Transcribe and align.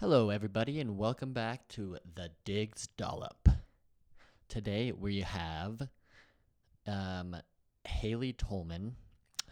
Hello, 0.00 0.30
everybody, 0.30 0.78
and 0.78 0.96
welcome 0.96 1.32
back 1.32 1.66
to 1.70 1.98
the 2.14 2.30
Diggs 2.44 2.86
Dollop. 2.96 3.48
Today 4.48 4.92
we 4.92 5.22
have 5.22 5.88
um, 6.86 7.34
Haley 7.82 8.32
Tolman, 8.32 8.94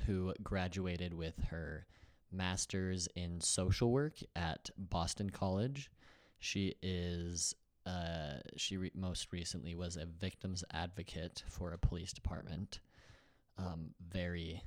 who 0.07 0.33
graduated 0.45 1.13
with 1.13 1.35
her 1.51 1.85
master's 2.31 3.09
in 3.17 3.41
social 3.41 3.91
work 3.91 4.21
at 4.37 4.71
Boston 4.79 5.31
College. 5.31 5.91
She 6.39 6.77
is 6.81 7.53
uh, 7.85 8.39
she 8.57 8.77
re- 8.77 8.93
most 8.95 9.33
recently 9.33 9.75
was 9.75 9.97
a 9.97 10.07
victim's 10.07 10.63
advocate 10.73 11.43
for 11.49 11.73
a 11.73 11.79
police 11.79 12.13
department. 12.13 12.79
Um, 13.59 13.95
very, 14.09 14.63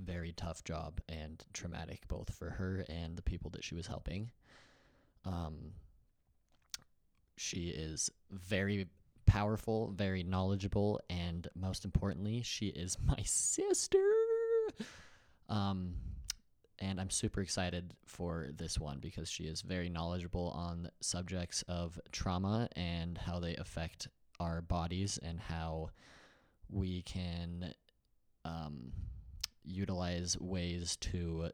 very 0.00 0.30
tough 0.30 0.62
job 0.62 1.00
and 1.08 1.44
traumatic 1.52 2.06
both 2.06 2.32
for 2.32 2.50
her 2.50 2.84
and 2.88 3.16
the 3.16 3.22
people 3.22 3.50
that 3.50 3.64
she 3.64 3.74
was 3.74 3.88
helping. 3.88 4.30
Um, 5.28 5.72
she 7.36 7.68
is 7.68 8.10
very 8.30 8.86
powerful, 9.26 9.92
very 9.94 10.22
knowledgeable, 10.22 11.00
and 11.10 11.46
most 11.54 11.84
importantly, 11.84 12.42
she 12.42 12.68
is 12.68 12.96
my 13.04 13.22
sister. 13.24 13.98
Um, 15.48 15.94
and 16.78 17.00
I'm 17.00 17.10
super 17.10 17.40
excited 17.40 17.94
for 18.06 18.48
this 18.56 18.78
one 18.78 18.98
because 19.00 19.28
she 19.28 19.44
is 19.44 19.62
very 19.62 19.88
knowledgeable 19.88 20.50
on 20.50 20.90
subjects 21.00 21.62
of 21.68 21.98
trauma 22.12 22.68
and 22.76 23.18
how 23.18 23.40
they 23.40 23.56
affect 23.56 24.08
our 24.38 24.62
bodies 24.62 25.18
and 25.22 25.40
how 25.40 25.90
we 26.70 27.02
can 27.02 27.74
um, 28.44 28.92
utilize 29.64 30.38
ways 30.38 30.96
to, 30.96 31.50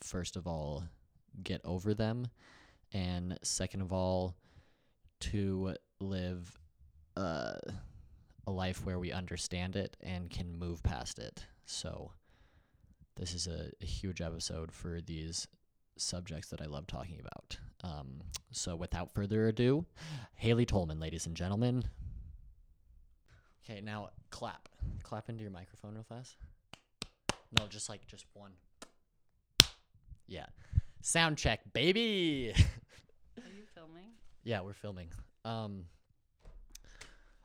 first 0.00 0.36
of 0.36 0.46
all, 0.46 0.84
get 1.42 1.60
over 1.64 1.94
them, 1.94 2.28
and 2.92 3.38
second 3.42 3.80
of 3.80 3.92
all, 3.92 4.36
to 5.20 5.74
live 6.00 6.58
uh, 7.16 7.54
a 8.46 8.50
life 8.50 8.84
where 8.84 8.98
we 8.98 9.12
understand 9.12 9.76
it 9.76 9.96
and 10.00 10.30
can 10.30 10.58
move 10.58 10.82
past 10.82 11.18
it. 11.18 11.44
So, 11.64 12.12
this 13.16 13.34
is 13.34 13.46
a, 13.46 13.70
a 13.80 13.86
huge 13.86 14.20
episode 14.20 14.72
for 14.72 15.00
these 15.00 15.46
subjects 15.96 16.48
that 16.48 16.60
I 16.60 16.66
love 16.66 16.86
talking 16.86 17.20
about. 17.20 17.58
Um, 17.84 18.22
so, 18.50 18.74
without 18.76 19.12
further 19.12 19.48
ado, 19.48 19.84
Haley 20.34 20.66
Tolman, 20.66 21.00
ladies 21.00 21.26
and 21.26 21.36
gentlemen. 21.36 21.84
Okay, 23.64 23.80
now 23.80 24.10
clap. 24.30 24.68
Clap 25.02 25.28
into 25.28 25.42
your 25.42 25.52
microphone 25.52 25.94
real 25.94 26.02
fast. 26.02 26.36
No, 27.58 27.66
just 27.68 27.88
like 27.88 28.06
just 28.06 28.24
one. 28.34 28.52
Yeah. 30.26 30.46
Sound 31.02 31.36
check, 31.36 31.60
baby. 31.72 32.52
Are 32.54 33.48
you 33.48 33.64
filming? 33.74 34.10
yeah, 34.44 34.60
we're 34.60 34.72
filming. 34.72 35.08
Um 35.44 35.84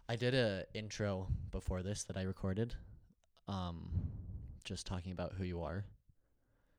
I 0.10 0.16
did 0.16 0.34
a 0.36 0.64
intro 0.74 1.28
before 1.52 1.82
this 1.84 2.04
that 2.06 2.18
I 2.18 2.22
recorded. 2.24 2.76
Um 3.48 3.90
just 4.64 4.86
talking 4.86 5.12
about 5.12 5.34
who 5.34 5.44
you 5.44 5.62
are. 5.64 5.86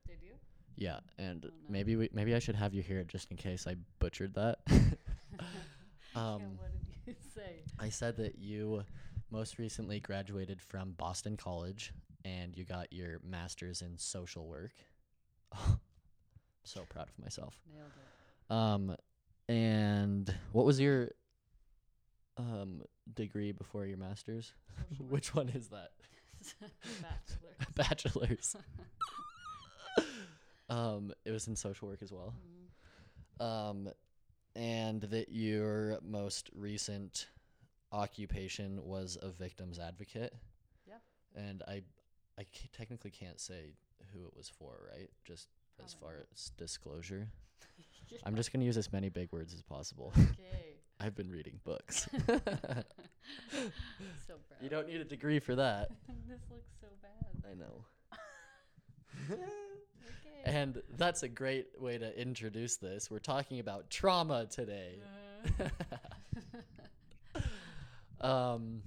Did 0.06 0.18
you? 0.22 0.34
Yeah, 0.76 1.00
and 1.18 1.44
Oh, 1.46 1.48
no. 1.48 1.54
maybe 1.68 1.96
we 1.96 2.08
maybe 2.12 2.34
I 2.34 2.38
should 2.38 2.54
have 2.56 2.72
you 2.74 2.82
hear 2.82 3.00
it 3.00 3.08
just 3.08 3.30
in 3.32 3.36
case 3.36 3.66
I 3.66 3.74
butchered 3.98 4.34
that. 4.34 4.58
yeah, 4.68 4.78
um 6.14 6.42
what 6.58 6.70
did 6.72 6.86
you 7.06 7.14
say? 7.34 7.62
I 7.80 7.88
said 7.88 8.16
that 8.18 8.38
you 8.38 8.84
most 9.30 9.58
recently 9.58 9.98
graduated 10.00 10.62
from 10.62 10.92
Boston 10.92 11.36
College 11.36 11.92
and 12.24 12.56
you 12.56 12.64
got 12.64 12.92
your 12.92 13.18
master's 13.24 13.82
in 13.82 13.98
social 13.98 14.46
work. 14.46 14.72
So 16.68 16.84
proud 16.88 17.08
of 17.08 17.18
myself. 17.22 17.58
Nailed 17.74 17.90
it. 17.96 18.52
Um, 18.54 18.96
and 19.48 20.34
what 20.52 20.64
was 20.66 20.78
your 20.80 21.10
um 22.36 22.82
degree 23.14 23.52
before 23.52 23.86
your 23.86 23.98
master's? 23.98 24.52
Which 25.08 25.34
one 25.34 25.48
is 25.48 25.68
that? 25.68 25.90
Bachelor. 27.02 27.56
Bachelor's. 27.74 28.56
um, 30.68 31.12
it 31.24 31.30
was 31.30 31.48
in 31.48 31.56
social 31.56 31.88
work 31.88 32.02
as 32.02 32.12
well. 32.12 32.34
Mhm. 33.40 33.44
Um, 33.44 33.88
and 34.54 35.02
that 35.02 35.30
your 35.30 35.98
most 36.02 36.50
recent 36.54 37.28
occupation 37.92 38.84
was 38.84 39.16
a 39.20 39.30
victim's 39.30 39.78
advocate. 39.78 40.34
Yeah. 40.86 40.94
And 41.34 41.62
I, 41.68 41.82
I 42.38 42.44
technically 42.72 43.10
can't 43.10 43.40
say 43.40 43.74
who 44.12 44.26
it 44.26 44.36
was 44.36 44.48
for, 44.48 44.88
right? 44.92 45.08
Just 45.24 45.48
as 45.84 45.94
far 45.94 46.12
not. 46.12 46.26
as 46.32 46.50
disclosure. 46.58 47.28
Yeah, 48.08 48.18
I'm 48.24 48.36
just 48.36 48.52
gonna 48.52 48.64
use 48.64 48.76
as 48.76 48.92
many 48.92 49.08
big 49.08 49.32
words 49.32 49.54
as 49.54 49.62
possible. 49.62 50.12
okay. 50.16 50.76
I've 51.00 51.14
been 51.14 51.30
reading 51.30 51.60
books. 51.64 52.08
so 52.26 52.34
proud. 54.48 54.60
you 54.60 54.68
don't 54.68 54.88
need 54.88 55.00
a 55.00 55.04
degree 55.04 55.38
for 55.38 55.54
that. 55.54 55.90
this 56.28 56.40
looks 56.50 56.72
so 56.80 56.88
bad. 57.00 57.44
I 57.48 57.54
know. 57.54 57.84
Okay. 59.30 59.42
And 60.44 60.82
that's 60.96 61.22
a 61.22 61.28
great 61.28 61.68
way 61.78 61.98
to 61.98 62.20
introduce 62.20 62.76
this. 62.76 63.10
We're 63.10 63.18
talking 63.20 63.60
about 63.60 63.90
trauma 63.90 64.46
today. 64.50 64.98
Uh, 68.22 68.26
um, 68.26 68.82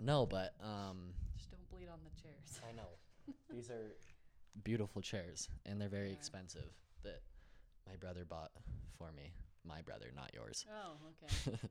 no, 0.00 0.26
but 0.26 0.54
um, 0.62 1.12
just 1.36 1.50
don't 1.50 1.70
bleed 1.70 1.88
on 1.88 1.98
the 2.04 2.22
chairs. 2.22 2.60
I 2.68 2.72
know 2.76 2.88
these 3.52 3.70
are 3.70 3.94
beautiful 4.64 5.02
chairs, 5.02 5.48
and 5.66 5.80
they're 5.80 5.88
very 5.88 6.10
are. 6.10 6.14
expensive. 6.14 6.70
That 7.02 7.20
my 7.88 7.96
brother 7.96 8.24
bought 8.24 8.50
for 8.98 9.12
me. 9.12 9.32
My 9.64 9.82
brother, 9.82 10.06
not 10.14 10.30
yours. 10.34 10.66
Oh, 10.70 10.96
okay. 11.52 11.58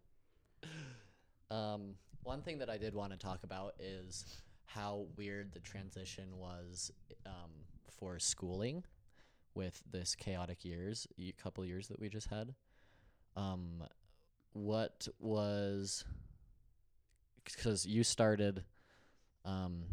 Um, 1.52 1.96
one 2.22 2.42
thing 2.42 2.60
that 2.60 2.70
I 2.70 2.78
did 2.78 2.94
want 2.94 3.12
to 3.12 3.18
talk 3.18 3.44
about 3.44 3.74
is 3.80 4.24
how 4.66 5.08
weird 5.18 5.52
the 5.52 5.60
transition 5.60 6.38
was 6.38 6.92
um, 7.26 7.50
for 8.00 8.20
schooling 8.20 8.84
with 9.56 9.82
this 9.92 10.14
chaotic 10.16 10.64
years, 10.64 11.08
y- 11.18 11.34
couple 11.42 11.66
years 11.66 11.88
that 11.88 12.00
we 12.00 12.08
just 12.08 12.28
had. 12.28 12.54
Um, 13.36 13.84
what 14.54 15.08
was 15.20 16.06
because 17.46 17.86
you 17.86 18.04
started 18.04 18.64
um, 19.44 19.84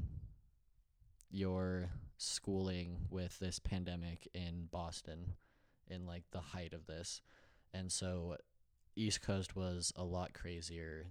your 1.31 1.89
schooling 2.19 2.99
with 3.11 3.39
this 3.39 3.59
pandemic 3.59 4.29
in 4.35 4.69
Boston 4.71 5.35
in 5.89 6.07
like 6.07 6.25
the 6.33 6.41
height 6.41 6.73
of 6.73 6.87
this, 6.87 7.21
and 7.73 7.91
so 7.91 8.37
East 8.97 9.23
Coast 9.23 9.55
was 9.55 9.93
a 9.97 10.05
lot 10.05 10.33
crazier 10.33 11.07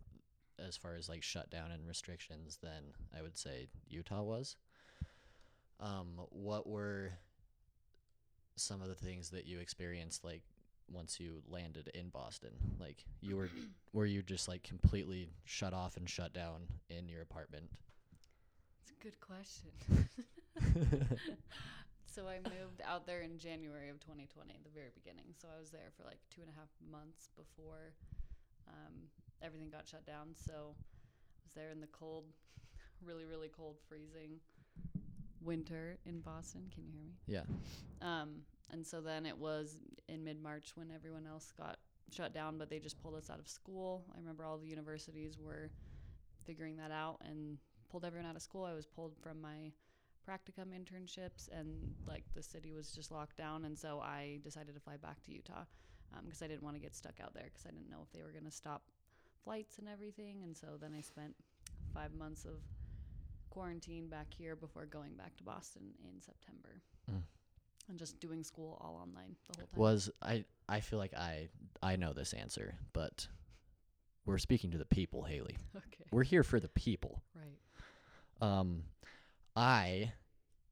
as 0.57 0.77
far 0.77 0.95
as 0.95 1.09
like 1.09 1.23
shutdown 1.23 1.71
and 1.71 1.88
restrictions 1.88 2.57
than 2.61 2.94
I 3.17 3.21
would 3.21 3.38
say 3.38 3.67
Utah 3.88 4.23
was. 4.23 4.55
Um, 5.79 6.21
what 6.29 6.67
were 6.67 7.11
some 8.55 8.81
of 8.81 8.88
the 8.88 8.95
things 8.95 9.29
that 9.31 9.45
you 9.45 9.59
experienced 9.59 10.23
like 10.23 10.41
once 10.91 11.19
you 11.19 11.41
landed 11.47 11.91
in 11.94 12.09
Boston? 12.09 12.51
Like 12.79 13.05
you 13.21 13.35
were 13.35 13.49
were 13.94 14.05
you 14.05 14.21
just 14.21 14.47
like 14.47 14.63
completely 14.63 15.29
shut 15.44 15.73
off 15.73 15.97
and 15.97 16.09
shut 16.09 16.33
down 16.33 16.63
in 16.89 17.07
your 17.07 17.21
apartment? 17.21 17.69
It's 18.81 18.91
a 18.91 19.03
good 19.03 19.19
question. 19.19 19.69
so 22.05 22.27
I 22.27 22.38
moved 22.38 22.81
out 22.85 23.05
there 23.05 23.21
in 23.21 23.38
January 23.38 23.89
of 23.89 23.99
2020, 23.99 24.53
the 24.63 24.69
very 24.69 24.89
beginning. 24.93 25.33
So 25.39 25.47
I 25.53 25.59
was 25.59 25.69
there 25.69 25.91
for 25.97 26.03
like 26.03 26.19
two 26.33 26.41
and 26.41 26.49
a 26.49 26.55
half 26.57 26.69
months 26.91 27.29
before 27.35 27.93
um, 28.67 29.09
everything 29.41 29.69
got 29.69 29.88
shut 29.88 30.05
down. 30.05 30.33
So 30.35 30.75
I 30.75 31.41
was 31.44 31.53
there 31.55 31.71
in 31.71 31.81
the 31.81 31.91
cold, 31.91 32.25
really, 33.05 33.25
really 33.25 33.49
cold, 33.49 33.77
freezing 33.88 34.39
winter 35.41 35.97
in 36.05 36.21
Boston. 36.21 36.63
Can 36.73 36.85
you 36.85 36.91
hear 36.91 37.03
me? 37.03 37.13
yeah. 37.27 37.45
Um, 38.01 38.41
and 38.71 38.85
so 38.85 38.99
then 38.99 39.25
it 39.25 39.38
was 39.38 39.77
in 40.09 40.23
mid 40.23 40.41
March 40.41 40.71
when 40.75 40.89
everyone 40.94 41.27
else 41.27 41.53
got 41.57 41.77
shut 42.12 42.33
down, 42.33 42.57
but 42.57 42.69
they 42.69 42.80
just 42.80 43.01
pulled 43.01 43.15
us 43.15 43.30
out 43.30 43.39
of 43.39 43.47
school. 43.47 44.06
I 44.13 44.19
remember 44.19 44.45
all 44.45 44.57
the 44.57 44.68
universities 44.68 45.38
were 45.39 45.69
figuring 46.45 46.77
that 46.77 46.91
out 46.91 47.18
and 47.27 47.57
pulled 47.89 48.06
everyone 48.06 48.30
out 48.30 48.35
of 48.35 48.41
school. 48.41 48.63
I 48.63 48.74
was 48.74 48.85
pulled 48.85 49.13
from 49.21 49.41
my 49.41 49.71
practicum 50.27 50.68
internships, 50.74 51.48
and 51.51 51.94
like 52.07 52.24
the 52.33 52.42
city 52.44 52.74
was 52.74 52.92
just 52.92 53.12
locked 53.12 53.38
down. 53.38 53.66
And 53.66 53.77
so 53.77 54.00
I 54.01 54.39
decided 54.44 54.74
to 54.75 54.81
fly 54.81 54.98
back 54.98 55.22
to 55.24 55.31
Utah 55.31 55.66
because 56.24 56.42
I 56.42 56.48
didn't 56.48 56.63
want 56.63 56.75
to 56.75 56.81
get 56.81 56.95
stuck 56.95 57.19
out 57.22 57.33
there 57.33 57.44
because 57.45 57.66
I 57.68 57.72
didn't 57.72 57.89
know 57.89 58.00
if 58.04 58.12
they 58.12 58.24
were 58.24 58.31
going 58.31 58.45
to 58.45 58.51
stop 58.51 58.83
flights 59.44 59.77
and 59.80 59.88
everything. 59.88 60.42
And 60.44 60.56
so 60.56 60.68
then 60.80 60.94
I 60.98 61.01
spent 61.01 61.36
five 61.94 62.13
months 62.13 62.45
of 62.45 62.54
quarantine 63.50 64.07
back 64.07 64.27
here 64.33 64.56
before 64.56 64.86
going 64.86 65.13
back 65.16 65.36
to 65.38 65.44
Boston 65.44 65.83
in 66.04 66.22
September 66.22 66.81
Mm. 67.12 67.21
and 67.88 68.00
just 68.00 68.19
doing 68.19 68.44
school 68.44 68.80
all 68.81 68.95
online 69.00 69.36
the 69.48 69.57
whole 69.60 69.68
time. 69.68 69.80
Was 69.80 70.10
I 70.21 70.44
I 70.68 70.80
feel 70.80 70.98
like 70.98 71.13
I 71.13 71.50
I 71.83 71.98
know 71.98 72.13
this 72.13 72.33
answer, 72.33 72.75
but 72.94 73.28
we're 74.25 74.39
speaking 74.39 74.71
to 74.71 74.80
the 74.80 74.86
people, 74.86 75.21
Haley. 75.24 75.56
okay. 75.78 76.06
We're 76.12 76.24
here 76.24 76.44
for 76.44 76.60
the 76.60 76.68
people. 76.69 77.21
Right. 77.36 77.60
Um, 78.42 78.81
I 79.56 80.13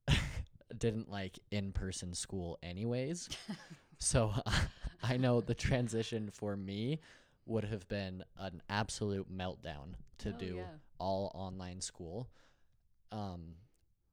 didn't 0.77 1.09
like 1.09 1.39
in 1.51 1.71
person 1.71 2.13
school 2.13 2.57
anyways. 2.63 3.29
So 3.99 4.33
I 5.03 5.17
know 5.17 5.41
the 5.41 5.55
transition 5.55 6.29
for 6.31 6.55
me 6.57 6.99
would 7.45 7.65
have 7.65 7.87
been 7.87 8.23
an 8.37 8.61
absolute 8.69 9.31
meltdown 9.31 9.95
to 10.19 10.33
Oh, 10.33 10.37
do 10.37 10.55
yeah. 10.55 10.77
all 10.99 11.31
online 11.33 11.81
school. 11.81 12.29
Um, 13.11 13.55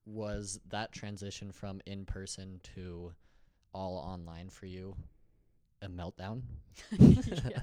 was 0.06 0.60
that 0.68 0.92
transition 0.92 1.52
from 1.52 1.80
in 1.86 2.04
person 2.04 2.60
to 2.74 3.12
all 3.74 3.96
online 3.96 4.48
for 4.50 4.66
you 4.66 4.96
a 5.82 5.88
meltdown? 5.88 6.42
yeah. 6.98 7.60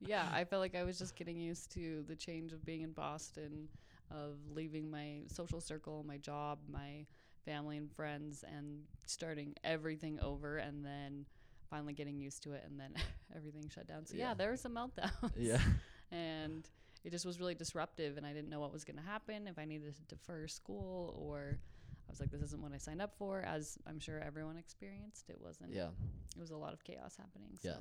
yeah, 0.00 0.28
I 0.32 0.44
felt 0.44 0.60
like 0.60 0.74
I 0.74 0.84
was 0.84 0.98
just 0.98 1.16
getting 1.16 1.36
used 1.38 1.70
to 1.72 2.04
the 2.08 2.16
change 2.16 2.52
of 2.52 2.64
being 2.64 2.82
in 2.82 2.92
Boston, 2.92 3.68
of 4.10 4.36
leaving 4.54 4.90
my 4.90 5.22
social 5.28 5.60
circle, 5.60 6.04
my 6.06 6.16
job, 6.18 6.58
my 6.70 7.06
family 7.44 7.76
and 7.76 7.90
friends, 7.92 8.44
and 8.46 8.82
starting 9.06 9.54
everything 9.64 10.18
over, 10.20 10.58
and 10.58 10.84
then 10.84 11.26
finally 11.68 11.92
getting 11.92 12.18
used 12.18 12.42
to 12.42 12.52
it, 12.52 12.62
and 12.66 12.78
then 12.78 12.94
everything 13.36 13.68
shut 13.68 13.86
down. 13.86 14.06
So 14.06 14.16
yeah, 14.16 14.28
Yeah. 14.28 14.34
there 14.34 14.50
were 14.50 14.56
some 14.56 14.74
meltdowns. 14.74 15.32
yeah. 15.36 15.60
and 16.10 16.68
it 17.04 17.10
just 17.10 17.24
was 17.24 17.40
really 17.40 17.54
disruptive, 17.54 18.16
and 18.16 18.26
I 18.26 18.32
didn't 18.32 18.50
know 18.50 18.60
what 18.60 18.72
was 18.72 18.84
going 18.84 18.96
to 18.96 19.02
happen 19.02 19.46
if 19.46 19.58
I 19.58 19.64
needed 19.64 19.96
to 19.96 20.02
defer 20.04 20.46
school 20.48 21.14
or. 21.18 21.58
I 22.08 22.10
was 22.12 22.18
like, 22.18 22.32
this 22.32 22.42
isn't 22.42 22.60
what 22.60 22.72
I 22.72 22.78
signed 22.78 23.00
up 23.00 23.14
for, 23.16 23.40
as 23.42 23.78
I'm 23.86 24.00
sure 24.00 24.18
everyone 24.18 24.56
experienced. 24.56 25.30
It 25.30 25.38
wasn't. 25.40 25.72
Yeah. 25.72 25.90
It 26.36 26.40
was 26.40 26.50
a 26.50 26.56
lot 26.56 26.72
of 26.72 26.82
chaos 26.82 27.14
happening. 27.16 27.50
So. 27.62 27.68
Yeah. 27.68 27.76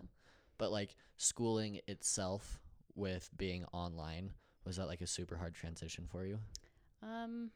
But 0.59 0.71
like 0.71 0.93
schooling 1.17 1.79
itself 1.87 2.59
with 2.93 3.27
being 3.35 3.65
online, 3.73 4.33
was 4.69 4.77
that 4.77 4.87
like 4.87 5.01
a 5.01 5.07
super 5.07 5.35
hard 5.35 5.55
transition 5.55 6.05
for 6.11 6.23
you? 6.25 6.37
Um, 7.01 7.49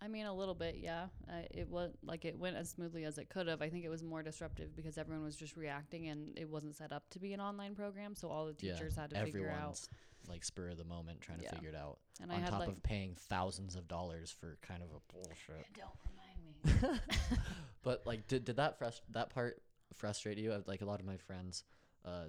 I 0.00 0.06
mean, 0.08 0.26
a 0.26 0.32
little 0.32 0.54
bit, 0.54 0.76
yeah. 0.78 1.06
Uh, 1.28 1.42
it 1.50 1.68
was 1.68 1.90
like 2.04 2.24
it 2.24 2.38
went 2.38 2.56
as 2.56 2.70
smoothly 2.70 3.04
as 3.04 3.18
it 3.18 3.28
could 3.28 3.48
have. 3.48 3.60
I 3.60 3.68
think 3.70 3.84
it 3.84 3.88
was 3.88 4.02
more 4.04 4.22
disruptive 4.22 4.76
because 4.76 4.96
everyone 4.98 5.24
was 5.24 5.34
just 5.34 5.56
reacting, 5.56 6.06
and 6.08 6.38
it 6.38 6.48
wasn't 6.48 6.76
set 6.76 6.92
up 6.92 7.08
to 7.10 7.18
be 7.18 7.32
an 7.32 7.40
online 7.40 7.74
program. 7.74 8.14
So 8.14 8.28
all 8.28 8.46
the 8.46 8.54
Yeah, 8.60 8.74
teachers 8.74 8.94
had 8.94 9.10
to 9.10 9.24
figure 9.24 9.50
out. 9.50 9.80
Like 10.28 10.44
spur 10.44 10.68
of 10.70 10.78
the 10.78 10.84
moment 10.84 11.20
trying 11.20 11.40
Yeah. 11.42 11.50
to 11.50 11.56
figure 11.56 11.70
it 11.70 11.74
out. 11.74 11.98
And 12.22 12.30
I 12.32 12.36
on 12.36 12.40
had 12.42 12.50
top 12.50 12.60
like, 12.60 12.68
of 12.70 12.82
paying 12.82 13.14
thousands 13.28 13.74
of 13.76 13.86
dollars 13.88 14.30
for 14.30 14.56
kind 14.62 14.82
of 14.82 14.88
a 14.90 15.12
bullshit. 15.12 15.66
don't 15.74 15.90
remind 16.08 16.92
me. 16.94 17.00
but 17.82 18.06
like 18.06 18.26
did 18.28 18.44
did 18.46 18.56
that 18.56 18.78
frust- 18.80 19.02
that 19.10 19.28
part 19.30 19.60
frustrate 19.92 20.38
you? 20.38 20.62
Like 20.66 20.80
a 20.80 20.86
lot 20.86 21.00
of 21.00 21.04
my 21.06 21.16
friends, 21.18 21.64
uh 22.06 22.26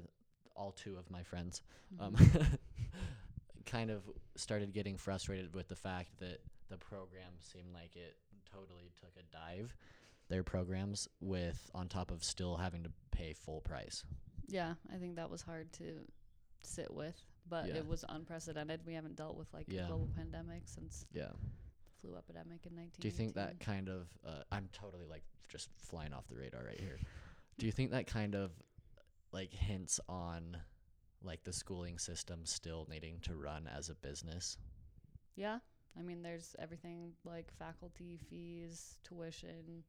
all 0.57 0.71
two 0.71 0.97
of 0.97 1.09
my 1.09 1.23
friends, 1.23 1.61
um 1.99 2.15
Mhm. 2.15 2.57
kind 3.65 3.89
of 3.91 4.03
started 4.35 4.73
getting 4.73 4.97
frustrated 4.97 5.55
with 5.55 5.67
the 5.67 5.75
fact 5.75 6.17
that 6.19 6.39
the 6.69 6.77
program 6.77 7.33
seemed 7.39 7.73
like 7.73 7.95
it 7.95 8.15
totally 8.51 8.91
took 8.99 9.11
a 9.17 9.23
dive 9.31 9.75
their 10.27 10.43
programs 10.43 11.07
with 11.21 11.69
on 11.75 11.87
top 11.87 12.09
of 12.09 12.23
still 12.23 12.57
having 12.57 12.83
to 12.83 12.91
pay 13.11 13.31
full 13.33 13.61
price. 13.61 14.03
yeah, 14.47 14.73
I 14.91 14.97
think 14.97 15.15
that 15.17 15.29
was 15.29 15.41
hard 15.43 15.71
to 15.73 15.99
sit 16.61 16.91
with, 16.91 17.15
but 17.47 17.67
Yeah. 17.67 17.75
it 17.75 17.85
was 17.87 18.03
unprecedented. 18.09 18.83
We 18.87 18.93
haven't 18.95 19.15
dealt 19.17 19.35
with 19.37 19.53
like 19.53 19.67
Yeah. 19.69 19.85
a 19.85 19.87
global 19.87 20.07
pandemic 20.15 20.67
since 20.67 21.05
Yeah. 21.13 21.31
the 21.31 21.91
flu 22.01 22.15
epidemic 22.15 22.65
in 22.65 22.75
19. 22.75 22.99
Do 23.01 23.07
you 23.07 23.11
think 23.11 23.35
that 23.35 23.59
kind 23.59 23.87
of 23.87 24.07
uh, 24.23 24.41
I'm 24.51 24.67
totally 24.69 25.05
like 25.05 25.23
just 25.47 25.69
flying 25.77 26.11
off 26.11 26.27
the 26.27 26.35
radar 26.37 26.63
right 26.63 26.79
here. 26.79 26.97
Do 27.59 27.67
you 27.67 27.71
think 27.71 27.91
that 27.91 28.07
kind 28.07 28.33
of 28.35 28.51
like 29.31 29.53
hints 29.53 29.99
on 30.09 30.57
like 31.25 31.43
the 31.43 31.53
schooling 31.53 31.97
system 31.99 32.45
still 32.45 32.87
needing 32.89 33.19
to 33.21 33.35
run 33.35 33.67
as 33.67 33.89
a 33.89 33.95
business? 33.95 34.57
Yeah. 35.35 35.59
I 35.97 36.01
mean, 36.01 36.21
there's 36.21 36.55
everything 36.59 37.13
like 37.23 37.51
faculty 37.57 38.19
fees, 38.29 38.97
tuition 39.03 39.83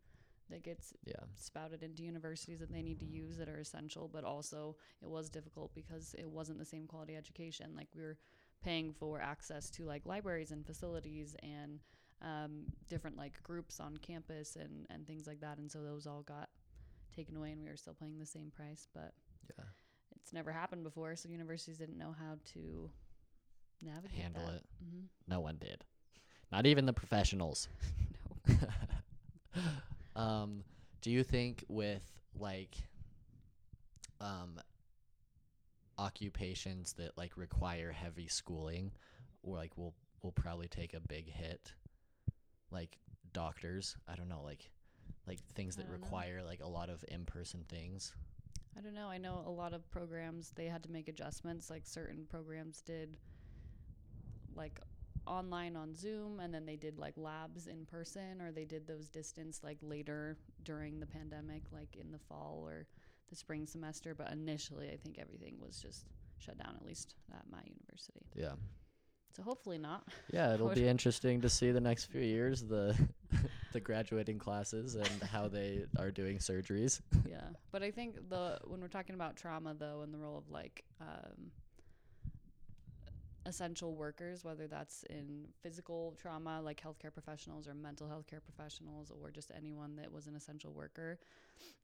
that 0.51 0.63
gets 0.63 0.93
Yeah. 1.05 1.25
spouted 1.35 1.83
into 1.83 2.05
universities 2.05 2.61
that 2.61 2.71
they 2.73 2.83
need 2.83 3.01
to 3.01 3.07
use 3.07 3.37
that 3.37 3.49
are 3.49 3.59
essential, 3.59 4.09
but 4.13 4.25
also 4.25 4.77
it 5.03 5.09
was 5.09 5.29
difficult 5.29 5.75
because 5.75 6.15
it 6.19 6.29
wasn't 6.31 6.59
the 6.59 6.65
same 6.65 6.87
quality 6.87 7.17
education. 7.17 7.73
Like 7.77 7.89
we 7.95 8.03
were 8.03 8.19
paying 8.65 8.93
for 8.93 9.21
access 9.21 9.71
to 9.71 9.85
like 9.85 10.07
libraries 10.07 10.53
and 10.53 10.65
facilities 10.65 11.35
and 11.43 11.81
um, 12.23 12.67
different 12.89 13.17
like 13.17 13.43
groups 13.43 13.81
on 13.81 13.97
campus 13.99 14.57
and, 14.57 14.87
and 14.91 15.07
things 15.07 15.27
like 15.27 15.41
that. 15.41 15.59
And 15.59 15.71
so 15.71 15.83
those 15.83 16.07
all 16.07 16.23
got 16.23 16.49
taken 17.15 17.37
away 17.37 17.51
and 17.53 17.61
we 17.63 17.69
were 17.69 17.77
still 17.77 17.95
paying 17.95 18.19
the 18.19 18.27
same 18.27 18.51
price, 18.51 18.87
but 18.95 19.13
Yeah. 19.59 19.65
It's 20.27 20.33
never 20.33 20.51
happened 20.51 20.83
before. 20.83 21.15
So 21.15 21.29
universities 21.29 21.79
didn't 21.79 21.97
know 21.97 22.13
how 22.19 22.35
to 22.55 22.91
navigate 23.81 24.19
Handle 24.19 24.43
that. 24.47 24.55
it. 24.57 24.65
hmm 24.83 25.05
No 25.29 25.39
one 25.39 25.57
did. 25.61 25.85
Not 26.51 26.67
even 26.67 26.85
the 26.85 26.93
professionals. 26.93 27.69
no. 28.49 28.57
um, 30.21 30.65
do 31.01 31.13
you 31.13 31.23
think 31.23 31.65
with 31.69 32.03
like 32.37 32.75
um 34.21 34.59
occupations 35.97 36.95
that 36.95 37.17
like 37.17 37.37
require 37.37 37.93
heavy 37.93 38.27
schooling 38.27 38.91
or 39.45 39.57
like 39.57 39.79
will 39.79 39.95
will 40.23 40.33
probably 40.33 40.67
take 40.67 40.93
a 40.93 41.01
big 41.01 41.31
hit? 41.31 41.73
Like 42.73 42.99
doctors, 43.33 43.97
I 44.09 44.17
don't 44.17 44.29
know, 44.29 44.43
like 44.43 44.73
like 45.29 45.39
things 45.55 45.77
that 45.77 45.83
don't 45.89 46.01
know. 46.01 46.05
require 46.05 46.43
like 46.45 46.63
a 46.65 46.69
lot 46.69 46.89
of 46.91 47.05
in-person 47.07 47.65
things. 47.69 48.13
I 48.77 48.81
don't 48.83 48.95
know. 48.95 49.09
I 49.09 49.19
know 49.19 49.43
a 49.47 49.51
lot 49.51 49.73
of 49.73 49.89
programs 49.91 50.53
they 50.55 50.67
had 50.67 50.83
to 50.83 50.91
make 50.91 51.09
adjustments. 51.09 51.71
Like 51.71 51.87
certain 51.87 52.27
programs 52.29 52.83
did 52.83 53.17
like 54.55 54.81
online 55.27 55.77
on 55.77 55.95
Zoom 55.95 56.41
and 56.41 56.53
then 56.55 56.67
they 56.67 56.77
did 56.77 56.99
like 56.99 57.15
labs 57.17 57.67
in 57.67 57.85
person 57.87 58.41
or 58.41 58.53
they 58.53 58.65
did 58.65 58.87
those 58.87 59.09
distance 59.09 59.61
like 59.65 59.79
later 59.83 60.37
during 60.63 61.01
the 61.01 61.07
pandemic 61.07 61.63
like 61.73 61.97
in 61.99 62.13
the 62.13 62.19
fall 62.19 62.63
or 62.65 62.87
the 63.29 63.37
spring 63.37 63.67
semester, 63.67 64.15
but 64.15 64.31
initially 64.31 64.91
I 64.91 64.97
think 64.97 65.19
everything 65.19 65.57
was 65.61 65.81
just 65.81 66.05
shut 66.39 66.59
down 66.59 66.77
at 66.79 66.87
least 66.87 67.15
at 67.33 67.43
my 67.51 67.63
university. 67.65 68.27
Yeah. 68.35 68.53
So 69.37 69.43
hopefully 69.43 69.79
not. 69.79 70.05
Yeah, 70.33 70.55
it'll 70.55 70.69
be 70.75 70.87
interesting 70.87 71.41
to 71.41 71.49
see 71.49 71.73
the 71.73 71.81
next 71.81 72.07
few 72.07 72.21
years 72.21 72.63
the 72.63 72.97
the 73.73 73.81
graduating 73.81 74.39
classes 74.39 74.95
and 74.95 75.23
how 75.31 75.49
they 75.57 75.85
are 75.99 76.11
doing 76.11 76.39
surgeries. 76.39 77.01
yeah 77.29 77.41
but 77.73 77.83
i 77.83 77.91
think 77.91 78.17
the 78.29 78.59
when 78.65 78.81
we're 78.81 78.89
talking 78.89 79.15
about 79.15 79.37
trauma 79.37 79.75
though 79.75 80.01
and 80.03 80.13
the 80.13 80.19
role 80.19 80.39
of 80.39 80.49
like 80.51 80.85
um, 81.01 81.51
essential 83.47 83.95
workers 83.95 84.45
whether 84.45 84.67
that's 84.67 85.05
in 85.09 85.45
physical 85.63 86.17
trauma 86.21 86.61
like 86.61 86.81
healthcare 86.83 87.13
professionals 87.13 87.69
or 87.69 87.75
mental 87.75 88.09
health 88.09 88.27
care 88.27 88.41
professionals 88.41 89.13
or 89.23 89.31
just 89.31 89.53
anyone 89.57 89.95
that 89.97 90.11
was 90.11 90.27
an 90.27 90.35
essential 90.35 90.73
worker 90.73 91.19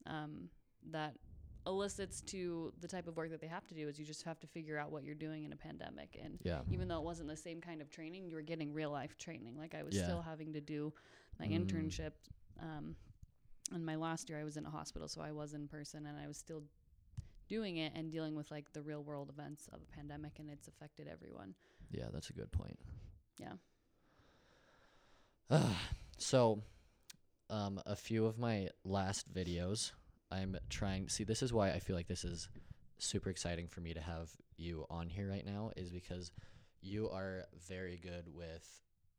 um, 0.06 0.48
that 0.90 1.14
elicits 1.66 2.20
to 2.22 2.72
the 2.80 2.88
type 2.88 3.06
of 3.06 3.16
work 3.16 3.30
that 3.30 3.40
they 3.40 3.46
have 3.46 3.66
to 3.68 3.74
do 3.74 3.86
is 3.88 3.98
you 3.98 4.04
just 4.04 4.24
have 4.24 4.40
to 4.40 4.46
figure 4.48 4.78
out 4.78 4.90
what 4.90 5.04
you're 5.04 5.14
doing 5.14 5.44
in 5.44 5.52
a 5.52 5.56
pandemic 5.56 6.18
and 6.22 6.38
Yeah. 6.42 6.62
even 6.70 6.88
though 6.88 6.98
it 6.98 7.04
wasn't 7.04 7.28
the 7.28 7.36
same 7.36 7.60
kind 7.60 7.80
of 7.80 7.88
training, 7.90 8.26
you 8.26 8.34
were 8.34 8.42
getting 8.42 8.72
real 8.72 8.90
life 8.90 9.16
training. 9.16 9.56
Like 9.56 9.74
I 9.74 9.82
was 9.82 9.94
Yeah. 9.94 10.04
still 10.04 10.22
having 10.22 10.52
to 10.54 10.60
do 10.60 10.92
my 11.38 11.46
Mm. 11.46 11.64
internship. 11.66 12.12
Um, 12.58 12.96
and 13.72 13.86
my 13.86 13.94
last 13.94 14.28
year, 14.28 14.38
I 14.40 14.44
was 14.44 14.56
in 14.56 14.66
a 14.66 14.70
hospital, 14.70 15.06
so 15.08 15.20
I 15.22 15.30
was 15.32 15.54
in 15.54 15.68
person, 15.68 16.04
and 16.06 16.18
I 16.18 16.26
was 16.26 16.36
still 16.36 16.64
doing 17.48 17.76
it 17.76 17.92
and 17.94 18.10
dealing 18.10 18.34
with 18.34 18.50
like 18.50 18.72
the 18.72 18.82
real 18.82 19.02
world 19.02 19.30
events 19.30 19.68
of 19.68 19.80
a 19.82 19.86
pandemic, 19.96 20.38
and 20.38 20.50
it's 20.50 20.68
affected 20.68 21.06
everyone. 21.08 21.54
Yeah, 21.90 22.08
that's 22.12 22.28
a 22.30 22.32
good 22.32 22.50
point. 22.52 22.78
Yeah. 23.38 23.54
so, 26.18 26.62
um, 27.50 27.80
a 27.86 27.96
few 27.96 28.26
of 28.26 28.38
my 28.38 28.68
last 28.84 29.32
videos, 29.32 29.92
I'm 30.32 30.56
trying. 30.70 31.08
See, 31.08 31.24
this 31.24 31.42
is 31.42 31.52
why 31.52 31.70
I 31.70 31.78
feel 31.78 31.94
like 31.94 32.08
this 32.08 32.24
is 32.24 32.48
super 32.98 33.30
exciting 33.30 33.68
for 33.68 33.80
me 33.80 33.92
to 33.94 34.00
have 34.00 34.30
you 34.56 34.86
on 34.88 35.08
here 35.08 35.28
right 35.28 35.44
now, 35.44 35.72
is 35.76 35.90
because 35.90 36.32
you 36.80 37.10
are 37.10 37.44
very 37.68 37.98
good 38.02 38.24
with 38.34 38.66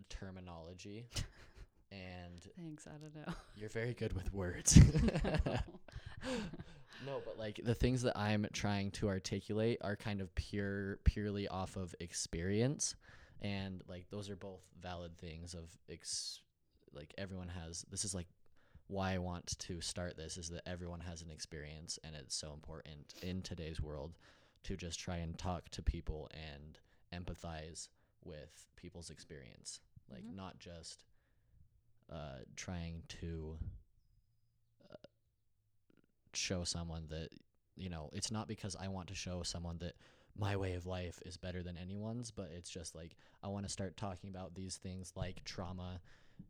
terminology, 0.10 1.08
and 1.92 2.48
Thanks. 2.58 2.88
I 2.88 2.98
don't 2.98 3.16
know. 3.16 3.34
you're 3.56 3.70
very 3.70 3.94
good 3.94 4.14
with 4.14 4.34
words. 4.34 4.78
no, 7.06 7.22
but 7.26 7.38
like 7.38 7.60
the 7.64 7.76
things 7.76 8.02
that 8.04 8.18
I'm 8.18 8.48
trying 8.54 8.92
to 8.92 9.08
articulate 9.08 9.80
are 9.82 9.96
kind 9.96 10.22
of 10.22 10.34
pure, 10.36 10.98
purely 11.04 11.48
off 11.48 11.76
of 11.76 11.94
experience, 12.00 12.96
and 13.42 13.84
like 13.88 14.10
those 14.10 14.30
are 14.30 14.36
both 14.36 14.62
valid 14.82 15.18
things 15.18 15.54
of 15.54 15.70
ex. 15.90 16.40
Like 16.94 17.14
everyone 17.18 17.50
has. 17.50 17.86
This 17.90 18.06
is 18.06 18.14
like 18.14 18.28
why 18.88 19.14
I 19.14 19.18
want 19.18 19.58
to 19.60 19.82
start 19.82 20.18
this 20.18 20.38
is 20.38 20.50
that 20.50 20.68
everyone 20.68 21.00
has 21.02 21.22
an 21.22 21.32
experience, 21.32 21.98
and 22.04 22.16
it's 22.16 22.36
so 22.36 22.54
important 22.54 23.14
in 23.22 23.42
today's 23.42 23.82
world 23.82 24.18
to 24.64 24.76
just 24.78 25.00
try 25.00 25.18
and 25.18 25.38
talk 25.38 25.70
to 25.70 25.82
people 25.82 26.30
and 26.34 26.80
empathize 27.14 27.90
with 28.24 28.68
people's 28.76 29.10
experience, 29.10 29.80
like 30.10 30.24
Mhm. 30.24 30.36
not 30.36 30.60
just 30.60 31.04
uh, 32.10 32.40
trying 32.56 33.04
to 33.08 33.58
uh, 34.92 34.96
show 36.34 36.64
someone 36.64 37.08
that 37.08 37.30
you 37.76 37.90
know 37.90 38.10
it's 38.14 38.32
not 38.32 38.48
because 38.48 38.76
I 38.76 38.88
want 38.88 39.08
to 39.08 39.16
show 39.16 39.44
someone 39.44 39.78
that 39.80 39.96
my 40.36 40.56
way 40.56 40.74
of 40.74 40.86
life 40.86 41.20
is 41.26 41.38
better 41.38 41.62
than 41.64 41.78
anyone's, 41.78 42.32
but 42.32 42.52
it's 42.52 42.70
just 42.70 42.96
like 42.96 43.16
I 43.44 43.48
want 43.48 43.66
to 43.66 43.72
start 43.72 43.98
talking 43.98 44.30
about 44.30 44.56
these 44.56 44.78
things 44.78 45.14
like 45.16 45.44
trauma 45.44 46.02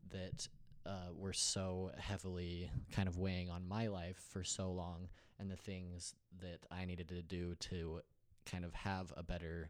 that 0.10 0.48
uh, 0.86 1.12
were 1.16 1.34
so 1.34 1.92
heavily 1.98 2.70
kind 2.92 3.08
of 3.08 3.18
weighing 3.18 3.50
on 3.50 3.68
my 3.68 3.88
life 3.88 4.18
for 4.32 4.44
so 4.44 4.72
long, 4.72 5.08
and 5.40 5.50
the 5.50 5.56
things 5.56 6.16
that 6.42 6.60
I 6.72 6.86
needed 6.86 7.10
to 7.10 7.22
do 7.22 7.56
to 7.56 8.02
kind 8.46 8.66
of 8.66 8.74
have 8.74 9.14
a 9.16 9.24
better 9.24 9.70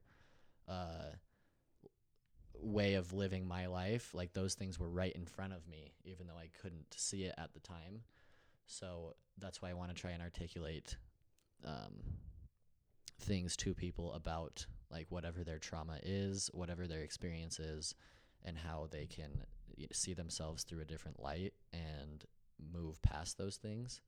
uh, 0.68 1.12
way 2.60 2.96
of 2.96 3.14
living 3.14 3.48
my 3.48 3.68
life, 3.68 4.14
like 4.14 4.34
those 4.34 4.56
things 4.56 4.80
were 4.80 4.90
right 4.90 5.14
in 5.14 5.26
front 5.26 5.54
of 5.54 5.68
me, 5.68 5.94
even 6.06 6.28
though 6.28 6.38
I 6.38 6.50
couldn't 6.62 6.94
see 6.96 7.24
it 7.24 7.36
at 7.38 7.54
the 7.54 7.60
time. 7.60 8.02
So 8.66 9.16
that's 9.38 9.62
why 9.62 9.70
I 9.70 9.74
want 9.74 9.94
to 9.94 10.00
try 10.00 10.12
and 10.12 10.22
articulate 10.22 10.98
um, 11.66 11.94
things 13.20 13.56
to 13.58 13.74
people 13.74 14.14
about 14.14 14.66
like 14.90 15.08
whatever 15.10 15.44
their 15.44 15.60
trauma 15.60 15.98
is, 16.04 16.50
whatever 16.54 16.88
their 16.88 17.02
experience 17.02 17.60
is, 17.60 17.96
and 18.46 18.58
how 18.58 18.88
they 18.92 19.06
can 19.06 19.44
see 19.92 20.14
themselves 20.14 20.64
through 20.64 20.82
a 20.82 20.86
different 20.86 21.22
light 21.22 21.54
and 21.72 22.24
move 22.74 23.02
past 23.02 23.38
those 23.38 23.58
things. 23.58 24.02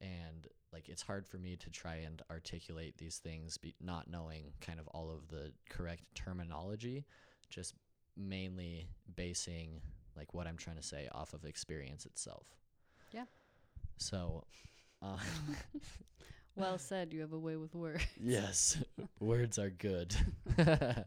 And 0.00 0.48
like 0.72 0.88
it's 0.88 1.02
hard 1.02 1.26
for 1.26 1.38
me 1.38 1.56
to 1.56 1.70
try 1.70 1.96
and 1.96 2.20
articulate 2.30 2.96
these 2.98 3.18
things, 3.18 3.56
be, 3.56 3.74
not 3.80 4.10
knowing 4.10 4.52
kind 4.60 4.80
of 4.80 4.88
all 4.88 5.10
of 5.10 5.28
the 5.28 5.52
correct 5.68 6.02
terminology, 6.14 7.04
just 7.50 7.74
mainly 8.16 8.88
basing 9.14 9.80
like 10.16 10.34
what 10.34 10.46
I'm 10.46 10.56
trying 10.56 10.76
to 10.76 10.82
say 10.82 11.08
off 11.12 11.32
of 11.34 11.44
experience 11.44 12.04
itself. 12.04 12.46
Yeah. 13.12 13.24
So, 13.98 14.44
uh, 15.00 15.16
Well 16.54 16.78
said. 16.78 17.12
You 17.12 17.20
have 17.20 17.32
a 17.32 17.38
way 17.38 17.56
with 17.56 17.74
words. 17.74 18.04
yes, 18.20 18.76
words 19.20 19.58
are 19.58 19.70
good. 19.70 20.14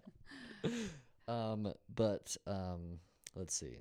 um, 1.27 1.71
but 1.93 2.35
um, 2.47 2.99
let's 3.35 3.55
see. 3.55 3.79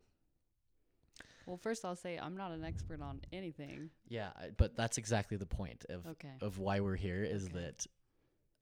Well, 1.46 1.56
first 1.56 1.84
I'll 1.84 1.96
say 1.96 2.18
I'm 2.18 2.36
not 2.36 2.52
an 2.52 2.64
expert 2.64 3.02
on 3.02 3.20
anything. 3.32 3.90
Yeah, 4.08 4.30
but 4.56 4.76
that's 4.76 4.98
exactly 4.98 5.36
the 5.36 5.46
point 5.46 5.84
of 5.88 6.06
Okay. 6.06 6.32
of 6.40 6.58
why 6.58 6.80
we're 6.80 6.96
here 6.96 7.22
is 7.22 7.44
Okay. 7.46 7.54
that 7.54 7.86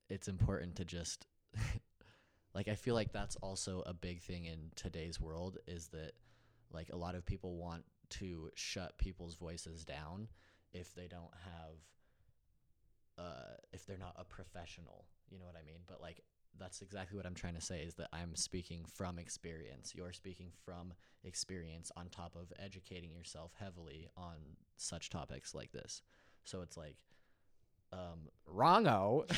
it's 0.08 0.28
important 0.28 0.76
to 0.76 0.84
just 0.84 1.26
like 2.54 2.68
I 2.68 2.75
feel 2.75 2.94
like 2.94 3.12
that's 3.12 3.37
also 3.37 3.82
a 3.87 3.94
big 3.94 4.20
thing 4.20 4.46
in 4.46 4.70
today's 4.75 5.20
world 5.20 5.58
is 5.66 5.88
that 5.88 6.12
like 6.72 6.90
a 6.92 6.96
lot 6.96 7.14
of 7.14 7.25
people 7.25 7.56
want 7.56 7.84
to 8.11 8.50
shut 8.54 8.99
people's 8.99 9.37
voices 9.37 9.84
down 9.84 10.28
if 10.72 10.94
they 10.94 11.06
don't 11.06 11.32
have 11.44 11.76
uh 13.26 13.54
if 13.72 13.87
they're 13.87 13.99
not 13.99 14.14
a 14.18 14.25
professional, 14.25 15.04
you 15.30 15.38
know 15.38 15.46
what 15.46 15.56
I 15.56 15.64
mean? 15.64 15.80
But 15.87 16.00
like 16.00 16.20
that's 16.59 16.82
exactly 16.82 17.16
what 17.16 17.26
I'm 17.26 17.35
trying 17.35 17.54
to 17.54 17.61
say 17.61 17.80
is 17.82 17.94
that 17.94 18.09
I'm 18.12 18.35
speaking 18.37 18.85
from 18.87 19.18
experience. 19.18 19.94
You're 19.94 20.12
speaking 20.12 20.50
from 20.64 20.92
experience 21.25 21.90
on 21.97 22.09
top 22.09 22.37
of 22.37 22.52
educating 22.59 23.12
yourself 23.12 23.52
heavily 23.59 24.09
on 24.16 24.37
such 24.76 25.11
topics 25.11 25.54
like 25.54 25.73
this. 25.73 26.02
So 26.44 26.62
it's 26.62 26.76
like, 26.76 26.97
um, 27.92 28.28
wrongo. 28.50 29.30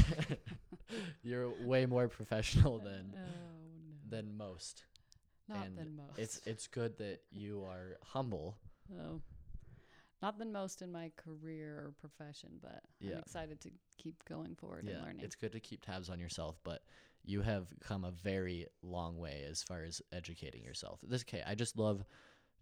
You're 1.22 1.50
way 1.64 1.86
more 1.86 2.08
professional 2.08 2.78
than 2.78 3.14
oh 3.14 3.18
no. 3.18 4.16
than 4.16 4.36
most. 4.36 4.84
Not 5.48 5.66
and 5.66 5.78
than 5.78 5.96
most. 5.96 6.18
It's 6.18 6.40
it's 6.46 6.66
good 6.66 6.96
that 6.98 7.20
you 7.30 7.64
are 7.64 7.96
humble. 8.02 8.56
oh. 9.00 9.20
Not 10.24 10.38
than 10.38 10.52
most 10.52 10.80
in 10.80 10.90
my 10.90 11.12
career 11.16 11.84
or 11.84 11.92
profession, 12.00 12.58
but 12.62 12.82
Yeah. 12.98 13.12
I'm 13.12 13.18
excited 13.18 13.60
to 13.60 13.70
keep 13.98 14.24
going 14.24 14.54
forward 14.54 14.86
and 14.86 15.02
learning. 15.02 15.20
it's 15.20 15.34
good 15.34 15.52
to 15.52 15.60
keep 15.60 15.84
tabs 15.84 16.08
on 16.08 16.18
yourself, 16.18 16.58
but 16.64 16.82
you 17.24 17.42
have 17.42 17.66
come 17.80 18.04
a 18.04 18.10
very 18.10 18.66
long 18.80 19.18
way 19.18 19.44
as 19.44 19.62
far 19.62 19.82
as 19.82 20.00
educating 20.12 20.64
yourself. 20.64 21.00
This 21.02 21.20
okay, 21.24 21.42
I 21.46 21.54
just 21.54 21.76
love 21.76 22.06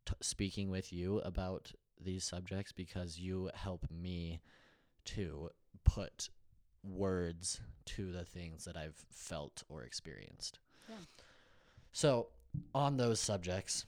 t- 0.06 0.14
speaking 0.20 0.70
with 0.70 0.92
you 0.92 1.20
about 1.20 1.70
these 2.00 2.24
subjects 2.24 2.72
because 2.72 3.20
you 3.20 3.48
help 3.54 3.88
me 3.92 4.40
to 5.04 5.50
put 5.84 6.30
words 6.82 7.60
to 7.84 8.10
the 8.10 8.24
things 8.24 8.64
that 8.64 8.76
I've 8.76 9.04
felt 9.12 9.62
or 9.68 9.84
experienced. 9.84 10.58
Yeah. 10.88 10.96
So, 11.92 12.28
on 12.74 12.96
those 12.96 13.20
subjects, 13.20 13.86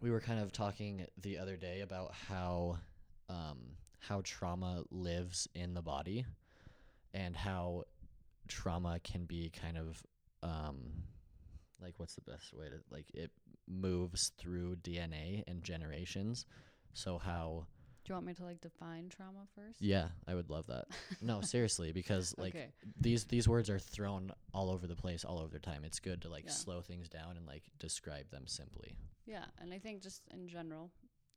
we 0.00 0.10
were 0.10 0.20
kind 0.20 0.40
of 0.40 0.52
talking 0.52 1.06
the 1.20 1.38
other 1.38 1.56
day 1.56 1.80
about 1.80 2.12
how 2.28 2.78
um, 3.28 3.58
how 4.00 4.20
trauma 4.24 4.82
lives 4.90 5.48
in 5.54 5.74
the 5.74 5.82
body 5.82 6.24
and 7.12 7.36
how 7.36 7.84
trauma 8.48 8.98
can 9.04 9.24
be 9.24 9.50
kind 9.50 9.76
of 9.76 10.02
um, 10.42 10.76
like 11.80 11.94
what's 11.98 12.14
the 12.14 12.22
best 12.22 12.52
way 12.54 12.66
to 12.68 12.76
like 12.90 13.06
it 13.14 13.30
moves 13.68 14.32
through 14.38 14.76
DNA 14.76 15.42
and 15.46 15.62
generations. 15.62 16.46
So 16.92 17.18
how 17.18 17.66
Do 18.04 18.10
you 18.10 18.14
want 18.14 18.26
me 18.26 18.34
to 18.34 18.44
like 18.44 18.60
define 18.60 19.08
trauma 19.10 19.46
first? 19.54 19.80
yeah, 19.80 20.08
I 20.26 20.34
would 20.34 20.50
love 20.50 20.66
that. 20.68 20.86
No, 21.20 21.40
seriously, 21.42 21.92
because 21.92 22.34
like 22.38 22.54
okay. 22.56 22.68
these 23.00 23.24
these 23.26 23.46
words 23.48 23.70
are 23.70 23.78
thrown 23.78 24.32
all 24.54 24.70
over 24.70 24.86
the 24.86 24.96
place 24.96 25.24
all 25.24 25.38
over 25.40 25.52
the 25.52 25.60
time. 25.60 25.84
It's 25.84 26.00
good 26.00 26.22
to 26.22 26.28
like 26.30 26.44
Yeah. 26.46 26.52
slow 26.52 26.80
things 26.80 27.08
down 27.08 27.36
and 27.36 27.46
like 27.46 27.62
describe 27.78 28.30
them 28.30 28.44
simply. 28.46 28.94
Yeah, 29.30 29.44
and 29.62 29.72
I 29.72 29.78
think 29.78 30.02
just 30.02 30.22
in 30.34 30.48
general, 30.48 30.90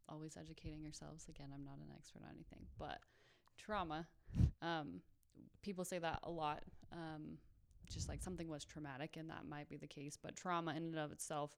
always 0.10 0.36
educating 0.36 0.82
yourselves. 0.82 1.28
Again, 1.30 1.50
I'm 1.54 1.64
not 1.64 1.76
an 1.76 1.94
expert 1.96 2.24
on 2.24 2.30
anything, 2.34 2.66
but 2.80 2.98
trauma, 3.60 4.08
um, 4.64 5.02
people 5.62 5.86
say 5.86 6.00
that 6.00 6.18
a 6.24 6.32
lot. 6.32 6.64
Um, 6.92 7.38
just 7.88 8.10
like 8.10 8.24
something 8.24 8.50
was 8.50 8.66
traumatic, 8.66 9.16
and 9.16 9.30
that 9.30 9.46
might 9.48 9.70
be 9.70 9.78
the 9.78 9.86
case, 9.86 10.18
but 10.20 10.36
trauma 10.36 10.72
in 10.72 10.78
and 10.78 10.98
of 10.98 11.12
itself, 11.12 11.52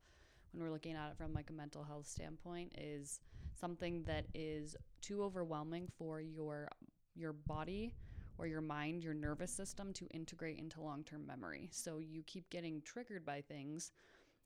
when 0.51 0.61
we're 0.61 0.73
looking 0.73 0.95
at 0.95 1.11
it 1.11 1.17
from 1.17 1.33
like 1.33 1.49
a 1.49 1.53
mental 1.53 1.85
health 1.85 2.05
standpoint, 2.05 2.73
is 2.77 3.21
something 3.57 4.03
that 4.03 4.25
is 4.33 4.75
too 5.01 5.23
overwhelming 5.23 5.87
for 5.97 6.19
your 6.19 6.67
your 7.15 7.31
body 7.31 7.93
or 8.37 8.45
your 8.45 8.59
mind, 8.59 9.05
your 9.05 9.13
nervous 9.13 9.51
system 9.51 9.93
to 9.93 10.05
integrate 10.07 10.59
into 10.59 10.81
long-term 10.81 11.25
memory. 11.25 11.69
So 11.71 11.99
you 11.99 12.23
keep 12.23 12.49
getting 12.49 12.81
triggered 12.81 13.25
by 13.25 13.39
things. 13.39 13.93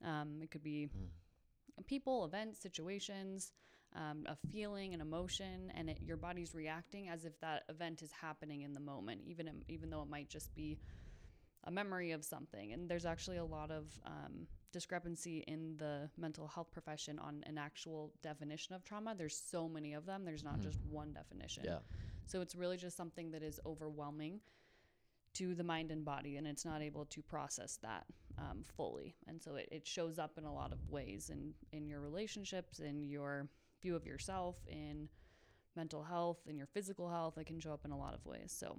Um, 0.04 0.38
it 0.40 0.52
could 0.52 0.62
be 0.62 0.88
people, 1.86 2.24
events, 2.24 2.60
situations, 2.60 3.52
um, 3.96 4.24
a 4.26 4.36
feeling, 4.52 4.94
an 4.94 5.00
emotion, 5.00 5.72
and 5.74 5.90
it, 5.90 5.98
your 6.00 6.16
body's 6.16 6.54
reacting 6.54 7.08
as 7.08 7.24
if 7.24 7.38
that 7.40 7.64
event 7.68 8.02
is 8.02 8.10
happening 8.12 8.62
in 8.62 8.72
the 8.72 8.80
moment, 8.80 9.22
even 9.26 9.64
even 9.68 9.90
though 9.90 10.02
it 10.02 10.08
might 10.08 10.28
just 10.28 10.54
be 10.54 10.78
a 11.64 11.70
memory 11.70 12.12
of 12.12 12.24
something. 12.24 12.72
And 12.72 12.88
there's 12.88 13.04
actually 13.04 13.36
a 13.36 13.44
lot 13.44 13.70
of 13.70 13.84
um, 14.06 14.46
discrepancy 14.72 15.44
in 15.46 15.76
the 15.76 16.08
mental 16.16 16.46
health 16.48 16.70
profession 16.72 17.18
on 17.18 17.42
an 17.46 17.58
actual 17.58 18.12
definition 18.22 18.74
of 18.74 18.84
trauma. 18.84 19.14
There's 19.16 19.36
so 19.36 19.68
many 19.68 19.92
of 19.94 20.06
them. 20.06 20.24
There's 20.24 20.44
not 20.44 20.58
Mhm. 20.58 20.62
just 20.62 20.80
one 20.84 21.12
definition. 21.12 21.64
Yeah. 21.64 21.80
So 22.26 22.40
it's 22.40 22.54
really 22.54 22.76
just 22.76 22.96
something 22.96 23.32
that 23.32 23.42
is 23.42 23.60
overwhelming 23.66 24.40
to 25.34 25.54
the 25.54 25.64
mind 25.64 25.90
and 25.90 26.04
body, 26.04 26.36
and 26.36 26.46
it's 26.46 26.64
not 26.64 26.80
able 26.82 27.04
to 27.06 27.22
process 27.22 27.76
that 27.82 28.06
um, 28.40 28.64
fully. 28.76 29.14
And 29.26 29.40
so 29.42 29.56
it, 29.56 29.68
it 29.70 29.86
shows 29.86 30.18
up 30.18 30.38
in 30.38 30.44
a 30.44 30.52
lot 30.52 30.72
of 30.72 30.78
ways 30.88 31.30
in, 31.30 31.52
in 31.72 31.86
your 31.86 32.00
relationships, 32.00 32.78
in 32.78 33.04
your 33.04 33.48
view 33.82 33.94
of 33.94 34.06
yourself, 34.06 34.56
in 34.66 35.08
mental 35.76 36.02
health, 36.02 36.38
in 36.48 36.56
your 36.56 36.66
physical 36.66 37.08
health. 37.08 37.38
It 37.38 37.46
can 37.46 37.60
show 37.60 37.72
up 37.72 37.84
in 37.84 37.90
a 37.90 37.98
lot 37.98 38.14
of 38.14 38.24
ways. 38.24 38.54
So 38.56 38.78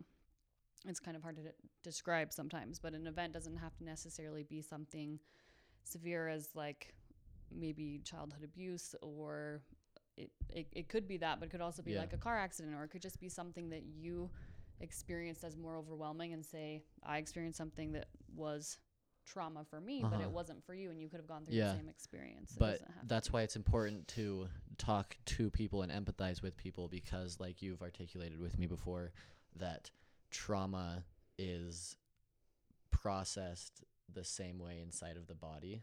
it's 0.88 1.00
kind 1.00 1.16
of 1.16 1.24
hard 1.24 1.36
to 1.38 1.44
describe 1.84 2.34
sometimes, 2.34 2.80
but 2.80 2.94
an 2.94 3.06
event 3.08 3.34
doesn't 3.34 3.58
have 3.58 3.76
to 3.78 3.84
necessarily 3.84 4.44
be 4.44 4.62
something 4.62 5.20
severe 5.84 6.28
as 6.28 6.50
like 6.56 6.94
maybe 7.52 8.02
childhood 8.04 8.44
abuse 8.44 8.96
or 9.02 9.62
it, 10.18 10.32
it, 10.50 10.68
it 10.72 10.90
could 10.90 11.08
be 11.08 11.18
that, 11.18 11.40
but 11.40 11.48
it 11.48 11.52
could 11.52 11.62
also 11.62 11.82
be 11.82 11.94
Yeah. 11.94 12.00
like 12.00 12.14
a 12.14 12.18
car 12.18 12.38
accident, 12.38 12.76
or 12.76 12.84
it 12.84 12.90
could 12.90 13.02
just 13.02 13.20
be 13.20 13.30
something 13.30 13.70
that 13.70 13.84
you 13.84 14.30
experienced 14.80 15.44
as 15.44 15.56
more 15.58 15.78
overwhelming 15.78 16.34
and 16.34 16.46
say, 16.46 16.84
I 17.04 17.18
experienced 17.18 17.58
something 17.58 17.92
that 17.94 18.08
was 18.36 18.78
trauma 19.26 19.64
for 19.64 19.80
me, 19.80 20.02
but 20.02 20.14
Uh-huh. 20.14 20.24
it 20.24 20.32
wasn't 20.32 20.64
for 20.66 20.74
you, 20.74 20.90
and 20.90 21.00
you 21.00 21.08
could 21.10 21.20
have 21.20 21.28
gone 21.28 21.46
through 21.46 21.56
Yeah. 21.56 21.72
the 21.74 21.78
same 21.78 21.90
experience. 21.90 22.52
It 22.54 22.60
but 22.60 22.72
doesn't 22.80 22.92
have 22.92 23.02
to 23.02 23.08
that's 23.08 23.32
why 23.32 23.42
it's 23.44 23.56
important 23.56 24.08
to 24.10 24.50
talk 24.78 25.16
to 25.26 25.50
people 25.52 25.82
and 25.84 25.92
empathize 25.92 26.42
with 26.42 26.58
people 26.58 26.88
because 26.88 27.40
like 27.40 27.62
you've 27.62 27.82
articulated 27.82 28.40
with 28.40 28.58
me 28.58 28.68
before 28.68 29.12
that 29.56 29.92
trauma 30.32 31.04
is 31.38 31.96
processed 32.90 33.84
the 34.14 34.24
same 34.24 34.60
way 34.60 34.80
inside 34.80 35.18
of 35.18 35.28
the 35.28 35.36
body 35.36 35.82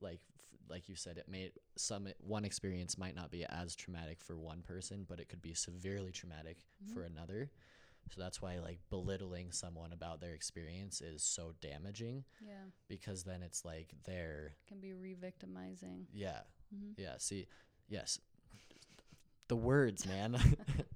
like 0.00 0.20
f- 0.20 0.58
like 0.68 0.88
you 0.88 0.94
said 0.94 1.18
it 1.18 1.28
may 1.28 1.50
some 1.76 2.08
one 2.18 2.44
experience 2.44 2.96
might 2.96 3.14
not 3.14 3.30
be 3.30 3.44
as 3.44 3.74
traumatic 3.74 4.20
for 4.20 4.36
one 4.36 4.62
person 4.62 5.04
but 5.08 5.20
it 5.20 5.28
could 5.28 5.42
be 5.42 5.54
severely 5.54 6.10
traumatic 6.12 6.58
for 6.92 7.02
another 7.02 7.50
so 8.14 8.20
that's 8.20 8.40
why 8.42 8.58
like 8.58 8.78
belittling 8.90 9.52
someone 9.52 9.92
about 9.92 10.20
their 10.20 10.34
experience 10.34 11.00
is 11.00 11.22
so 11.22 11.52
damaging 11.60 12.24
yeah, 12.44 12.54
because 12.88 13.24
then 13.24 13.42
it's 13.42 13.64
like 13.64 13.92
they're 14.06 14.52
can 14.68 14.80
be 14.80 14.92
re-victimizing. 14.92 16.06
yeah 16.12 16.40
hmm 16.74 16.92
yeah, 16.96 17.14
see, 17.18 17.46
yes. 17.88 18.18
The 19.48 19.56
words, 19.56 20.06
man. 20.06 20.36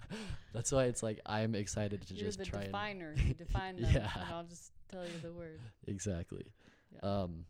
That's 0.52 0.70
why 0.72 0.84
it's 0.84 1.02
like 1.02 1.20
I'm 1.24 1.54
excited 1.54 2.06
to 2.06 2.14
You're 2.14 2.26
just 2.26 2.38
the 2.38 2.44
try 2.44 2.64
definer. 2.64 3.14
You 3.26 3.32
define 3.32 3.76
them, 3.76 3.90
Yeah. 3.94 4.10
and 4.14 4.24
I'll 4.34 4.44
just 4.44 4.72
tell 4.90 5.04
you 5.04 5.18
the 5.22 5.32
word. 5.32 5.58
exactly. 5.86 6.44
Yeah. 6.92 7.00
Um 7.22 7.46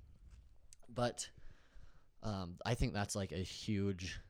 but 0.94 1.28
um 2.22 2.54
I 2.64 2.74
think 2.74 2.92
that's 2.94 3.16
like 3.16 3.32
a 3.32 3.36
huge 3.42 4.20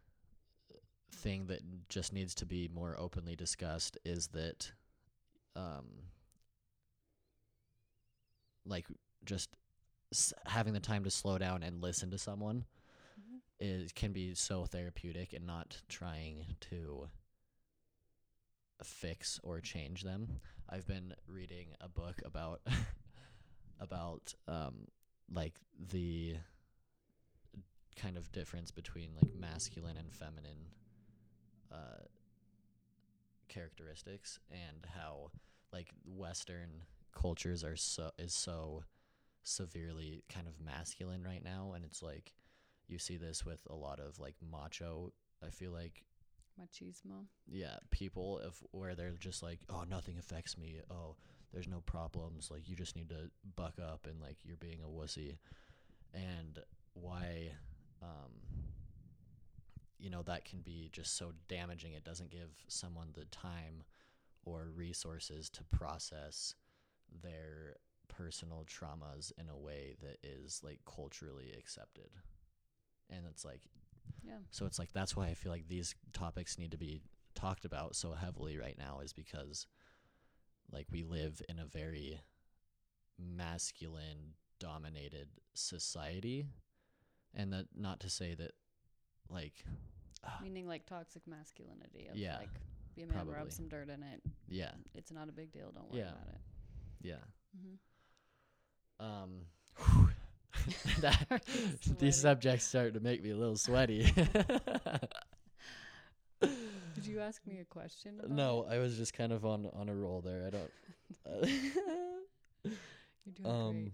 thing 1.16 1.46
that 1.48 1.60
just 1.90 2.14
needs 2.14 2.34
to 2.36 2.46
be 2.46 2.70
more 2.72 2.96
openly 2.98 3.36
discussed 3.36 3.98
is 4.06 4.28
that 4.28 4.72
um 5.56 5.86
like 8.64 8.86
just 9.24 9.50
s- 10.12 10.32
having 10.46 10.72
the 10.72 10.80
time 10.80 11.04
to 11.04 11.10
slow 11.10 11.38
down 11.38 11.62
and 11.62 11.80
listen 11.82 12.10
to 12.10 12.18
someone 12.18 12.64
Mhm. 13.18 13.40
is 13.60 13.92
can 13.92 14.12
be 14.12 14.34
so 14.34 14.64
therapeutic 14.66 15.32
and 15.32 15.46
not 15.46 15.82
trying 15.88 16.56
to 16.60 17.10
fix 18.82 19.38
or 19.42 19.60
change 19.60 20.02
them. 20.02 20.40
I've 20.68 20.86
been 20.86 21.14
reading 21.26 21.68
a 21.80 21.88
book 21.88 22.20
about 22.24 22.60
about 23.80 24.34
um 24.48 24.86
like 25.32 25.54
the 25.92 26.36
kind 27.96 28.16
of 28.16 28.32
difference 28.32 28.70
between 28.70 29.10
like 29.20 29.34
masculine 29.34 29.96
and 29.96 30.12
feminine 30.12 30.66
uh 31.70 32.04
characteristics 33.52 34.38
and 34.50 34.86
how 34.96 35.30
like 35.72 35.88
western 36.04 36.82
cultures 37.12 37.62
are 37.64 37.76
so 37.76 38.10
is 38.18 38.32
so 38.32 38.84
severely 39.42 40.24
kind 40.28 40.46
of 40.46 40.60
masculine 40.60 41.22
right 41.22 41.44
now. 41.44 41.72
And 41.74 41.84
it's 41.84 42.02
like 42.02 42.34
you 42.88 42.98
see 42.98 43.16
this 43.16 43.44
with 43.44 43.60
a 43.70 43.74
lot 43.74 44.00
of 44.00 44.18
like 44.18 44.34
macho 44.50 45.12
i 45.42 45.48
feel 45.48 45.72
like 45.72 46.04
Machismo. 46.60 47.24
yeah 47.48 47.76
people 47.90 48.40
if 48.46 48.62
where 48.72 48.94
they're 48.94 49.12
just 49.18 49.42
like 49.42 49.60
oh 49.70 49.84
nothing 49.88 50.18
affects 50.18 50.58
me. 50.58 50.80
Oh 50.90 51.16
there's 51.52 51.68
no 51.68 51.80
problems. 51.80 52.50
Like 52.50 52.68
you 52.68 52.76
just 52.76 52.96
need 52.96 53.10
to 53.10 53.30
buck 53.56 53.74
up 53.78 54.06
and 54.08 54.20
like 54.20 54.38
you're 54.42 54.56
being 54.56 54.80
a 54.82 54.88
wussy. 54.88 55.36
And 56.14 56.58
why 56.94 57.52
um 58.02 58.32
you 60.02 60.10
know 60.10 60.22
that 60.22 60.44
can 60.44 60.60
be 60.60 60.90
just 60.92 61.16
so 61.16 61.32
damaging 61.48 61.92
it 61.92 62.04
doesn't 62.04 62.30
give 62.30 62.50
someone 62.66 63.08
the 63.14 63.24
time 63.26 63.84
or 64.44 64.66
resources 64.74 65.48
to 65.48 65.62
process 65.64 66.54
their 67.22 67.76
personal 68.08 68.64
traumas 68.66 69.30
in 69.38 69.48
a 69.48 69.56
way 69.56 69.94
that 70.02 70.16
is 70.22 70.60
like 70.64 70.80
culturally 70.84 71.52
accepted 71.56 72.10
and 73.08 73.24
it's 73.30 73.44
like 73.44 73.62
Yeah. 74.22 74.38
so 74.50 74.66
it's 74.66 74.78
like 74.78 74.92
that's 74.92 75.16
why 75.16 75.28
I 75.28 75.34
feel 75.34 75.52
like 75.52 75.68
these 75.68 75.94
topics 76.12 76.58
need 76.58 76.72
to 76.72 76.78
be 76.78 77.00
talked 77.34 77.64
about 77.64 77.94
so 77.94 78.12
heavily 78.12 78.58
right 78.58 78.76
now 78.78 79.00
is 79.00 79.12
because 79.12 79.66
like 80.72 80.86
we 80.90 81.04
live 81.04 81.40
in 81.48 81.58
a 81.58 81.64
very 81.66 82.20
masculine 83.18 84.34
dominated 84.58 85.28
society 85.54 86.46
and 87.34 87.52
that 87.52 87.66
not 87.74 88.00
to 88.00 88.08
say 88.10 88.34
that 88.34 88.52
like 89.32 89.64
ah, 90.24 90.38
Meaning 90.42 90.66
like 90.68 90.86
toxic 90.86 91.26
masculinity. 91.26 92.08
Of 92.10 92.16
Yeah, 92.16 92.38
Like, 92.38 92.50
be 92.96 93.02
a 93.02 93.06
man, 93.06 93.16
probably. 93.16 93.34
rub 93.34 93.50
some 93.52 93.68
dirt 93.68 93.88
in 93.88 94.02
it. 94.02 94.20
yeah 94.48 94.72
It's 94.94 95.10
not 95.12 95.28
a 95.28 95.32
big 95.32 95.52
deal. 95.52 95.70
Don't 95.74 95.90
worry 95.90 96.00
Yeah. 96.00 96.10
about 96.10 96.28
it. 96.28 96.40
yeah 97.02 97.24
Mm-hmm. 97.56 99.04
um 99.04 99.46
that, 101.00 101.42
these 101.98 102.20
subjects 102.20 102.64
start 102.66 102.92
to 102.94 103.00
make 103.00 103.22
me 103.22 103.30
a 103.30 103.36
little 103.36 103.56
sweaty 103.56 104.12
Did 106.94 107.06
you 107.06 107.20
ask 107.20 107.40
me 107.46 107.58
a 107.60 107.64
question? 107.64 108.20
no 108.28 108.66
it? 108.68 108.74
I 108.74 108.78
was 108.78 108.96
just 108.96 109.14
kind 109.14 109.32
of 109.32 109.44
on 109.46 109.66
on 109.74 109.88
a 109.88 109.94
roll 109.94 110.20
there 110.20 110.44
I 110.46 110.50
don't 110.50 110.70
uh, 111.26 111.46
You're 113.24 113.34
doing 113.34 113.46
um 113.46 113.72
great. 113.82 113.92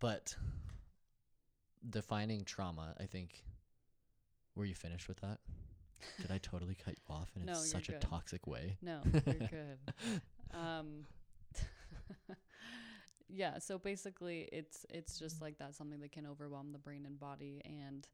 but 0.00 0.36
defining 1.88 2.44
trauma 2.44 2.94
i 3.00 3.04
think 3.04 3.42
were 4.54 4.64
you 4.64 4.74
finished 4.74 5.08
with 5.08 5.20
that 5.20 5.38
did 6.20 6.30
i 6.30 6.38
totally 6.38 6.74
cut 6.74 6.94
you 6.96 7.14
off 7.14 7.30
in 7.36 7.44
No, 7.46 7.54
such 7.54 7.88
a 7.88 7.92
toxic 7.92 8.46
way 8.46 8.76
No, 8.82 9.00
you're 9.26 9.48
good. 9.48 9.78
Um, 10.52 11.06
yeah. 13.28 13.58
So 13.58 13.78
basically, 13.78 14.48
it's 14.52 14.84
it's 14.90 15.18
just 15.18 15.40
like 15.40 15.58
that. 15.58 15.74
Something 15.74 16.00
that 16.00 16.12
can 16.12 16.26
overwhelm 16.26 16.72
the 16.72 16.78
brain 16.78 17.06
and 17.06 17.18
body, 17.18 17.62
and 17.64 18.06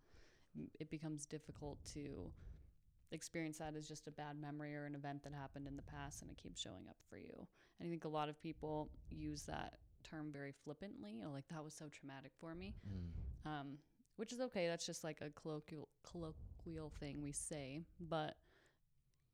it 0.79 0.91
becomes 0.91 1.27
difficult 1.27 1.79
to 1.95 2.31
experience 3.11 3.59
that 3.59 3.75
as 3.75 3.89
just 3.89 4.07
a 4.07 4.11
bad 4.11 4.37
memory 4.41 4.75
or 4.75 4.85
an 4.85 4.95
event 4.95 5.23
that 5.25 5.33
happened 5.33 5.67
in 5.67 5.77
the 5.77 5.83
past, 5.83 6.23
and 6.23 6.31
it 6.31 6.37
keeps 6.37 6.61
showing 6.61 6.89
up 6.89 6.97
for 7.09 7.17
you. 7.17 7.47
And 7.81 7.87
I 7.87 7.91
think 7.91 8.05
a 8.05 8.09
lot 8.09 8.29
of 8.29 8.41
people 8.41 8.91
use 9.11 9.43
that 9.45 9.75
term 10.05 10.31
very 10.33 10.53
flippantly. 10.65 11.23
Oh, 11.27 11.31
like 11.31 11.49
that 11.51 11.63
was 11.65 11.75
so 11.75 11.87
traumatic 11.89 12.33
for 12.39 12.55
me. 12.55 12.75
Mm. 12.87 13.51
um, 13.51 13.79
which 14.19 14.33
is 14.33 14.41
okay. 14.41 14.67
That's 14.67 14.85
just 14.85 15.05
like 15.05 15.19
a 15.21 15.31
colloquial 15.31 15.89
colloquial 16.03 16.93
thing 17.01 17.23
we 17.23 17.33
say, 17.33 17.81
but 18.01 18.37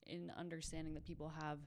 in 0.07 0.31
understanding 0.38 0.92
that 0.94 1.05
people 1.05 1.33
have 1.40 1.59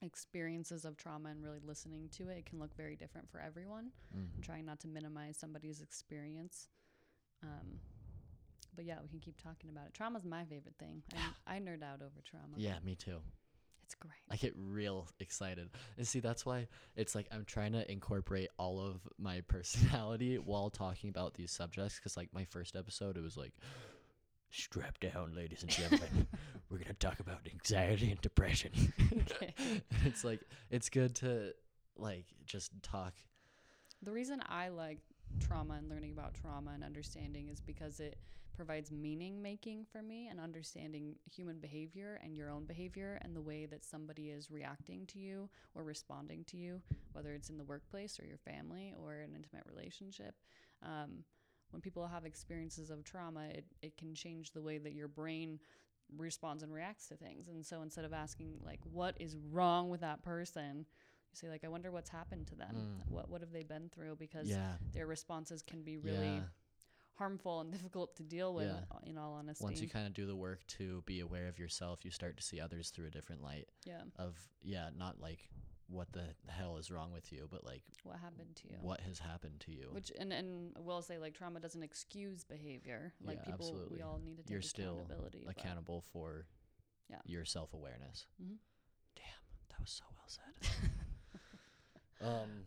experiences 0.00 0.84
of 0.84 0.96
trauma 0.96 1.30
and 1.30 1.42
really 1.42 1.60
listening 1.64 2.08
to 2.12 2.28
it, 2.28 2.38
it 2.38 2.46
can 2.46 2.60
look 2.60 2.76
very 2.76 2.94
different 2.94 3.28
for 3.28 3.40
everyone. 3.40 3.90
Mm. 4.16 4.28
And 4.34 4.44
trying 4.44 4.64
not 4.64 4.78
to 4.80 4.88
minimize 4.88 5.36
somebody's 5.36 5.80
experience. 5.80 6.68
Um, 7.42 7.80
but 8.76 8.84
yeah, 8.84 8.98
we 9.02 9.08
can 9.08 9.18
keep 9.18 9.42
talking 9.42 9.70
about 9.70 9.86
it. 9.86 9.94
Trauma's 9.94 10.24
my 10.24 10.44
favorite 10.44 10.76
thing. 10.78 11.02
I, 11.46 11.56
I 11.56 11.58
nerd 11.58 11.82
out 11.82 12.00
over 12.00 12.22
trauma. 12.24 12.54
yeah 12.56 12.76
me 12.84 12.94
too 12.94 13.18
it's 13.86 13.94
great. 13.94 14.12
i 14.30 14.36
get 14.36 14.52
real 14.56 15.08
excited 15.20 15.70
and 15.96 16.06
see 16.06 16.18
that's 16.20 16.44
why 16.44 16.66
it's 16.96 17.14
like 17.14 17.26
i'm 17.32 17.44
trying 17.44 17.72
to 17.72 17.90
incorporate 17.90 18.48
all 18.58 18.80
of 18.80 19.00
my 19.18 19.40
personality 19.48 20.36
while 20.36 20.68
talking 20.70 21.08
about 21.08 21.34
these 21.34 21.50
subjects 21.52 21.96
because 21.96 22.16
like 22.16 22.28
my 22.34 22.44
first 22.44 22.74
episode 22.76 23.16
it 23.16 23.22
was 23.22 23.36
like 23.36 23.52
strap 24.50 24.98
down 25.00 25.32
ladies 25.34 25.62
and 25.62 25.70
gentlemen 25.70 26.26
we're 26.70 26.78
gonna 26.78 26.92
talk 26.94 27.20
about 27.20 27.40
anxiety 27.52 28.10
and 28.10 28.20
depression 28.20 28.70
Okay. 29.22 29.54
and 29.58 29.82
it's 30.04 30.24
like 30.24 30.40
it's 30.70 30.88
good 30.88 31.14
to 31.16 31.52
like 31.96 32.24
just 32.44 32.70
talk 32.82 33.12
The 34.02 34.12
reason 34.12 34.40
I 34.48 34.68
like 34.68 34.98
trauma 35.40 35.74
and 35.74 35.88
learning 35.88 36.12
about 36.12 36.34
trauma 36.34 36.70
and 36.74 36.82
understanding 36.84 37.48
is 37.48 37.60
because 37.60 38.00
it 38.00 38.18
provides 38.56 38.90
meaning 38.90 39.42
making 39.42 39.84
for 39.90 40.02
me 40.02 40.28
and 40.28 40.40
understanding 40.40 41.16
human 41.30 41.58
behavior 41.58 42.20
and 42.24 42.36
your 42.36 42.50
own 42.50 42.64
behavior 42.64 43.18
and 43.22 43.36
the 43.36 43.40
way 43.40 43.66
that 43.66 43.84
somebody 43.84 44.30
is 44.30 44.50
reacting 44.50 45.06
to 45.06 45.18
you 45.18 45.48
or 45.74 45.84
responding 45.84 46.44
to 46.44 46.56
you, 46.56 46.80
whether 47.12 47.32
it's 47.34 47.50
in 47.50 47.58
the 47.58 47.64
workplace 47.64 48.18
or 48.18 48.24
your 48.24 48.38
family 48.38 48.94
or 49.00 49.14
an 49.14 49.34
intimate 49.34 49.64
relationship. 49.66 50.34
Um, 50.82 51.24
when 51.70 51.80
people 51.82 52.06
have 52.06 52.24
experiences 52.24 52.90
of 52.90 53.04
trauma, 53.04 53.46
it, 53.50 53.64
it 53.82 53.96
can 53.96 54.14
change 54.14 54.52
the 54.52 54.62
way 54.62 54.78
that 54.78 54.94
your 54.94 55.08
brain 55.08 55.60
responds 56.16 56.62
and 56.62 56.72
reacts 56.72 57.08
to 57.08 57.16
things. 57.16 57.48
And 57.48 57.64
so 57.66 57.82
instead 57.82 58.04
of 58.04 58.12
asking, 58.12 58.60
like, 58.64 58.80
what 58.84 59.16
is 59.20 59.36
wrong 59.50 59.90
with 59.90 60.00
that 60.00 60.22
person, 60.22 60.86
you 61.32 61.34
say, 61.34 61.48
like, 61.48 61.64
I 61.64 61.68
wonder 61.68 61.90
what's 61.90 62.10
happened 62.10 62.46
to 62.48 62.54
them. 62.54 62.74
Mm. 62.74 63.12
What, 63.12 63.28
what 63.28 63.40
have 63.40 63.52
they 63.52 63.64
been 63.64 63.90
through? 63.92 64.16
Because 64.16 64.48
yeah 64.48 64.74
their 64.92 65.06
responses 65.06 65.62
can 65.62 65.82
be 65.82 65.98
really 65.98 66.36
yeah 66.36 66.40
harmful 67.16 67.60
and 67.60 67.72
difficult 67.76 68.14
to 68.16 68.22
deal 68.22 68.54
with, 68.54 68.66
Yeah. 68.66 68.80
uh, 68.90 68.98
in 69.04 69.16
all 69.18 69.34
honesty. 69.34 69.64
once 69.64 69.80
you 69.80 69.88
kind 69.88 70.06
of 70.06 70.14
do 70.14 70.26
the 70.26 70.36
work 70.36 70.66
to 70.78 71.02
be 71.06 71.20
aware 71.20 71.48
of 71.48 71.58
yourself 71.58 72.04
you 72.04 72.10
start 72.10 72.36
to 72.36 72.42
see 72.42 72.60
others 72.60 72.90
through 72.90 73.06
a 73.06 73.10
different 73.10 73.42
light 73.42 73.68
yeah, 73.84 74.02
of 74.16 74.36
yeah 74.62 74.90
not 74.96 75.20
like 75.20 75.40
what 75.88 76.12
the 76.12 76.24
hell 76.48 76.78
is 76.78 76.90
wrong 76.90 77.12
with 77.12 77.32
you 77.32 77.46
but 77.50 77.64
like 77.64 77.82
what 78.02 78.16
happened 78.18 78.54
to 78.56 78.68
you? 78.68 78.76
what 78.82 79.00
has 79.00 79.18
happened 79.20 79.60
to 79.60 79.70
you 79.70 79.88
Which 79.92 80.10
and 80.18 80.32
and 80.32 80.76
will 80.78 81.00
say 81.00 81.16
like 81.18 81.34
trauma 81.34 81.60
doesn't 81.60 81.82
excuse 81.82 82.42
behavior. 82.44 83.12
Like 83.24 83.38
Yeah, 83.38 83.52
people, 83.52 83.66
absolutely. 83.68 83.96
we 83.98 84.02
all 84.02 84.20
need 84.24 84.36
to 84.38 84.42
take 84.42 84.50
You're 84.50 84.62
still 84.62 84.94
accountability. 85.04 85.42
but- 85.46 85.56
accountable 85.58 86.02
for 86.12 86.46
Yeah. 87.08 87.20
your 87.24 87.44
self-awareness 87.44 88.26
Mhm. 88.42 88.56
damn 89.14 89.24
that 89.68 89.80
was 89.80 89.90
so 89.90 90.04
well 90.10 90.28
said 90.28 90.90
um 92.20 92.64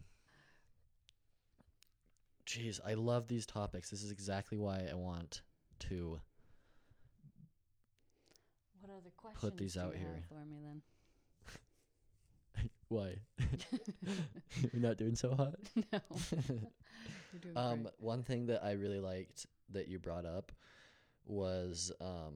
jeez 2.50 2.80
i 2.86 2.94
love 2.96 3.28
these 3.28 3.46
topics 3.46 3.90
this 3.92 4.04
is 4.04 4.12
exactly 4.12 4.58
why 4.58 4.88
i 4.92 4.96
want 4.96 5.42
to 5.80 6.20
What 8.82 8.92
other 8.92 9.12
questions 9.16 9.54
these 9.58 9.78
do 9.78 9.86
out 9.86 9.96
you 9.96 9.98
here. 9.98 10.26
for 10.28 10.46
me 10.46 10.60
then? 10.62 10.82
why 12.90 13.16
you're 14.74 14.82
not 14.82 14.98
doing 14.98 15.16
so 15.16 15.34
hot 15.36 15.56
no, 15.94 16.00
you're 17.32 17.40
doing 17.42 17.56
Um, 17.56 17.62
great. 17.62 17.90
one 18.00 18.24
thing 18.24 18.48
that 18.48 18.64
I 18.64 18.72
really 18.74 19.00
liked 19.00 19.46
that 19.72 19.88
you 19.88 20.00
brought 20.00 20.26
up 20.26 20.52
was 21.26 21.92
um, 22.02 22.36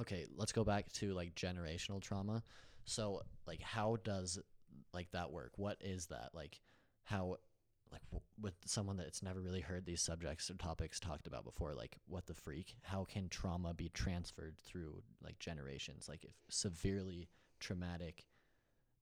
okay. 0.00 0.26
Let's 0.36 0.52
go 0.52 0.64
back 0.64 0.90
to 0.94 1.12
like 1.12 1.34
generational 1.34 2.00
trauma. 2.00 2.42
So, 2.84 3.22
like, 3.46 3.60
how 3.62 3.96
does 4.04 4.38
like 4.92 5.10
that 5.12 5.30
work? 5.32 5.52
What 5.56 5.76
is 5.80 6.06
that 6.06 6.30
like? 6.34 6.60
How 7.04 7.36
like 7.92 8.02
w- 8.10 8.22
with 8.40 8.54
someone 8.64 8.96
that's 8.96 9.22
never 9.22 9.40
really 9.40 9.60
heard 9.60 9.84
these 9.86 10.02
subjects 10.02 10.50
or 10.50 10.54
topics 10.54 10.98
talked 11.00 11.26
about 11.26 11.44
before? 11.44 11.74
Like, 11.74 11.98
what 12.06 12.26
the 12.26 12.34
freak? 12.34 12.76
How 12.82 13.04
can 13.04 13.28
trauma 13.28 13.74
be 13.74 13.88
transferred 13.90 14.56
through 14.58 15.02
like 15.22 15.38
generations? 15.38 16.08
Like, 16.08 16.24
if 16.24 16.34
severely 16.48 17.28
traumatic 17.60 18.24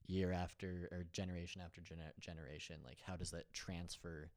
year 0.06 0.32
after 0.32 0.88
or 0.92 1.04
generation 1.12 1.62
after 1.64 1.80
gener- 1.80 2.12
generation 2.20 2.76
like 2.84 2.98
how 3.06 3.16
does 3.16 3.30
that 3.30 3.50
transfer 3.54 4.30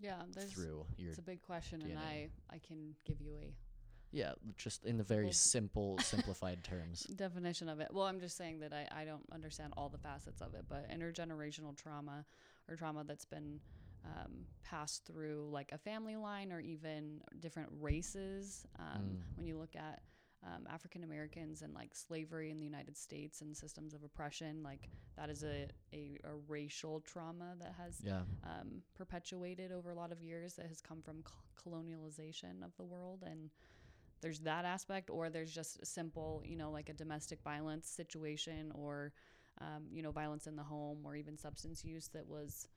Yeah, 0.00 0.22
through 0.50 0.84
your 0.96 1.10
it's 1.10 1.18
a 1.18 1.22
big 1.22 1.40
question, 1.40 1.82
and 1.82 1.96
I 1.98 2.28
I 2.50 2.58
can 2.58 2.96
give 3.04 3.20
you 3.20 3.36
a 3.36 3.54
Yeah, 4.10 4.32
just 4.56 4.84
in 4.84 4.96
the 4.96 5.04
very 5.04 5.26
Well- 5.26 5.32
simple, 5.32 5.98
simplified 6.00 6.64
terms. 6.64 7.04
definition 7.04 7.68
of 7.68 7.78
it. 7.80 7.88
Well, 7.92 8.06
I'm 8.06 8.18
just 8.20 8.36
saying 8.36 8.58
that 8.60 8.72
I, 8.72 8.88
I 8.90 9.04
don't 9.04 9.24
understand 9.32 9.72
all 9.76 9.88
the 9.88 9.98
facets 9.98 10.40
of 10.40 10.54
it, 10.54 10.64
but 10.68 10.88
intergenerational 10.90 11.76
trauma 11.76 12.24
or 12.68 12.76
trauma 12.76 13.04
that's 13.04 13.24
been 13.24 13.60
um, 14.04 14.46
passed 14.62 15.04
through 15.04 15.48
like 15.50 15.70
a 15.72 15.78
family 15.78 16.16
line 16.16 16.52
or 16.52 16.60
even 16.60 17.20
different 17.40 17.70
races. 17.80 18.66
Um, 18.78 18.84
Mm. 19.02 19.20
When 19.36 19.46
you 19.46 19.58
look 19.58 19.74
at 19.76 20.02
um, 20.44 20.66
African 20.70 21.04
Americans 21.04 21.62
and 21.62 21.72
like 21.74 21.94
slavery 21.94 22.50
in 22.50 22.58
the 22.58 22.64
United 22.66 22.96
States 22.98 23.40
and 23.40 23.56
systems 23.56 23.94
of 23.94 24.02
oppression, 24.04 24.62
like 24.62 24.88
that 25.16 25.30
is 25.30 25.42
a, 25.42 25.66
a, 25.94 26.18
a 26.24 26.34
racial 26.48 27.00
trauma 27.00 27.54
that 27.60 27.74
has 27.78 28.00
Yeah. 28.04 28.22
um, 28.44 28.82
perpetuated 28.94 29.72
over 29.72 29.90
a 29.90 29.94
lot 29.94 30.12
of 30.12 30.20
years 30.22 30.54
that 30.54 30.66
has 30.66 30.80
come 30.82 31.00
from 31.02 31.22
col- 31.22 31.72
colonialization 31.72 32.62
of 32.62 32.76
the 32.76 32.84
world 32.84 33.22
and 33.24 33.50
there's 34.20 34.40
that 34.40 34.64
aspect 34.64 35.10
or 35.10 35.28
there's 35.30 35.52
just 35.54 35.80
a 35.82 35.86
simple 35.86 36.42
you 36.44 36.56
know 36.56 36.70
like 36.70 36.88
a 36.88 36.92
domestic 36.94 37.42
violence 37.42 37.88
situation 37.88 38.70
or 38.74 39.12
um, 39.60 39.84
you 39.92 40.02
know 40.02 40.10
violence 40.10 40.46
in 40.46 40.56
the 40.56 40.62
home 40.62 40.98
or 41.04 41.14
even 41.16 41.36
substance 41.36 41.84
use 41.84 42.08
that 42.08 42.26
was 42.26 42.68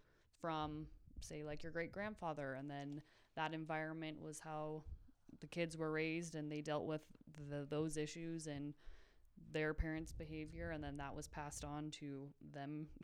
from 0.41 0.87
say 1.21 1.43
like 1.43 1.63
your 1.63 1.71
great 1.71 1.91
grandfather 1.91 2.53
and 2.53 2.69
then 2.69 3.01
that 3.35 3.53
environment 3.53 4.21
was 4.21 4.39
how 4.39 4.83
the 5.41 5.47
kids 5.47 5.77
were 5.77 5.91
raised 5.91 6.35
and 6.35 6.51
they 6.51 6.61
dealt 6.61 6.85
with 6.85 7.01
the, 7.49 7.65
those 7.69 7.97
issues 7.97 8.47
and 8.47 8.73
their 9.51 9.73
parents 9.73 10.11
behavior 10.11 10.71
and 10.71 10.83
then 10.83 10.97
that 10.97 11.15
was 11.15 11.27
passed 11.27 11.63
on 11.63 11.89
to 11.91 12.27
them 12.53 12.87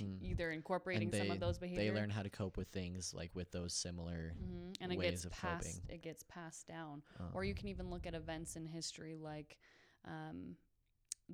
Mm. 0.00 0.16
either 0.22 0.50
incorporating 0.50 1.08
And 1.08 1.14
some 1.14 1.30
of 1.30 1.40
those 1.40 1.58
behaviors 1.58 1.92
They 1.94 2.00
learn 2.00 2.08
how 2.08 2.22
to 2.22 2.30
cope 2.30 2.56
with 2.56 2.68
things 2.68 3.12
like 3.12 3.30
with 3.34 3.50
those 3.50 3.74
similar. 3.74 4.32
hmm 4.34 4.70
and 4.80 4.90
it 4.90 4.96
ways 4.98 5.10
gets 5.10 5.24
of 5.26 5.30
passed 5.32 5.82
coping. 5.82 5.94
it 5.94 6.02
gets 6.02 6.22
passed 6.22 6.66
down 6.66 7.02
Uh, 7.20 7.24
or 7.34 7.44
you 7.44 7.54
can 7.54 7.68
even 7.68 7.90
look 7.90 8.06
at 8.06 8.14
events 8.14 8.56
in 8.56 8.64
history 8.64 9.14
like 9.14 9.58
um, 10.06 10.56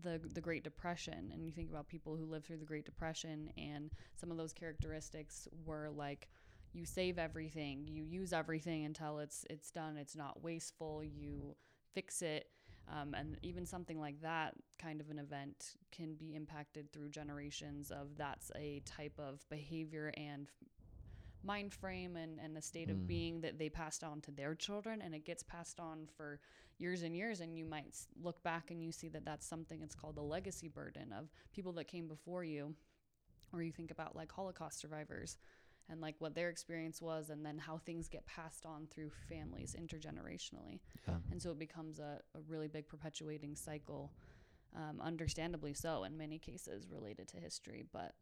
the 0.01 0.21
the 0.35 0.41
Great 0.41 0.65
Depression, 0.65 1.31
and 1.33 1.45
you 1.45 1.53
think 1.53 1.71
about 1.71 1.89
people 1.89 2.17
who 2.17 2.25
lived 2.25 2.47
through 2.47 2.59
the 2.59 2.65
Great 2.65 2.85
Depression, 2.85 3.51
and 3.57 3.91
some 4.15 4.31
of 4.31 4.37
those 4.37 4.53
characteristics 4.53 5.49
were 5.65 5.91
like 5.91 6.29
you 6.73 6.85
save 6.85 7.19
everything, 7.19 7.87
you 7.89 8.05
use 8.05 8.33
everything 8.33 8.85
until 8.85 9.19
it's 9.19 9.45
it's 9.51 9.71
done, 9.71 9.97
it's 9.97 10.17
not 10.17 10.43
wasteful, 10.43 11.03
you 11.03 11.57
fix 11.93 12.23
it. 12.23 12.47
Um, 12.89 13.15
and 13.15 13.39
even 13.43 13.67
something 13.67 14.01
like 14.01 14.21
that 14.23 14.55
kind 14.81 15.01
of 15.01 15.11
an 15.11 15.19
event 15.19 15.77
can 15.93 16.15
be 16.15 16.35
impacted 16.35 16.93
through 16.93 17.11
generations 17.11 17.93
of 17.93 18.17
that's 18.17 18.51
a 18.57 18.83
type 18.85 19.13
of 19.19 19.49
behavior 19.49 20.13
and 20.17 20.49
mind 21.43 21.73
frame 21.73 22.17
and, 22.17 22.39
and 22.39 22.57
a 22.57 22.63
state 22.63 22.89
Mm. 22.89 22.93
of 22.93 23.07
being 23.07 23.41
that 23.41 23.59
they 23.59 23.69
passed 23.69 24.05
on 24.05 24.21
to 24.23 24.31
their 24.31 24.55
children 24.55 25.01
and 25.03 25.15
it 25.15 25.25
gets 25.25 25.43
passed 25.43 25.81
on 25.81 26.07
for 26.17 26.41
years 26.79 27.03
and 27.03 27.15
years 27.17 27.41
and 27.41 27.57
you 27.57 27.65
might 27.65 27.95
look 28.23 28.43
back 28.43 28.71
and 28.71 28.83
you 28.83 28.93
see 28.93 29.09
that 29.09 29.25
that's 29.25 29.47
something 29.47 29.83
it's 29.83 29.95
called 29.95 30.17
the 30.17 30.23
legacy 30.23 30.69
burden 30.69 31.13
of 31.13 31.29
people 31.53 31.73
that 31.73 31.85
came 31.87 32.09
before 32.09 32.43
you 32.45 32.75
or 33.53 33.63
you 33.63 33.73
think 33.73 33.91
about 33.91 34.17
like 34.17 34.31
holocaust 34.33 34.79
survivors 34.81 35.37
and 35.91 36.01
like 36.01 36.15
what 36.21 36.35
their 36.35 36.49
experience 36.49 37.03
was 37.03 37.31
and 37.31 37.45
then 37.45 37.59
how 37.59 37.77
things 37.79 38.09
get 38.09 38.25
passed 38.25 38.65
on 38.65 38.87
through 38.91 39.11
families 39.29 39.77
intergenerationally 39.79 40.81
yeah. 41.07 41.15
and 41.31 41.41
so 41.43 41.51
it 41.51 41.59
becomes 41.59 41.99
a, 41.99 42.19
a 42.35 42.41
really 42.49 42.69
big 42.69 42.89
perpetuating 42.89 43.55
cycle 43.57 44.11
um, 44.77 45.01
understandably 45.03 45.75
so 45.75 46.05
in 46.05 46.17
many 46.17 46.39
cases 46.39 46.87
related 46.91 47.27
to 47.29 47.37
history 47.39 47.85
but 47.93 48.15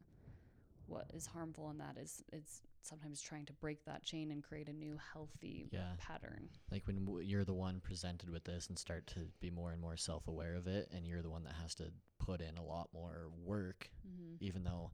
what 0.87 1.05
is 1.13 1.27
harmful 1.27 1.69
in 1.69 1.77
that 1.77 1.95
is 2.01 2.23
it's 2.33 2.61
sometimes 2.89 3.21
trying 3.21 3.45
to 3.45 3.53
break 3.53 3.85
that 3.85 4.03
chain 4.03 4.31
and 4.31 4.43
create 4.43 4.67
a 4.67 4.73
new 4.73 4.97
healthy 5.13 5.69
Yeah. 5.71 5.93
pattern 5.97 6.49
Like 6.71 6.85
when 6.87 7.05
w- 7.05 7.25
you're 7.25 7.45
the 7.45 7.53
one 7.53 7.79
presented 7.79 8.29
with 8.29 8.43
this 8.43 8.67
and 8.67 8.77
start 8.77 9.07
to 9.07 9.19
be 9.39 9.49
more 9.51 9.71
and 9.71 9.79
more 9.81 9.95
self 9.97 10.27
aware 10.27 10.55
of 10.55 10.67
it, 10.67 10.89
and 10.91 11.05
you're 11.07 11.21
the 11.21 11.29
one 11.29 11.43
that 11.43 11.53
has 11.61 11.75
to 11.75 11.91
put 12.19 12.41
in 12.41 12.57
a 12.57 12.63
lot 12.63 12.89
more 12.93 13.29
work, 13.43 13.89
mm-hmm. 14.07 14.35
even 14.39 14.63
though 14.63 14.91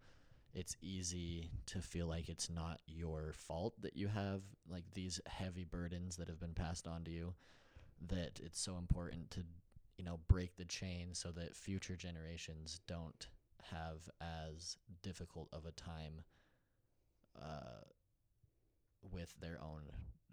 it's 0.54 0.76
easy 0.82 1.52
to 1.66 1.82
feel 1.82 2.08
like 2.08 2.30
it's 2.30 2.50
not 2.50 2.80
your 2.88 3.34
fault 3.34 3.74
that 3.82 3.96
you 3.98 4.08
have 4.08 4.42
like 4.70 4.86
these 4.94 5.20
heavy 5.26 5.66
burdens 5.66 6.16
that 6.18 6.28
have 6.28 6.40
been 6.40 6.54
passed 6.54 6.88
on 6.88 7.04
to 7.04 7.12
you, 7.12 7.34
that 8.08 8.40
it's 8.44 8.60
so 8.62 8.78
important 8.78 9.32
to, 9.32 9.42
you 9.98 10.04
know, 10.06 10.20
break 10.28 10.56
the 10.56 10.66
chain 10.66 11.14
so 11.14 11.32
that 11.32 11.56
future 11.56 11.96
generations 11.96 12.80
don't 12.88 13.28
have 13.72 14.10
as 14.22 14.78
difficult 15.02 15.50
of 15.52 15.66
a 15.66 15.72
time 15.72 16.24
uh, 17.42 17.84
with 19.12 19.34
their 19.40 19.60
own 19.62 19.84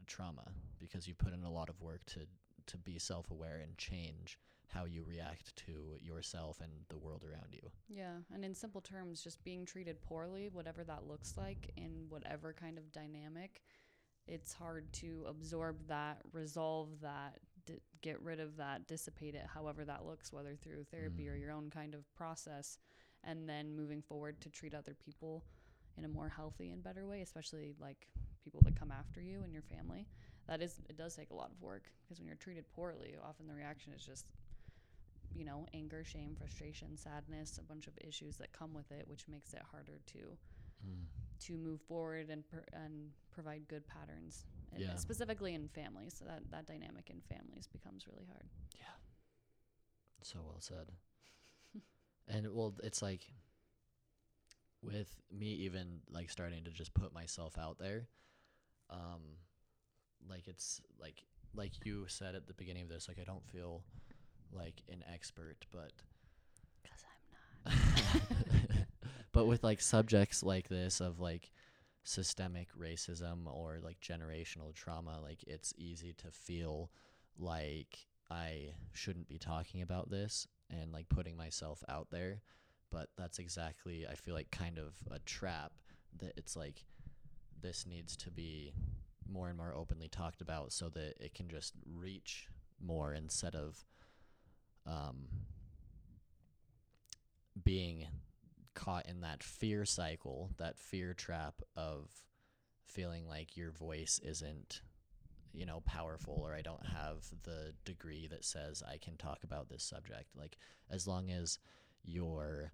trauma 0.06 0.44
because 0.78 1.06
you 1.06 1.14
put 1.14 1.32
in 1.32 1.44
a 1.44 1.50
lot 1.50 1.68
of 1.68 1.80
work 1.80 2.04
to 2.06 2.20
to 2.66 2.78
be 2.78 2.98
self-aware 2.98 3.58
and 3.62 3.76
change 3.76 4.38
how 4.68 4.84
you 4.84 5.02
react 5.06 5.54
to 5.56 5.96
yourself 6.00 6.60
and 6.60 6.70
the 6.88 6.96
world 6.98 7.24
around 7.24 7.52
you. 7.52 7.70
yeah 7.88 8.16
and 8.32 8.44
in 8.44 8.54
simple 8.54 8.80
terms 8.80 9.22
just 9.22 9.42
being 9.44 9.64
treated 9.66 10.00
poorly 10.02 10.48
whatever 10.52 10.82
that 10.84 11.06
looks 11.06 11.34
like 11.36 11.70
in 11.76 12.06
whatever 12.08 12.52
kind 12.52 12.78
of 12.78 12.90
dynamic 12.92 13.62
it's 14.26 14.52
hard 14.52 14.90
to 14.92 15.24
absorb 15.28 15.76
that 15.88 16.18
resolve 16.32 16.88
that 17.02 17.38
d- 17.66 17.74
get 18.00 18.20
rid 18.22 18.38
of 18.40 18.56
that 18.56 18.86
dissipate 18.86 19.34
it 19.34 19.46
however 19.52 19.84
that 19.84 20.06
looks 20.06 20.32
whether 20.32 20.54
through 20.54 20.84
therapy 20.84 21.28
or 21.28 21.34
Mm. 21.36 21.40
your 21.40 21.52
own 21.52 21.68
kind 21.70 21.94
of 21.94 22.12
process 22.14 22.78
and 23.24 23.48
then 23.48 23.74
moving 23.76 24.00
forward 24.02 24.40
to 24.40 24.48
treat 24.48 24.74
other 24.74 24.94
people 24.94 25.44
in 25.98 26.04
a 26.04 26.08
more 26.08 26.28
healthy 26.28 26.70
and 26.70 26.82
better 26.82 27.06
way 27.06 27.20
especially 27.22 27.74
like 27.80 28.08
people 28.42 28.60
that 28.64 28.78
come 28.78 28.90
after 28.90 29.20
you 29.20 29.42
and 29.44 29.52
your 29.52 29.62
family 29.62 30.06
that 30.48 30.60
is 30.62 30.80
it 30.88 30.96
does 30.96 31.14
take 31.14 31.30
a 31.30 31.34
lot 31.34 31.50
of 31.50 31.60
work 31.62 31.84
because 32.02 32.18
when 32.18 32.26
you're 32.26 32.36
treated 32.36 32.64
poorly 32.74 33.14
often 33.26 33.46
the 33.46 33.54
reaction 33.54 33.92
is 33.92 34.04
just 34.04 34.26
you 35.34 35.44
know 35.44 35.66
anger 35.74 36.04
shame 36.04 36.34
frustration 36.36 36.96
sadness 36.96 37.58
a 37.58 37.62
bunch 37.62 37.86
of 37.86 37.92
issues 38.06 38.36
that 38.36 38.52
come 38.52 38.74
with 38.74 38.90
it 38.90 39.06
which 39.08 39.26
makes 39.28 39.52
it 39.54 39.62
harder 39.70 40.00
to 40.06 40.18
mm. 40.86 41.04
to 41.40 41.56
move 41.56 41.80
forward 41.82 42.28
and 42.30 42.46
per- 42.50 42.64
and 42.72 43.10
provide 43.30 43.66
good 43.68 43.86
patterns 43.86 44.44
and 44.72 44.82
Yeah. 44.82 44.96
specifically 44.96 45.54
in 45.54 45.68
families 45.68 46.14
so 46.18 46.24
that 46.24 46.42
that 46.50 46.66
dynamic 46.66 47.10
in 47.10 47.20
families 47.34 47.66
becomes 47.66 48.06
really 48.06 48.24
hard 48.26 48.48
Yeah. 48.76 48.84
So 50.22 50.38
well 50.44 50.60
said. 50.60 50.92
and 52.28 52.46
well, 52.54 52.74
it's 52.82 53.02
like 53.02 53.22
with 54.82 55.14
me 55.30 55.46
even 55.46 56.00
like 56.10 56.30
starting 56.30 56.64
to 56.64 56.70
just 56.70 56.94
put 56.94 57.14
myself 57.14 57.56
out 57.58 57.78
there. 57.78 58.08
Um, 58.90 59.38
like 60.28 60.48
it's 60.48 60.80
like 61.00 61.22
like 61.54 61.72
you 61.84 62.04
said 62.08 62.34
at 62.34 62.46
the 62.46 62.54
beginning 62.54 62.82
of 62.82 62.88
this, 62.88 63.08
like 63.08 63.18
I 63.20 63.24
don't 63.24 63.46
feel 63.46 63.82
like 64.52 64.82
an 64.90 65.02
expert, 65.12 65.64
but 65.70 65.92
because 66.82 67.04
i'm 67.66 67.72
not 67.72 68.86
but 69.32 69.46
with 69.46 69.62
like 69.62 69.80
subjects 69.80 70.42
like 70.42 70.68
this 70.68 71.00
of 71.00 71.20
like 71.20 71.50
systemic 72.04 72.68
racism 72.78 73.46
or 73.46 73.78
like 73.82 74.00
generational 74.00 74.74
trauma 74.74 75.20
like 75.22 75.44
it's 75.46 75.72
easy 75.76 76.12
to 76.12 76.30
feel 76.32 76.90
like 77.38 78.06
i 78.30 78.68
shouldn't 78.92 79.28
be 79.28 79.38
talking 79.38 79.82
about 79.82 80.10
this 80.10 80.46
and 80.70 80.92
like 80.92 81.08
putting 81.08 81.36
myself 81.36 81.82
out 81.88 82.08
there 82.10 82.42
but 82.92 83.08
that's 83.16 83.38
exactly 83.38 84.06
i 84.10 84.14
feel 84.14 84.34
like 84.34 84.50
kind 84.50 84.78
of 84.78 84.94
a 85.10 85.18
trap 85.20 85.72
that 86.18 86.32
it's 86.36 86.54
like 86.54 86.84
this 87.60 87.86
needs 87.86 88.16
to 88.16 88.30
be 88.30 88.72
more 89.28 89.48
and 89.48 89.56
more 89.56 89.74
openly 89.74 90.08
talked 90.08 90.40
about 90.42 90.72
so 90.72 90.88
that 90.88 91.14
it 91.18 91.34
can 91.34 91.48
just 91.48 91.74
reach 91.86 92.48
more 92.80 93.14
instead 93.14 93.54
of 93.54 93.84
um 94.86 95.26
being 97.64 98.06
caught 98.74 99.06
in 99.06 99.20
that 99.20 99.42
fear 99.42 99.84
cycle, 99.84 100.50
that 100.58 100.78
fear 100.78 101.14
trap 101.14 101.54
of 101.76 102.08
feeling 102.86 103.26
like 103.26 103.56
your 103.56 103.70
voice 103.70 104.20
isn't, 104.22 104.82
you 105.52 105.66
know, 105.66 105.80
powerful 105.84 106.40
or 106.42 106.54
I 106.54 106.62
don't 106.62 106.86
have 106.86 107.24
the 107.44 107.72
degree 107.84 108.26
that 108.28 108.44
says 108.44 108.82
I 108.82 108.98
can 108.98 109.16
talk 109.16 109.44
about 109.44 109.68
this 109.68 109.84
subject. 109.84 110.30
Like 110.36 110.56
as 110.90 111.06
long 111.06 111.30
as 111.30 111.58
your 112.04 112.72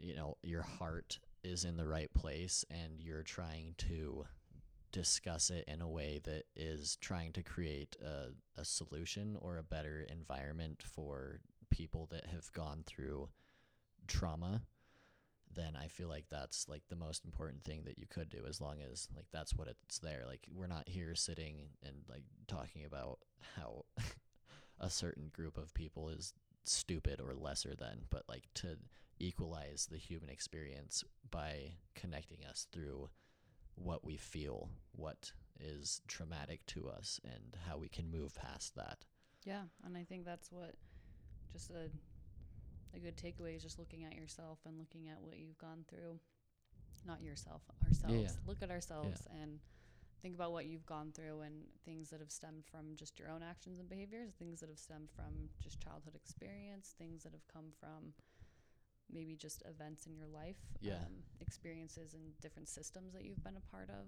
you 0.00 0.14
know, 0.14 0.36
your 0.42 0.62
heart 0.62 1.18
is 1.42 1.64
in 1.64 1.76
the 1.76 1.86
right 1.86 2.12
place 2.14 2.64
and 2.70 3.00
you're 3.00 3.22
trying 3.22 3.74
to 3.78 4.24
discuss 4.92 5.50
it 5.50 5.64
in 5.68 5.80
a 5.80 5.88
way 5.88 6.20
that 6.24 6.44
is 6.56 6.96
trying 7.00 7.32
to 7.32 7.42
create 7.42 7.96
a, 8.04 8.60
a 8.60 8.64
solution 8.64 9.36
or 9.40 9.56
a 9.56 9.62
better 9.62 10.06
environment 10.10 10.82
for 10.84 11.40
people 11.70 12.08
that 12.10 12.26
have 12.26 12.52
gone 12.52 12.82
through 12.86 13.28
trauma 14.08 14.62
then 15.54 15.76
I 15.76 15.88
feel 15.88 16.08
like 16.08 16.26
that's 16.30 16.68
like 16.68 16.82
the 16.88 16.96
most 16.96 17.24
important 17.24 17.64
thing 17.64 17.82
that 17.84 17.98
you 17.98 18.06
could 18.08 18.28
do 18.28 18.44
as 18.48 18.60
long 18.60 18.76
as 18.80 19.08
like 19.14 19.26
that's 19.32 19.54
what 19.54 19.68
it's 19.68 19.98
there. 19.98 20.22
Like 20.26 20.46
we're 20.52 20.66
not 20.66 20.88
here 20.88 21.14
sitting 21.14 21.70
and 21.84 21.96
like 22.08 22.22
talking 22.46 22.84
about 22.84 23.18
how 23.56 23.84
a 24.80 24.90
certain 24.90 25.30
group 25.32 25.58
of 25.58 25.74
people 25.74 26.08
is 26.08 26.34
stupid 26.64 27.20
or 27.20 27.34
lesser 27.34 27.74
than, 27.74 28.02
but 28.10 28.22
like 28.28 28.44
to 28.54 28.76
equalize 29.20 29.86
the 29.90 29.98
human 29.98 30.30
experience 30.30 31.04
by 31.30 31.74
connecting 31.94 32.44
us 32.48 32.66
through 32.72 33.10
what 33.76 34.04
we 34.04 34.16
feel, 34.16 34.70
what 34.92 35.32
is 35.60 36.00
traumatic 36.08 36.64
to 36.66 36.88
us 36.88 37.20
and 37.24 37.56
how 37.68 37.76
we 37.76 37.88
can 37.88 38.10
move 38.10 38.34
past 38.34 38.74
that. 38.74 39.04
Yeah, 39.44 39.62
and 39.84 39.96
I 39.96 40.04
think 40.04 40.24
that's 40.24 40.50
what 40.50 40.74
just 41.52 41.70
a 41.70 41.90
a 42.94 42.98
good 42.98 43.16
takeaway 43.16 43.54
is 43.56 43.62
just 43.62 43.78
looking 43.78 44.04
at 44.04 44.16
yourself 44.16 44.58
and 44.66 44.76
looking 44.76 45.08
at 45.08 45.22
what 45.22 45.38
you've 45.38 45.58
gone 45.58 45.84
through. 45.88 46.18
Not 47.06 47.22
yourself, 47.22 47.62
ourselves. 47.86 48.36
Look 48.46 48.62
at 48.62 48.70
ourselves 48.70 49.26
and 49.40 49.60
think 50.20 50.34
about 50.34 50.52
what 50.52 50.66
you've 50.66 50.84
gone 50.84 51.12
through 51.14 51.40
and 51.40 51.54
things 51.84 52.10
that 52.10 52.20
have 52.20 52.30
stemmed 52.30 52.64
from 52.70 52.96
just 52.96 53.18
your 53.18 53.30
own 53.30 53.42
actions 53.42 53.78
and 53.80 53.88
behaviors, 53.88 54.34
things 54.38 54.60
that 54.60 54.68
have 54.68 54.78
stemmed 54.78 55.08
from 55.14 55.48
just 55.62 55.80
childhood 55.80 56.14
experience, 56.14 56.94
things 56.98 57.22
that 57.22 57.32
have 57.32 57.46
come 57.52 57.72
from 57.78 58.12
maybe 59.12 59.34
just 59.36 59.62
events 59.66 60.06
in 60.06 60.14
your 60.16 60.26
life, 60.28 60.58
Yeah. 60.80 60.94
um, 61.06 61.22
experiences 61.40 62.14
and 62.14 62.38
different 62.40 62.68
systems 62.68 63.12
that 63.12 63.24
you've 63.24 63.42
been 63.42 63.56
a 63.56 63.66
part 63.70 63.90
of, 63.90 64.06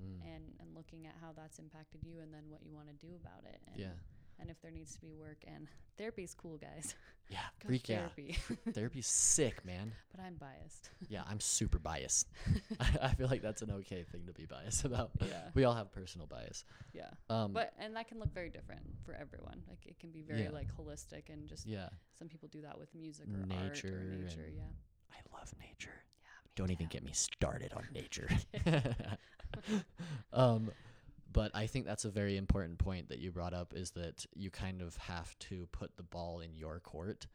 Mm. 0.00 0.20
and 0.34 0.44
and 0.60 0.74
looking 0.74 1.06
at 1.06 1.14
how 1.20 1.32
that's 1.32 1.58
impacted 1.58 2.02
you 2.04 2.20
and 2.20 2.32
then 2.32 2.48
what 2.48 2.62
you 2.64 2.72
want 2.74 2.88
to 2.88 2.94
do 3.06 3.14
about 3.16 3.44
it. 3.44 3.60
And 3.66 3.76
yeah. 3.78 3.92
And 4.40 4.50
if 4.50 4.60
there 4.62 4.70
needs 4.70 4.94
to 4.94 5.00
be 5.00 5.12
work 5.12 5.38
and 5.46 5.66
therapy's 5.98 6.34
cool 6.34 6.56
guys 6.56 6.94
Yeah. 7.28 7.38
go 7.62 7.66
Freak 7.68 7.88
yeah. 7.88 7.96
therapy 7.98 8.36
Therapy's 8.72 9.06
sick, 9.06 9.64
man. 9.64 9.92
but 10.14 10.20
i'm 10.24 10.34
biased 10.34 10.90
Yeah, 11.08 11.22
I'm 11.28 11.40
super 11.40 11.78
biased. 11.78 12.28
I, 12.80 12.86
I 13.02 13.08
feel 13.14 13.28
like 13.28 13.42
that's 13.42 13.62
an 13.62 13.70
okay 13.80 14.04
thing 14.10 14.22
to 14.26 14.32
be 14.32 14.46
biased 14.46 14.84
about. 14.84 15.10
yeah 15.20 15.48
We 15.54 15.64
all 15.64 15.74
have 15.74 15.92
personal 15.92 16.26
bias. 16.26 16.64
yeah 16.92 17.10
Um, 17.28 17.52
but 17.52 17.72
and 17.78 17.94
that 17.96 18.08
can 18.08 18.18
look 18.18 18.32
very 18.34 18.50
different 18.50 18.82
for 19.04 19.14
everyone 19.14 19.62
like 19.68 19.84
it 19.86 19.98
can 19.98 20.10
be 20.10 20.22
very 20.22 20.42
Yeah. 20.44 20.50
like 20.50 20.68
holistic 20.74 21.28
and 21.32 21.46
just 21.48 21.66
yeah, 21.66 21.88
some 22.18 22.28
people 22.28 22.48
do 22.48 22.62
that 22.62 22.78
with 22.78 22.94
music 22.94 23.26
or 23.28 23.40
art 23.56 23.72
Nature 23.74 23.88
or 23.88 24.16
nature 24.24 24.48
yeah 24.56 24.72
I 25.12 25.18
love 25.36 25.52
nature. 25.60 25.98
yeah 26.22 26.28
Don't 26.56 26.70
even 26.70 26.86
get 26.86 27.02
me 27.04 27.12
started 27.12 27.72
on 27.74 27.84
nature. 27.92 28.28
um, 30.32 30.70
but 31.32 31.50
I 31.54 31.66
think 31.66 31.86
that's 31.86 32.04
a 32.04 32.10
very 32.10 32.36
important 32.36 32.78
point 32.78 33.08
that 33.08 33.18
you 33.18 33.30
brought 33.30 33.54
up 33.54 33.72
is 33.74 33.92
that 33.92 34.26
you 34.34 34.50
kind 34.50 34.82
of 34.82 34.96
have 34.96 35.38
to 35.40 35.68
put 35.72 35.96
the 35.96 36.02
ball 36.02 36.40
in 36.40 36.54
your 36.54 36.80
court 36.80 37.26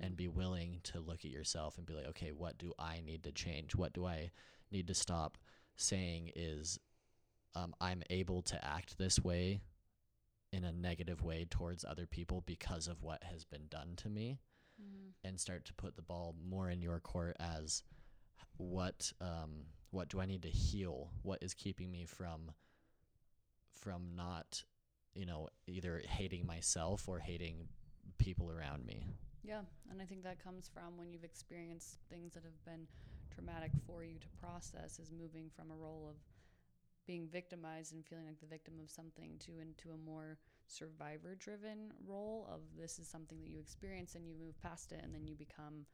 and 0.00 0.14
Mhm. 0.14 0.16
be 0.16 0.28
willing 0.28 0.80
to 0.84 0.98
look 1.00 1.24
at 1.24 1.30
yourself 1.30 1.76
and 1.76 1.86
be 1.86 1.92
like, 1.94 2.06
okay, 2.06 2.32
what 2.32 2.56
do 2.58 2.72
I 2.78 3.00
need 3.00 3.22
to 3.24 3.32
change? 3.32 3.74
What 3.74 3.92
do 3.92 4.06
I 4.06 4.32
need 4.70 4.86
to 4.88 4.94
stop 4.94 5.38
saying 5.76 6.32
is 6.34 6.78
um, 7.54 7.74
I'm 7.80 8.02
able 8.10 8.42
to 8.42 8.64
act 8.64 8.98
this 8.98 9.20
way 9.20 9.60
in 10.52 10.64
a 10.64 10.72
negative 10.72 11.22
way 11.22 11.44
towards 11.44 11.84
other 11.84 12.06
people 12.06 12.40
because 12.40 12.88
of 12.88 13.02
what 13.02 13.22
has 13.22 13.44
been 13.44 13.68
done 13.68 13.94
to 13.96 14.08
me 14.08 14.40
Mhm. 14.80 15.14
and 15.22 15.38
start 15.40 15.64
to 15.66 15.74
put 15.74 15.94
the 15.94 16.02
ball 16.02 16.32
more 16.32 16.68
in 16.70 16.82
your 16.82 16.98
court 16.98 17.36
as 17.38 17.84
what 18.56 19.12
um, 19.20 19.66
what 19.90 20.08
do 20.08 20.20
I 20.20 20.26
need 20.26 20.42
to 20.42 20.50
heal? 20.50 21.12
What 21.22 21.42
is 21.42 21.54
keeping 21.54 21.92
me 21.92 22.04
from 22.06 22.52
from 23.84 24.16
not, 24.16 24.64
you 25.14 25.26
know, 25.26 25.48
either 25.68 26.02
hating 26.08 26.46
myself 26.46 27.08
or 27.08 27.18
hating 27.20 27.68
people 28.18 28.50
around 28.50 28.84
me? 28.86 29.06
Yeah, 29.44 29.60
and 29.90 30.00
I 30.00 30.06
think 30.06 30.24
that 30.24 30.42
comes 30.42 30.68
from 30.72 30.96
when 30.96 31.12
you've 31.12 31.22
experienced 31.24 31.98
things 32.10 32.32
that 32.32 32.42
have 32.44 32.64
been 32.64 32.86
traumatic 33.34 33.72
for 33.86 34.02
you 34.02 34.18
to 34.18 34.28
process 34.40 34.98
is 34.98 35.12
moving 35.12 35.50
from 35.54 35.70
a 35.70 35.74
role 35.76 36.06
of 36.08 36.16
being 37.06 37.28
victimized 37.30 37.92
and 37.92 38.04
feeling 38.06 38.24
like 38.26 38.40
the 38.40 38.46
victim 38.46 38.74
of 38.82 38.88
something 38.90 39.32
to 39.40 39.52
into 39.60 39.90
a 39.90 40.10
more 40.10 40.38
survivor 40.66 41.34
driven 41.38 41.92
role 42.06 42.48
of 42.50 42.60
this 42.80 42.98
is 42.98 43.06
something 43.06 43.38
that 43.42 43.50
you 43.50 43.58
experience 43.60 44.14
and 44.14 44.26
you 44.26 44.34
move 44.40 44.58
past 44.62 44.92
it 44.92 45.00
and 45.04 45.12
then 45.14 45.26
you 45.26 45.34
become 45.34 45.84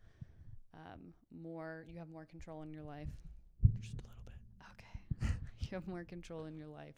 um, 0.75 1.13
more 1.37 1.85
you 1.89 1.99
have 1.99 2.09
more 2.09 2.25
control 2.25 2.63
in 2.63 2.71
your 2.73 2.85
life 2.85 3.09
Just 3.81 3.95
a 3.95 4.03
little 4.07 4.23
bit. 4.25 5.27
okay 5.27 5.35
you 5.59 5.69
have 5.73 5.89
more 5.89 6.05
control 6.05 6.45
in 6.45 6.55
your 6.55 6.69
life 6.69 6.95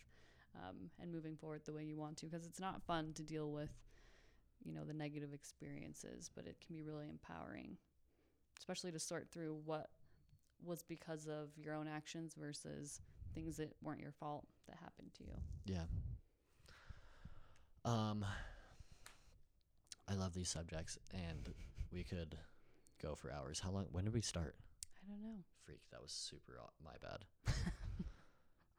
um, 0.56 0.90
and 1.00 1.12
moving 1.12 1.36
forward 1.36 1.62
the 1.64 1.72
way 1.72 1.82
you 1.84 1.96
want 1.96 2.16
to 2.18 2.26
because 2.26 2.46
it's 2.46 2.60
not 2.60 2.82
fun 2.82 3.12
to 3.14 3.22
deal 3.22 3.50
with 3.50 3.70
you 4.64 4.72
know 4.72 4.84
the 4.84 4.92
negative 4.94 5.32
experiences 5.32 6.30
but 6.34 6.46
it 6.46 6.56
can 6.64 6.74
be 6.76 6.82
really 6.82 7.08
empowering 7.08 7.76
especially 8.58 8.92
to 8.92 8.98
sort 8.98 9.28
through 9.30 9.58
what 9.64 9.88
was 10.64 10.82
because 10.82 11.26
of 11.26 11.48
your 11.56 11.74
own 11.74 11.88
actions 11.88 12.34
versus 12.38 13.00
things 13.34 13.56
that 13.56 13.74
weren't 13.82 14.00
your 14.00 14.12
fault 14.12 14.44
that 14.68 14.76
happened 14.80 15.10
to 15.14 15.24
you 15.24 15.34
Yeah. 15.64 15.84
Um 17.84 18.24
I 20.08 20.14
love 20.14 20.34
these 20.34 20.48
subjects 20.50 20.98
and 21.12 21.52
we 21.92 22.04
could 22.04 22.36
go 23.00 23.14
for 23.14 23.32
hours. 23.32 23.60
How 23.60 23.70
long 23.70 23.86
when 23.90 24.04
did 24.04 24.14
we 24.14 24.20
start? 24.20 24.54
i 25.04 25.08
don't 25.10 25.22
know 25.22 25.42
Freak, 25.64 25.80
that 25.90 26.00
was 26.02 26.12
super 26.12 26.58
my 26.84 26.92
bad. 27.00 27.24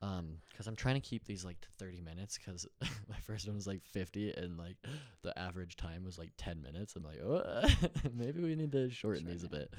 um 0.04 0.38
cuz 0.58 0.68
I'm 0.68 0.76
trying 0.76 0.96
to 0.96 1.02
keep 1.02 1.26
these 1.26 1.46
like 1.46 1.60
to 1.62 1.70
30 1.80 2.02
minutes 2.02 2.38
cuz 2.38 2.68
my 3.10 3.20
first 3.22 3.48
one 3.48 3.56
was 3.56 3.68
like 3.68 3.84
50 3.86 4.32
and 4.34 4.58
like 4.58 4.78
the 5.22 5.38
average 5.40 5.76
time 5.76 6.04
was 6.04 6.18
like 6.18 6.32
10 6.38 6.62
minutes. 6.62 6.96
I'm 6.96 7.04
like, 7.04 7.22
"Oh, 7.22 7.64
maybe 8.14 8.42
we 8.42 8.56
need 8.56 8.72
to 8.74 8.90
shorten 8.90 9.26
these 9.26 9.44
a 9.44 9.50
bit." 9.50 9.74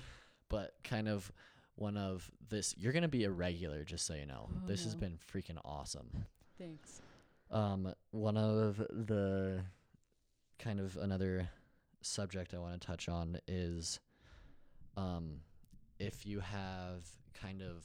But 0.49 0.75
kind 0.83 1.09
of 1.09 1.31
one 1.77 1.97
of 1.97 2.31
this 2.49 2.75
you're 2.79 2.93
going 2.93 3.03
to 3.03 3.09
be 3.09 3.25
a 3.25 3.31
regular 3.31 3.85
just 3.85 4.07
so 4.07 4.15
you 4.15 4.27
know. 4.27 4.49
Oh, 4.49 4.67
this 4.67 4.85
has 4.85 4.95
been 4.95 5.19
freaking 5.19 5.59
awesome. 5.65 6.25
thanks 6.59 7.03
Um, 7.51 7.95
one 8.11 8.37
of 8.37 8.79
the 8.79 9.65
kind 10.59 10.81
of 10.81 10.97
another 10.97 11.51
subject 12.01 12.55
I 12.55 12.59
want 12.59 12.81
to 12.81 12.87
touch 12.87 13.09
on 13.09 13.39
is 13.47 14.01
um, 14.97 15.41
if 15.99 16.27
you 16.27 16.41
have 16.41 17.05
kind 17.35 17.63
of 17.63 17.85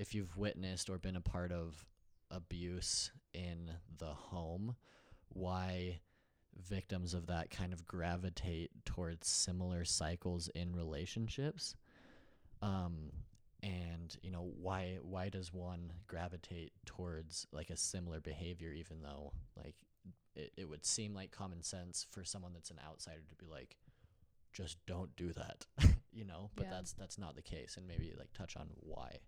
if 0.00 0.14
you've 0.14 0.34
witnessed 0.36 0.88
or 0.88 0.98
been 0.98 1.14
a 1.16 1.20
part 1.20 1.52
of 1.52 1.84
abuse 2.30 3.10
in 3.34 3.70
the 3.98 4.06
home, 4.14 4.74
why 5.28 6.00
victims 6.56 7.12
of 7.14 7.26
that 7.26 7.50
kind 7.50 7.72
of 7.74 7.86
gravitate 7.86 8.70
towards 8.86 9.28
similar 9.28 9.84
cycles 9.84 10.48
in 10.54 10.74
relationships. 10.74 11.76
Um, 12.62 13.10
and 13.62 14.16
you 14.22 14.30
know 14.30 14.50
why 14.58 14.96
why 15.02 15.28
does 15.28 15.52
one 15.52 15.92
gravitate 16.06 16.72
towards 16.86 17.46
like 17.52 17.68
a 17.68 17.76
similar 17.76 18.18
behavior 18.18 18.72
even 18.72 19.02
though 19.02 19.34
like 19.62 19.74
it, 20.34 20.50
it 20.56 20.66
would 20.66 20.82
seem 20.82 21.14
like 21.14 21.30
common 21.30 21.62
sense 21.62 22.06
for 22.10 22.24
someone 22.24 22.54
that's 22.54 22.70
an 22.70 22.80
outsider 22.88 23.20
to 23.28 23.34
be 23.34 23.44
like 23.44 23.76
just 24.50 24.78
don't 24.86 25.14
do 25.14 25.30
that 25.34 25.66
you 26.10 26.24
know 26.24 26.48
but 26.56 26.68
Yeah. 26.70 26.76
that's 26.76 26.94
that's 26.94 27.18
not 27.18 27.36
the 27.36 27.42
case 27.42 27.76
and 27.76 27.86
maybe 27.86 28.14
like 28.18 28.32
touch 28.32 28.56
on 28.56 28.68
why 28.80 29.18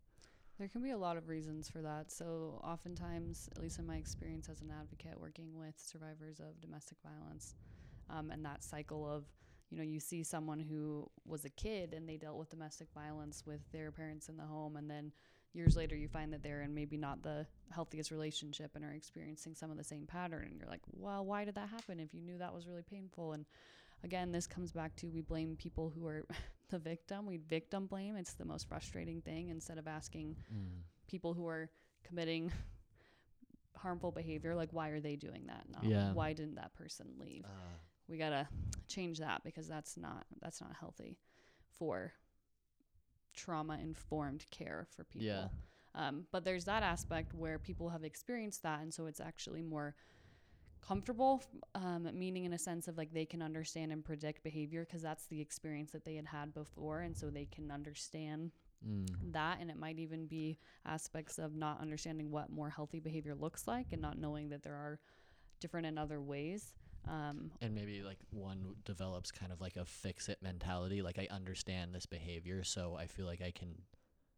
There 0.59 0.69
can 0.69 0.83
be 0.83 0.91
a 0.91 0.99
lot 0.99 1.17
of 1.17 1.29
reasons 1.29 1.69
for 1.69 1.81
that. 1.83 2.13
So, 2.13 2.61
oftentimes, 2.63 3.49
at 3.57 3.63
least 3.63 3.79
in 3.79 3.87
my 3.87 3.97
experience 3.97 4.49
as 4.49 4.61
an 4.61 4.71
advocate 4.71 5.19
working 5.19 5.57
with 5.57 5.75
survivors 5.77 6.41
of 6.41 6.61
domestic 6.61 6.99
violence, 7.03 7.55
um, 8.11 8.31
and 8.31 8.45
that 8.45 8.63
cycle 8.63 9.11
of, 9.11 9.25
you 9.71 9.79
know, 9.79 9.83
you 9.83 9.99
see 9.99 10.23
someone 10.23 10.61
who 10.61 11.09
was 11.27 11.45
a 11.45 11.51
kid 11.51 11.95
and 11.95 12.09
they 12.09 12.17
dealt 12.17 12.37
with 12.37 12.51
domestic 12.51 12.89
violence 12.95 13.45
with 13.47 13.61
their 13.73 13.91
parents 13.91 14.29
in 14.29 14.37
the 14.37 14.45
home, 14.45 14.77
and 14.77 14.89
then 14.89 15.13
years 15.55 15.77
later 15.77 15.97
you 15.97 16.09
find 16.09 16.33
that 16.33 16.43
they're 16.43 16.63
in 16.63 16.75
maybe 16.75 16.97
not 16.97 17.23
the 17.23 17.47
healthiest 17.71 18.11
relationship 18.11 18.71
and 18.75 18.85
are 18.85 18.93
experiencing 18.93 19.55
some 19.55 19.71
of 19.71 19.77
the 19.77 19.85
same 19.85 20.07
pattern. 20.07 20.49
And 20.51 20.59
you're 20.59 20.69
like, 20.69 20.81
well, 20.93 21.25
why 21.25 21.45
did 21.45 21.55
that 21.57 21.69
happen 21.69 22.01
if 22.01 22.15
you 22.15 22.23
knew 22.23 22.39
that 22.39 22.55
was 22.55 22.67
really 22.67 22.83
painful? 22.83 23.33
And 23.33 23.45
again, 24.05 24.33
this 24.33 24.47
comes 24.47 24.73
back 24.73 24.95
to 24.97 25.09
we 25.09 25.21
blame 25.23 25.57
people 25.57 25.91
who 25.95 26.07
are 26.07 26.25
the 26.71 26.79
victim. 26.79 27.27
We 27.27 27.37
victim 27.39 27.87
blame. 27.87 28.17
It's 28.17 28.35
the 28.35 28.45
most 28.45 28.69
frustrating 28.69 29.21
thing 29.21 29.49
instead 29.49 29.79
of 29.79 29.87
asking 29.87 30.37
people 31.07 31.35
who 31.35 31.47
are 31.47 31.71
committing 32.05 32.51
harmful 33.77 34.13
behavior 34.13 34.55
like 34.55 34.69
why 34.73 34.89
are 34.91 35.01
they 35.01 35.17
doing 35.17 35.47
that 35.47 35.65
Yeah. 35.83 36.13
why 36.13 36.33
didn't 36.35 36.55
that 36.57 36.73
person 36.75 37.07
leave 37.19 37.45
uh, 37.45 37.49
we 38.09 38.17
got 38.17 38.31
to 38.31 38.47
change 38.87 39.19
that 39.19 39.43
because 39.45 39.67
that's 39.67 39.97
not 39.97 40.25
that's 40.41 40.61
not 40.61 40.71
healthy 40.79 41.19
for 41.79 42.13
trauma 43.35 43.79
informed 43.83 44.45
care 44.51 44.87
for 44.95 45.05
people 45.05 45.27
Yeah. 45.27 45.49
um, 46.09 46.27
but 46.31 46.45
there's 46.45 46.65
that 46.67 46.83
aspect 46.83 47.35
where 47.35 47.59
people 47.59 47.89
have 47.89 48.05
experienced 48.05 48.63
that 48.63 48.81
and 48.81 48.93
so 48.93 49.07
it's 49.07 49.21
actually 49.21 49.63
more 49.63 49.95
comfortable 50.87 51.43
um, 51.75 52.09
meaning 52.13 52.45
in 52.45 52.53
a 52.53 52.59
sense 52.59 52.89
of 52.89 52.99
like 52.99 53.13
they 53.13 53.25
can 53.25 53.41
understand 53.41 53.93
and 53.93 54.05
predict 54.05 54.43
behavior 54.43 54.85
because 54.85 55.03
that's 55.03 55.27
the 55.27 55.41
experience 55.41 55.93
that 55.93 56.05
they 56.05 56.17
had 56.17 56.27
had 56.27 56.53
before 56.53 57.01
and 57.03 57.17
so 57.17 57.31
they 57.31 57.47
can 57.47 57.71
understand 57.71 58.51
mm, 58.87 59.07
that 59.33 59.59
and 59.61 59.71
it 59.71 59.79
might 59.79 59.99
even 59.99 60.27
be 60.27 60.59
aspects 60.85 61.39
of 61.39 61.55
not 61.55 61.81
understanding 61.81 62.31
what 62.31 62.51
more 62.51 62.69
healthy 62.69 62.99
behavior 62.99 63.35
looks 63.35 63.67
like 63.69 63.87
and 63.93 64.03
not 64.03 64.19
knowing 64.19 64.49
that 64.49 64.63
there 64.63 64.75
are 64.75 64.99
different 65.61 65.87
and 65.87 65.99
other 65.99 66.21
ways 66.21 66.75
um, 67.09 67.51
and 67.61 67.75
maybe 67.75 68.03
like 68.03 68.19
one 68.31 68.75
develops 68.85 69.31
kind 69.31 69.53
of 69.53 69.61
like 69.61 69.77
a 69.77 69.85
fix 69.85 70.29
it 70.29 70.39
mentality 70.43 71.03
like 71.03 71.19
i 71.19 71.29
understand 71.31 71.95
this 71.95 72.07
behavior 72.07 72.65
so 72.65 72.97
i 72.99 73.07
feel 73.07 73.27
like 73.27 73.41
i 73.41 73.53
can 73.53 73.75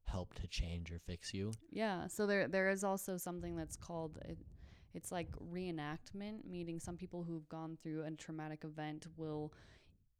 help 0.07 0.35
to 0.35 0.47
change 0.47 0.93
or 0.93 0.99
fix 0.99 1.35
you. 1.35 1.51
Yeah 1.73 2.07
so 2.07 2.27
there 2.27 2.47
there 2.47 2.71
is 2.71 2.85
also 2.85 3.17
something 3.17 3.57
that's 3.57 3.77
called 3.77 4.19
it, 4.25 4.39
it's 4.95 5.13
like 5.13 5.29
reenactment 5.53 6.45
meaning 6.49 6.79
some 6.79 6.97
people 6.97 7.23
who've 7.23 7.49
gone 7.49 7.77
through 7.83 8.03
a 8.05 8.11
traumatic 8.13 8.65
event 8.65 9.07
will 9.17 9.53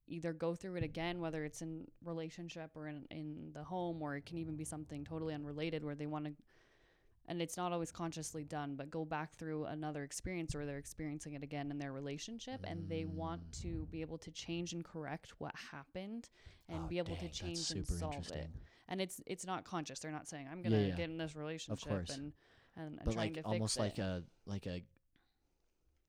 either 0.07 0.33
go 0.33 0.55
through 0.55 0.77
it 0.77 0.85
again 0.85 1.21
whether 1.21 1.45
it's 1.45 1.63
in 1.63 1.87
relationship 2.05 2.71
or 2.75 2.89
in, 2.89 3.05
in 3.11 3.51
the 3.55 3.63
home 3.63 4.03
or 4.03 4.17
it 4.17 4.27
can 4.27 4.39
even 4.39 4.57
be 4.57 4.65
something 4.65 5.05
totally 5.05 5.35
unrelated 5.35 5.85
where 5.85 5.95
they 5.95 6.07
want 6.07 6.25
to 6.25 6.33
and 7.27 7.41
it's 7.41 7.57
not 7.57 7.73
always 7.73 7.91
consciously 7.91 8.45
done, 8.45 8.75
but 8.77 8.91
go 8.91 9.05
back 9.05 9.35
through 9.35 9.65
another 9.65 10.05
experience 10.05 10.55
or 10.55 10.67
they're 10.67 10.79
experiencing 10.79 11.33
it 11.33 11.43
again 11.43 11.71
in 11.71 11.79
their 11.79 11.93
relationship 11.93 12.61
and 12.65 12.89
they 12.89 13.07
want 13.07 13.41
to 13.63 13.89
be 13.91 14.03
able 14.03 14.19
to 14.19 14.31
change 14.31 14.73
and 14.75 14.85
correct 14.85 15.33
what 15.39 15.55
happened 15.73 16.29
and 16.69 16.81
Oh, 16.85 16.87
be 16.87 16.99
able 16.99 17.15
dang, 17.15 17.29
to 17.29 17.35
change 17.35 17.71
and 17.71 17.87
solve 17.87 18.31
it. 18.31 18.51
And 18.89 19.01
it's 19.01 19.21
it's 19.27 19.47
not 19.47 19.65
conscious. 19.65 20.01
They're 20.01 20.11
not 20.11 20.29
saying 20.29 20.49
I'm 20.51 20.63
gonna 20.63 20.81
yeah. 20.81 20.95
get 20.95 21.09
in 21.09 21.17
this 21.17 21.35
relationship 21.35 22.11
and 22.11 22.33
and, 22.77 22.87
and 22.89 23.01
but 23.05 23.15
trying 23.15 23.33
like 23.35 23.43
to 23.43 23.49
almost 23.49 23.75
fix 23.75 23.81
like 23.85 23.99
it. 23.99 24.03
a 24.03 24.23
like 24.47 24.67
a 24.67 24.83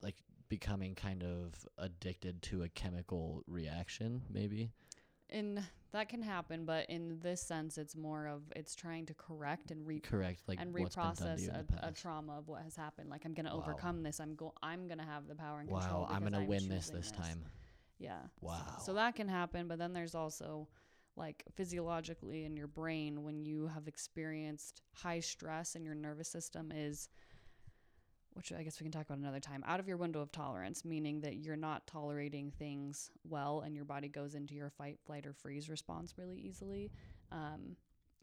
like 0.01 0.15
becoming 0.49 0.95
kind 0.95 1.23
of 1.23 1.54
addicted 1.78 2.41
to 2.43 2.63
a 2.63 2.69
chemical 2.69 3.43
reaction 3.47 4.21
maybe 4.30 4.71
in 5.30 5.63
that 5.91 6.08
can 6.10 6.21
happen, 6.21 6.65
but 6.65 6.88
in 6.89 7.19
this 7.21 7.41
sense, 7.41 7.78
it's 7.78 7.95
more 7.95 8.28
of 8.28 8.41
it's 8.56 8.75
trying 8.75 9.06
to 9.08 9.13
correct 9.15 9.71
and 9.71 9.88
re 9.88 9.99
correct 9.99 10.41
like 10.45 10.60
and 10.62 10.71
what's 10.73 10.95
been 10.95 11.04
done 11.06 11.15
to 11.15 11.23
reprocess 11.23 11.49
a, 11.82 11.88
a 11.88 11.91
trauma 11.91 12.38
of 12.38 12.47
what 12.47 12.62
has 12.62 12.75
happened. 12.75 13.10
Like 13.10 13.25
I'm 13.25 13.34
gonna 13.34 13.56
Wow. 13.56 13.63
overcome 13.63 14.04
this. 14.04 14.19
I'm 14.19 14.36
go. 14.36 14.54
I'm 14.62 14.88
gonna 14.88 15.06
have 15.06 15.28
the 15.28 15.34
power 15.34 15.62
and 15.62 15.69
control. 15.69 16.01
wow 16.01 16.08
i'm 16.12 16.21
gonna 16.23 16.43
win 16.45 16.67
this 16.67 16.89
this 16.89 17.12
time 17.12 17.43
Yeah. 17.97 18.19
S- 18.25 18.30
Wow. 18.41 18.78
So 18.86 18.93
that 18.93 19.15
can 19.15 19.28
happen, 19.28 19.67
but 19.67 19.80
then 19.80 19.93
there's 19.93 20.13
also 20.15 20.67
like 21.17 21.43
physiologically 21.56 22.45
in 22.45 22.58
your 22.58 22.67
brain 22.67 23.23
when 23.23 23.43
you 23.43 23.67
have 23.67 23.88
experienced 23.88 24.82
high 24.93 25.19
stress 25.19 25.75
and 25.75 25.86
your 25.86 25.95
nervous 25.95 26.28
system 26.28 26.71
is 26.75 27.10
which 28.36 28.51
I 28.51 28.63
guess 28.63 28.82
we 28.82 28.84
can 28.84 28.91
talk 28.91 29.06
about 29.06 29.19
another 29.19 29.39
time, 29.39 29.63
out 29.65 29.80
of 29.80 29.88
your 29.88 29.95
window 29.95 30.19
of 30.19 30.30
tolerance, 30.30 30.84
meaning 30.84 31.21
that 31.21 31.38
you're 31.38 31.56
not 31.56 31.88
tolerating 31.88 32.51
things 32.51 33.10
well 33.23 33.62
and 33.65 33.73
your 33.73 33.86
body 33.86 34.10
goes 34.10 34.36
into 34.36 34.54
your 34.54 34.69
fight, 34.69 34.99
flight, 35.06 35.25
or 35.25 35.32
freeze 35.32 35.69
response 35.69 36.15
really 36.17 36.38
easily. 36.38 36.91
Um, 37.32 37.78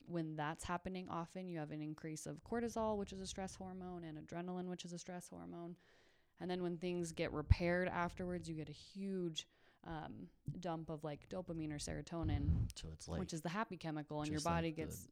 when 0.06 0.36
that's 0.36 0.64
happening, 0.64 1.08
often 1.10 1.48
you 1.48 1.58
have 1.58 1.70
an 1.70 1.80
increase 1.80 2.26
of 2.26 2.44
cortisol, 2.44 2.98
which 2.98 3.14
is 3.14 3.22
a 3.22 3.26
stress 3.26 3.54
hormone, 3.54 4.04
and 4.04 4.18
adrenaline, 4.18 4.66
which 4.66 4.84
is 4.84 4.92
a 4.92 4.98
stress 4.98 5.28
hormone. 5.30 5.76
And 6.40 6.50
then 6.50 6.62
when 6.62 6.76
things 6.76 7.12
get 7.12 7.32
repaired 7.32 7.88
afterwards, 7.88 8.50
you 8.50 8.54
get 8.54 8.68
a 8.68 8.72
huge 8.72 9.46
um, 9.86 10.28
dump 10.60 10.90
of 10.90 11.02
like 11.04 11.28
dopamine 11.28 11.72
or 11.72 11.78
serotonin, 11.78 12.48
so 12.74 12.88
it's 12.92 13.08
like 13.08 13.20
which 13.20 13.32
is 13.32 13.40
the 13.40 13.48
happy 13.48 13.76
chemical, 13.76 14.20
and 14.20 14.28
your 14.28 14.36
just 14.36 14.46
like 14.46 14.54
body 14.56 14.70
gets 14.72 15.08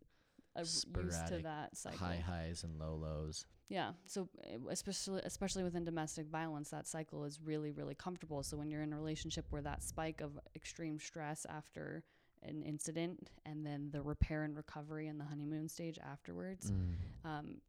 uh, 0.57 0.61
used 0.61 0.87
to 1.29 1.39
that 1.43 1.77
cycle. 1.77 1.99
high 1.99 2.17
highs 2.25 2.65
and 2.65 2.79
low 2.79 2.95
lows 2.95 3.47
Yeah. 3.69 3.93
So 4.07 4.29
uh, 4.45 4.69
especially 4.71 5.23
especially 5.25 5.63
within 5.65 5.85
domestic 5.85 6.27
violence, 6.29 6.71
that 6.71 6.87
cycle 6.87 7.25
is 7.25 7.41
really 7.41 7.71
really 7.73 7.95
comfortable. 7.95 8.43
So 8.43 8.57
when 8.57 8.71
you're 8.71 8.83
in 8.83 8.93
a 8.93 8.97
relationship 8.97 9.47
where 9.51 9.63
that 9.63 9.83
spike 9.83 10.21
of 10.21 10.39
extreme 10.57 10.99
stress 10.99 11.47
after 11.49 12.03
an 12.43 12.63
incident 12.63 13.29
and 13.45 13.67
then 13.67 13.91
the 13.93 14.01
repair 14.03 14.45
and 14.45 14.57
recovery 14.57 15.09
and 15.09 15.21
the 15.21 15.25
honeymoon 15.25 15.69
stage 15.69 15.99
afterwards, 16.03 16.71
Mm. 16.71 16.95
um, 17.25 17.61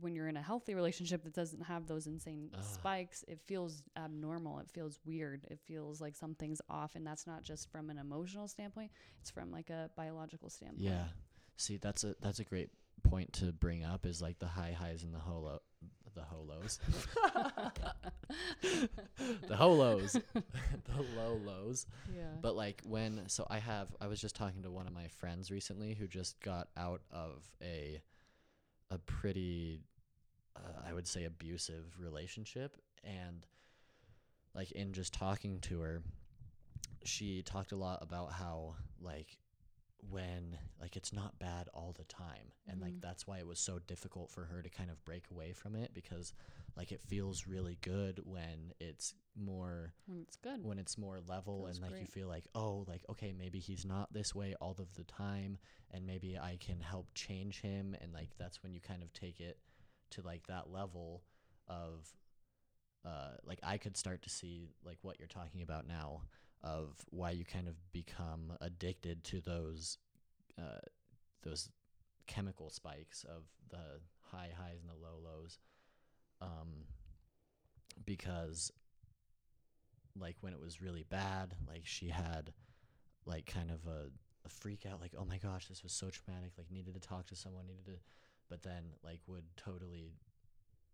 when 0.00 0.14
you're 0.14 0.28
in 0.28 0.36
a 0.36 0.42
healthy 0.42 0.74
relationship 0.74 1.24
that 1.24 1.34
doesn't 1.34 1.62
have 1.62 1.86
those 1.86 2.06
insane 2.06 2.50
Ugh. 2.54 2.62
spikes, 2.62 3.24
it 3.28 3.40
feels 3.46 3.82
abnormal. 3.96 4.58
It 4.58 4.70
feels 4.70 4.98
weird. 5.04 5.46
It 5.50 5.58
feels 5.66 6.00
like 6.00 6.14
something's 6.16 6.60
off, 6.68 6.94
and 6.94 7.06
that's 7.06 7.26
not 7.26 7.42
just 7.42 7.70
from 7.70 7.90
an 7.90 7.98
emotional 7.98 8.48
standpoint; 8.48 8.90
it's 9.20 9.30
from 9.30 9.50
like 9.50 9.70
a 9.70 9.90
biological 9.96 10.50
standpoint. 10.50 10.80
yeah 10.82 11.04
see 11.58 11.78
that's 11.78 12.04
a 12.04 12.14
that's 12.20 12.38
a 12.38 12.44
great 12.44 12.68
point 13.02 13.32
to 13.32 13.46
bring 13.52 13.82
up 13.82 14.04
is 14.04 14.20
like 14.20 14.38
the 14.38 14.46
high 14.46 14.72
highs 14.78 15.02
and 15.04 15.14
the 15.14 15.18
holo 15.18 15.60
the 16.14 16.20
holos 16.20 16.78
the 19.48 19.54
holos 19.56 20.12
the 20.34 21.02
low 21.16 21.38
lows 21.44 21.86
yeah. 22.14 22.24
But 22.40 22.56
like 22.56 22.82
when 22.84 23.22
so 23.28 23.46
I 23.48 23.58
have 23.58 23.88
I 24.00 24.06
was 24.06 24.20
just 24.20 24.36
talking 24.36 24.62
to 24.62 24.70
one 24.70 24.86
of 24.86 24.92
my 24.92 25.08
friends 25.08 25.50
recently 25.50 25.94
who 25.94 26.06
just 26.06 26.40
got 26.40 26.68
out 26.76 27.02
of 27.10 27.42
a 27.62 28.00
a 28.90 28.98
pretty 28.98 29.80
uh, 30.56 30.88
I 30.88 30.92
would 30.92 31.06
say 31.06 31.24
abusive 31.24 31.84
relationship. 31.98 32.76
And 33.04 33.46
like 34.54 34.72
in 34.72 34.92
just 34.92 35.12
talking 35.12 35.60
to 35.60 35.80
her 35.80 36.02
she 37.04 37.42
talked 37.42 37.72
a 37.72 37.76
lot 37.76 38.00
about 38.02 38.32
how 38.32 38.74
like 39.00 39.38
when 40.10 40.58
like 40.80 40.96
it's 40.96 41.12
not 41.12 41.38
bad 41.38 41.68
all 41.74 41.92
the 41.96 42.04
time 42.04 42.52
and 42.68 42.80
like 42.80 42.94
Mhm. 42.94 43.00
that's 43.00 43.26
why 43.26 43.38
it 43.38 43.46
was 43.46 43.58
so 43.58 43.78
difficult 43.78 44.30
for 44.30 44.44
her 44.44 44.62
to 44.62 44.68
kind 44.68 44.90
of 44.90 45.04
break 45.04 45.30
away 45.30 45.52
from 45.52 45.74
it 45.74 45.92
because 45.94 46.32
like 46.76 46.92
it 46.92 47.02
feels 47.02 47.46
really 47.46 47.76
good 47.80 48.20
when 48.24 48.72
it's 48.78 49.14
more 49.34 49.94
when 50.06 50.20
it's 50.20 50.36
good. 50.36 50.62
when 50.64 50.78
it's 50.78 50.96
more 50.96 51.20
level 51.26 51.64
Feels 51.64 51.76
and 51.78 51.90
like 51.90 52.00
you 52.00 52.06
feel 52.06 52.28
like 52.28 52.46
oh 52.54 52.84
like 52.86 53.02
okay 53.08 53.32
maybe 53.32 53.58
he's 53.58 53.84
not 53.84 54.12
this 54.12 54.34
way 54.34 54.54
all 54.60 54.76
of 54.78 54.94
the 54.94 55.04
time 55.04 55.58
and 55.90 56.06
maybe 56.06 56.38
i 56.38 56.56
can 56.60 56.80
help 56.80 57.08
change 57.14 57.60
him 57.60 57.96
and 58.00 58.12
like 58.12 58.30
that's 58.38 58.62
when 58.62 58.72
you 58.72 58.80
kind 58.80 59.02
of 59.02 59.12
take 59.12 59.40
it 59.40 59.58
to 60.10 60.22
like 60.22 60.46
that 60.46 60.70
level 60.70 61.22
of 61.68 62.12
uh 63.04 63.32
like 63.44 63.58
i 63.62 63.76
could 63.78 63.96
start 63.96 64.22
to 64.22 64.30
see 64.30 64.68
like 64.84 64.98
what 65.02 65.18
you're 65.18 65.28
talking 65.28 65.62
about 65.62 65.86
now 65.86 66.22
of 66.62 66.94
why 67.10 67.30
you 67.30 67.44
kind 67.44 67.68
of 67.68 67.74
become 67.92 68.52
addicted 68.60 69.22
to 69.24 69.40
those 69.40 69.98
uh 70.58 70.80
those 71.42 71.68
chemical 72.26 72.70
spikes 72.70 73.24
of 73.24 73.44
the 73.70 74.00
high 74.20 74.50
highs 74.56 74.80
and 74.80 74.90
the 74.90 75.06
low 75.06 75.18
lows 75.22 75.58
um 76.40 76.84
because 78.04 78.72
like 80.18 80.36
when 80.40 80.52
it 80.52 80.60
was 80.60 80.82
really 80.82 81.04
bad 81.08 81.54
like 81.68 81.82
she 81.84 82.08
had 82.08 82.52
like 83.26 83.46
kind 83.46 83.70
of 83.70 83.86
a, 83.86 84.06
a 84.44 84.48
freak 84.48 84.86
out 84.90 85.00
like 85.00 85.12
oh 85.18 85.24
my 85.24 85.38
gosh 85.38 85.66
this 85.66 85.82
was 85.82 85.92
so 85.92 86.08
traumatic 86.10 86.52
like 86.56 86.70
needed 86.70 86.94
to 86.94 87.00
talk 87.00 87.26
to 87.26 87.36
someone 87.36 87.66
needed 87.66 87.84
to 87.84 87.98
but 88.48 88.62
then 88.62 88.84
like 89.04 89.20
would 89.26 89.44
totally 89.56 90.12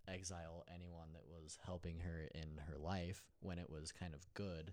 exile 0.09 0.64
anyone 0.75 1.09
that 1.12 1.22
was 1.29 1.59
helping 1.64 2.01
her 2.01 2.29
in 2.35 2.61
her 2.66 2.77
life 2.79 3.22
when 3.40 3.59
it 3.59 3.70
was 3.70 3.92
kind 3.92 4.14
of 4.14 4.27
good 4.35 4.72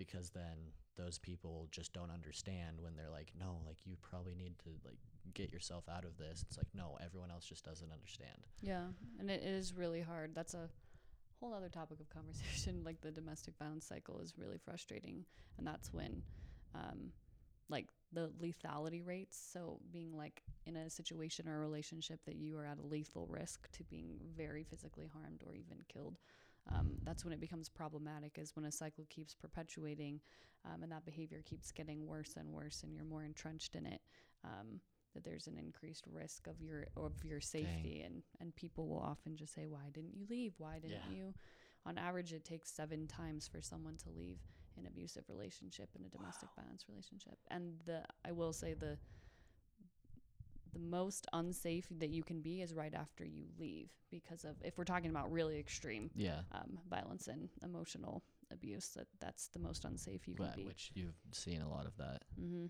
because 0.00 0.30
then 0.30 0.72
those 0.96 1.18
people 1.18 1.68
just 1.70 1.92
don't 1.92 2.10
understand 2.10 2.80
when 2.80 2.96
they're 2.96 3.10
like 3.10 3.32
no 3.38 3.60
like 3.66 3.76
you 3.84 3.96
probably 4.00 4.34
need 4.34 4.54
to 4.58 4.70
like 4.84 4.98
get 5.34 5.52
yourself 5.52 5.84
out 5.94 6.04
of 6.06 6.16
this 6.16 6.42
it's 6.48 6.56
like 6.56 6.66
no 6.74 6.96
everyone 7.04 7.30
else 7.30 7.44
just 7.44 7.64
doesn't 7.64 7.92
understand 7.92 8.46
Yeah, 8.62 8.86
and 9.18 9.30
it 9.30 9.42
is 9.42 9.74
really 9.74 10.00
hard. 10.00 10.34
That's 10.34 10.54
a 10.54 10.70
whole 11.38 11.54
other 11.54 11.68
topic 11.68 12.00
of 12.00 12.08
conversation. 12.10 12.82
like 12.88 13.00
the 13.00 13.10
domestic 13.10 13.54
violence 13.58 13.86
cycle 13.86 14.20
is 14.20 14.38
really 14.38 14.58
frustrating, 14.58 15.24
and 15.58 15.66
that's 15.66 15.92
when, 15.92 16.22
um, 16.74 17.12
like 17.68 17.86
the 18.12 18.30
lethality 18.42 19.06
rates. 19.06 19.38
So 19.52 19.80
being 19.92 20.16
like 20.16 20.42
in 20.66 20.76
a 20.76 20.90
situation 20.90 21.48
or 21.48 21.56
a 21.56 21.60
relationship 21.60 22.20
that 22.26 22.36
you 22.36 22.56
are 22.58 22.66
at 22.66 22.78
a 22.78 22.86
lethal 22.86 23.26
risk 23.30 23.70
to 23.72 23.84
being 23.84 24.18
very 24.36 24.64
physically 24.64 25.08
harmed 25.12 25.42
or 25.46 25.54
even 25.54 25.78
killed. 25.92 26.18
Um, 26.74 26.98
that's 27.04 27.24
when 27.24 27.32
it 27.32 27.40
becomes 27.40 27.68
problematic. 27.68 28.38
Is 28.38 28.54
when 28.54 28.64
a 28.64 28.72
cycle 28.72 29.06
keeps 29.10 29.34
perpetuating, 29.34 30.20
um, 30.64 30.82
and 30.82 30.92
that 30.92 31.04
behavior 31.04 31.42
keeps 31.44 31.72
getting 31.72 32.06
worse 32.06 32.34
and 32.36 32.48
worse, 32.52 32.82
and 32.82 32.94
you're 32.94 33.04
more 33.04 33.24
entrenched 33.24 33.74
in 33.74 33.86
it. 33.86 34.00
Um, 34.44 34.80
that 35.14 35.24
there's 35.24 35.48
an 35.48 35.58
increased 35.58 36.04
risk 36.06 36.46
of 36.46 36.60
your 36.62 36.86
of 36.96 37.12
your 37.24 37.40
safety 37.40 38.02
and 38.04 38.22
and 38.40 38.54
people 38.54 38.86
will 38.86 39.00
often 39.00 39.36
just 39.36 39.52
say 39.54 39.66
why 39.66 39.90
didn't 39.92 40.14
you 40.14 40.24
leave 40.30 40.54
why 40.58 40.78
didn't 40.78 40.92
Yeah. 41.10 41.16
you 41.16 41.34
on 41.84 41.98
average 41.98 42.32
it 42.32 42.44
takes 42.44 42.70
seven 42.70 43.08
times 43.08 43.48
for 43.48 43.60
someone 43.60 43.96
to 43.96 44.10
leave 44.10 44.38
an 44.78 44.86
abusive 44.86 45.24
relationship 45.28 45.88
and 45.96 46.06
a 46.06 46.08
domestic 46.16 46.48
violence 46.54 46.84
relationship 46.88 47.38
and 47.50 47.80
the 47.86 48.04
i 48.24 48.30
will 48.30 48.52
say 48.52 48.72
the 48.72 48.98
the 50.72 50.78
most 50.78 51.26
unsafe 51.32 51.88
that 51.98 52.10
you 52.10 52.22
can 52.22 52.40
be 52.40 52.60
is 52.62 52.74
right 52.74 52.94
after 52.94 53.24
you 53.24 53.46
leave 53.58 53.90
because 54.10 54.44
of 54.44 54.56
if 54.62 54.76
we're 54.78 54.84
talking 54.84 55.10
about 55.10 55.30
really 55.32 55.58
extreme 55.58 56.10
yeah 56.14 56.40
um, 56.52 56.78
violence 56.88 57.26
and 57.28 57.48
emotional 57.62 58.22
abuse 58.52 58.88
that 58.96 59.06
that's 59.20 59.48
the 59.48 59.58
most 59.58 59.84
unsafe 59.84 60.26
you 60.28 60.34
can 60.34 60.46
Wh- 60.52 60.56
be 60.56 60.64
which 60.64 60.90
you've 60.94 61.18
seen 61.32 61.62
a 61.62 61.68
lot 61.68 61.86
of 61.86 61.96
that 61.98 62.22
hmm 62.38 62.66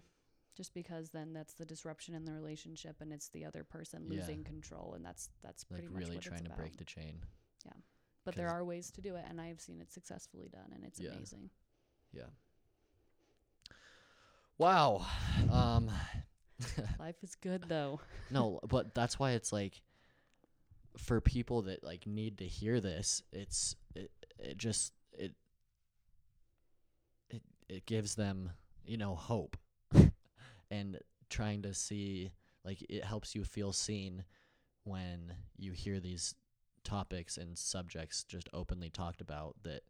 Just 0.56 0.74
because 0.74 1.10
then 1.10 1.32
that's 1.32 1.54
the 1.54 1.64
disruption 1.64 2.14
in 2.14 2.24
the 2.24 2.32
relationship, 2.32 2.96
and 3.00 3.12
it's 3.12 3.28
the 3.30 3.44
other 3.44 3.64
person 3.64 4.02
Yeah. 4.08 4.16
losing 4.16 4.44
control, 4.44 4.94
and 4.94 5.04
that's 5.04 5.30
that's 5.42 5.64
like 5.64 5.80
pretty 5.82 5.94
much 5.94 6.02
really 6.02 6.16
what 6.16 6.24
trying 6.24 6.44
to 6.44 6.50
break 6.50 6.76
the 6.76 6.84
chain 6.84 7.22
Yeah. 7.64 7.78
but 8.24 8.34
there 8.36 8.48
are 8.48 8.64
ways 8.64 8.90
to 8.92 9.00
do 9.00 9.14
it, 9.16 9.24
and 9.28 9.40
I've 9.40 9.60
seen 9.60 9.80
it 9.80 9.92
successfully 9.92 10.48
done, 10.52 10.72
and 10.74 10.84
it's 10.84 10.98
Yeah. 11.00 11.10
amazing. 11.14 11.50
Yeah. 12.12 12.30
Wow. 14.58 15.06
Um 15.50 15.90
Life 16.98 17.16
is 17.22 17.34
good 17.34 17.64
though. 17.68 18.00
no, 18.30 18.60
but 18.68 18.94
that's 18.94 19.18
why 19.18 19.32
it's 19.32 19.52
like 19.52 19.80
for 20.96 21.20
people 21.20 21.62
that 21.62 21.84
like 21.84 22.06
need 22.06 22.38
to 22.38 22.46
hear 22.46 22.80
this, 22.80 23.22
it's 23.32 23.76
it 23.94 24.10
it 24.38 24.58
just 24.58 24.92
it 25.12 25.32
it 27.30 27.42
it 27.68 27.86
gives 27.86 28.14
them, 28.14 28.50
you 28.84 28.96
know, 28.96 29.14
hope. 29.14 29.56
and 30.70 30.98
trying 31.28 31.62
to 31.62 31.74
see 31.74 32.30
like 32.64 32.82
it 32.88 33.04
helps 33.04 33.34
you 33.34 33.44
feel 33.44 33.72
seen 33.72 34.24
when 34.84 35.32
you 35.56 35.72
hear 35.72 36.00
these 36.00 36.34
topics 36.84 37.36
and 37.36 37.56
subjects 37.56 38.24
just 38.24 38.48
openly 38.52 38.90
talked 38.90 39.20
about 39.20 39.54
that 39.62 39.82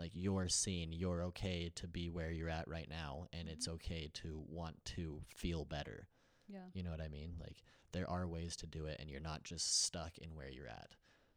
like 0.00 0.12
you're 0.14 0.48
seen, 0.48 0.94
you're 0.94 1.22
okay 1.24 1.70
to 1.74 1.86
be 1.86 2.08
where 2.08 2.30
you're 2.30 2.48
at 2.48 2.66
right 2.66 2.88
now 2.88 3.26
and 3.34 3.48
it's 3.48 3.68
okay 3.68 4.10
to 4.14 4.42
want 4.48 4.82
to 4.86 5.20
feel 5.28 5.66
better. 5.66 6.08
Yeah. 6.48 6.64
You 6.72 6.82
know 6.82 6.90
what 6.90 7.02
I 7.02 7.08
mean? 7.08 7.34
Like 7.38 7.62
there 7.92 8.08
are 8.08 8.26
ways 8.26 8.56
to 8.56 8.66
do 8.66 8.86
it 8.86 8.96
and 8.98 9.10
you're 9.10 9.20
not 9.20 9.44
just 9.44 9.84
stuck 9.84 10.16
in 10.16 10.34
where 10.34 10.48
you're 10.48 10.66
at. 10.66 10.94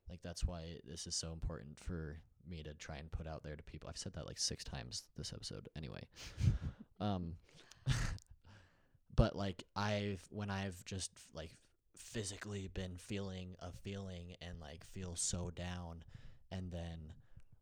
Like 0.09 0.22
that's 0.24 0.45
why 0.45 0.78
this 0.88 1.05
is 1.05 1.16
so 1.16 1.34
important 1.34 1.78
for 1.78 2.18
me 2.49 2.64
to 2.64 2.74
try 2.74 2.95
and 2.95 3.11
put 3.11 3.28
out 3.28 3.43
there 3.43 3.57
to 3.57 3.64
people. 3.64 3.89
I've 3.89 3.97
said 3.97 4.14
that 4.14 4.28
like 4.28 4.39
6 4.39 4.64
times 4.64 5.03
this 5.18 5.34
episode 5.34 5.68
anyway. 5.76 6.01
um 7.01 7.34
but 9.16 9.36
like 9.36 9.66
I've 9.76 10.26
when 10.30 10.49
I've 10.49 10.86
just 10.86 11.11
like 11.34 11.51
physically 11.97 12.70
been 12.74 12.95
feeling 12.97 13.55
a 13.59 13.74
feeling 13.74 14.36
and 14.41 14.61
like 14.61 14.86
feel 14.86 15.18
so 15.18 15.51
down 15.53 16.03
and 16.49 16.72
then 16.72 17.11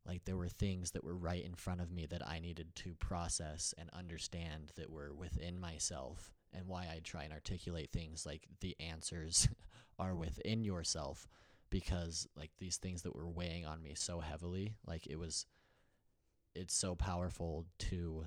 like 0.05 0.25
there 0.25 0.37
were 0.37 0.49
things 0.49 0.91
that 0.91 1.03
were 1.03 1.15
right 1.15 1.43
in 1.43 1.53
front 1.53 1.81
of 1.81 1.91
me 1.91 2.05
that 2.07 2.27
I 2.27 2.39
needed 2.39 2.75
to 2.75 2.93
process 2.95 3.73
and 3.77 3.89
understand 3.91 4.71
that 4.75 4.89
were 4.89 5.13
within 5.13 5.59
myself 5.59 6.31
and 6.53 6.67
why 6.67 6.83
I 6.83 6.99
try 7.03 7.23
and 7.23 7.33
articulate 7.33 7.91
things 7.91 8.25
like 8.25 8.47
the 8.61 8.75
answers 8.79 9.47
are 9.99 10.15
within 10.15 10.63
yourself 10.63 11.27
because 11.69 12.27
like 12.35 12.51
these 12.59 12.77
things 12.77 13.03
that 13.03 13.15
were 13.15 13.27
weighing 13.27 13.65
on 13.65 13.81
me 13.81 13.93
so 13.95 14.19
heavily 14.19 14.75
like 14.85 15.07
it 15.07 15.17
was 15.17 15.45
it's 16.53 16.75
so 16.75 16.95
powerful 16.95 17.65
to 17.79 18.25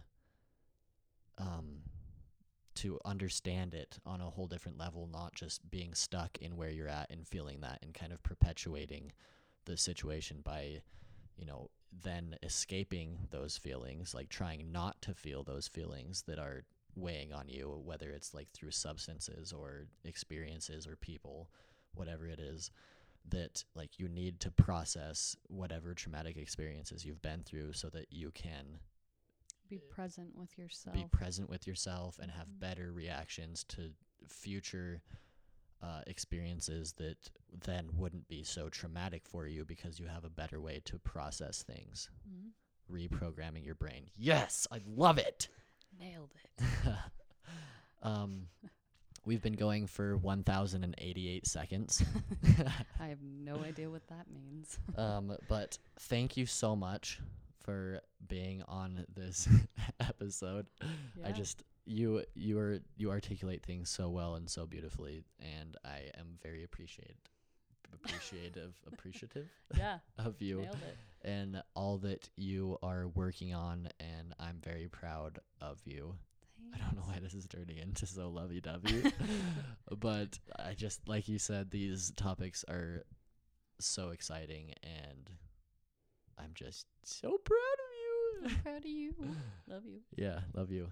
um 1.38 1.80
to 2.74 2.98
understand 3.04 3.74
it 3.74 3.98
on 4.04 4.20
a 4.20 4.30
whole 4.30 4.46
different 4.46 4.78
level 4.78 5.08
not 5.12 5.34
just 5.34 5.68
being 5.70 5.94
stuck 5.94 6.38
in 6.38 6.56
where 6.56 6.70
you're 6.70 6.88
at 6.88 7.10
and 7.10 7.26
feeling 7.26 7.60
that 7.60 7.78
and 7.82 7.94
kind 7.94 8.12
of 8.12 8.22
perpetuating 8.22 9.12
the 9.66 9.76
situation 9.76 10.40
by 10.42 10.80
you 11.36 11.44
know 11.46 11.70
then 12.02 12.36
escaping 12.42 13.18
those 13.30 13.56
feelings 13.56 14.14
like 14.14 14.28
trying 14.28 14.72
not 14.72 15.00
to 15.02 15.14
feel 15.14 15.42
those 15.44 15.68
feelings 15.68 16.22
that 16.26 16.38
are 16.38 16.64
weighing 16.96 17.32
on 17.32 17.48
you 17.48 17.80
whether 17.84 18.10
it's 18.10 18.34
like 18.34 18.50
through 18.52 18.70
substances 18.70 19.52
or 19.52 19.86
experiences 20.04 20.86
or 20.86 20.96
people 20.96 21.48
whatever 21.94 22.26
it 22.26 22.38
is 22.40 22.70
that 23.28 23.64
like 23.74 23.98
you 23.98 24.08
need 24.08 24.38
to 24.40 24.50
process 24.50 25.36
whatever 25.48 25.94
traumatic 25.94 26.36
experiences 26.36 27.04
you've 27.04 27.22
been 27.22 27.42
through 27.42 27.72
so 27.72 27.88
that 27.88 28.06
you 28.12 28.30
can 28.32 28.78
Be 29.68 29.78
present 29.78 30.36
with 30.36 30.56
yourself. 30.58 30.94
be 30.94 31.04
present 31.04 31.48
with 31.48 31.66
yourself 31.66 32.18
and 32.20 32.30
have 32.30 32.46
Mhm. 32.48 32.60
better 32.60 32.92
reactions 32.92 33.64
to 33.64 33.92
future 34.28 35.02
uh, 35.84 36.00
experiences 36.06 36.94
that 36.94 37.16
then 37.66 37.90
wouldn't 37.94 38.26
be 38.28 38.42
so 38.42 38.68
traumatic 38.70 39.22
for 39.26 39.46
you 39.46 39.64
because 39.66 40.00
you 40.00 40.06
have 40.06 40.24
a 40.24 40.30
better 40.30 40.58
way 40.60 40.80
to 40.86 40.98
process 40.98 41.62
things 41.62 42.08
Mhm. 42.28 42.52
reprogramming 42.90 43.64
your 43.66 43.74
brain 43.74 44.10
yes 44.16 44.66
i 44.72 44.80
love 44.86 45.18
it 45.18 45.48
Nailed 45.98 46.32
it. 46.44 46.64
um, 48.02 48.48
we've 49.24 49.42
been 49.42 49.54
going 49.66 49.86
for 49.86 50.16
1088 50.16 51.46
seconds 51.46 52.02
I 53.00 53.06
have 53.08 53.22
no 53.22 53.62
idea 53.62 53.88
what 53.90 54.06
that 54.08 54.26
means. 54.32 54.78
um, 54.96 55.36
but 55.48 55.78
thank 56.00 56.36
you 56.36 56.46
so 56.46 56.74
much 56.74 57.20
for 57.62 58.00
being 58.28 58.62
on 58.68 59.06
this 59.14 59.48
episode 60.00 60.66
I 61.24 61.32
just 61.32 61.62
you 61.86 62.24
you 62.34 62.58
are 62.58 62.80
you 62.96 63.10
articulate 63.10 63.62
things 63.64 63.90
so 63.90 64.08
well 64.08 64.34
and 64.34 64.48
so 64.48 64.66
beautifully, 64.66 65.24
and 65.40 65.76
I 65.84 66.10
am 66.18 66.38
very 66.42 66.64
appreciated 66.64 67.16
appreciative 67.92 68.74
appreciative 68.92 69.48
yeah. 69.76 69.98
of 70.18 70.40
you 70.40 70.66
and 71.22 71.62
all 71.74 71.98
that 71.98 72.28
you 72.36 72.78
are 72.82 73.08
working 73.08 73.54
on, 73.54 73.88
and 74.00 74.34
I'm 74.38 74.58
very 74.62 74.88
proud 74.88 75.38
of 75.60 75.80
you. 75.84 76.14
I 76.74 76.78
don't 76.78 76.96
know 76.96 77.02
why 77.02 77.18
this 77.20 77.34
is 77.34 77.46
turning 77.46 77.78
into 77.78 78.06
so 78.06 78.28
lovey 78.30 78.60
dovey, 78.60 79.12
but 79.98 80.38
I 80.58 80.74
just 80.74 81.06
like 81.08 81.28
you 81.28 81.38
said, 81.38 81.70
these 81.70 82.12
topics 82.16 82.64
are 82.68 83.04
so 83.80 84.10
exciting, 84.10 84.72
and 84.82 85.30
I'm 86.38 86.50
just 86.54 86.86
so 87.04 87.38
proud 87.44 87.58
of 87.58 87.90
you. 87.94 88.48
I'm 88.48 88.62
proud 88.62 88.78
of 88.78 88.90
you. 88.90 89.14
Love 89.68 89.82
you. 89.86 90.00
Yeah, 90.16 90.40
love 90.54 90.70
you. 90.70 90.88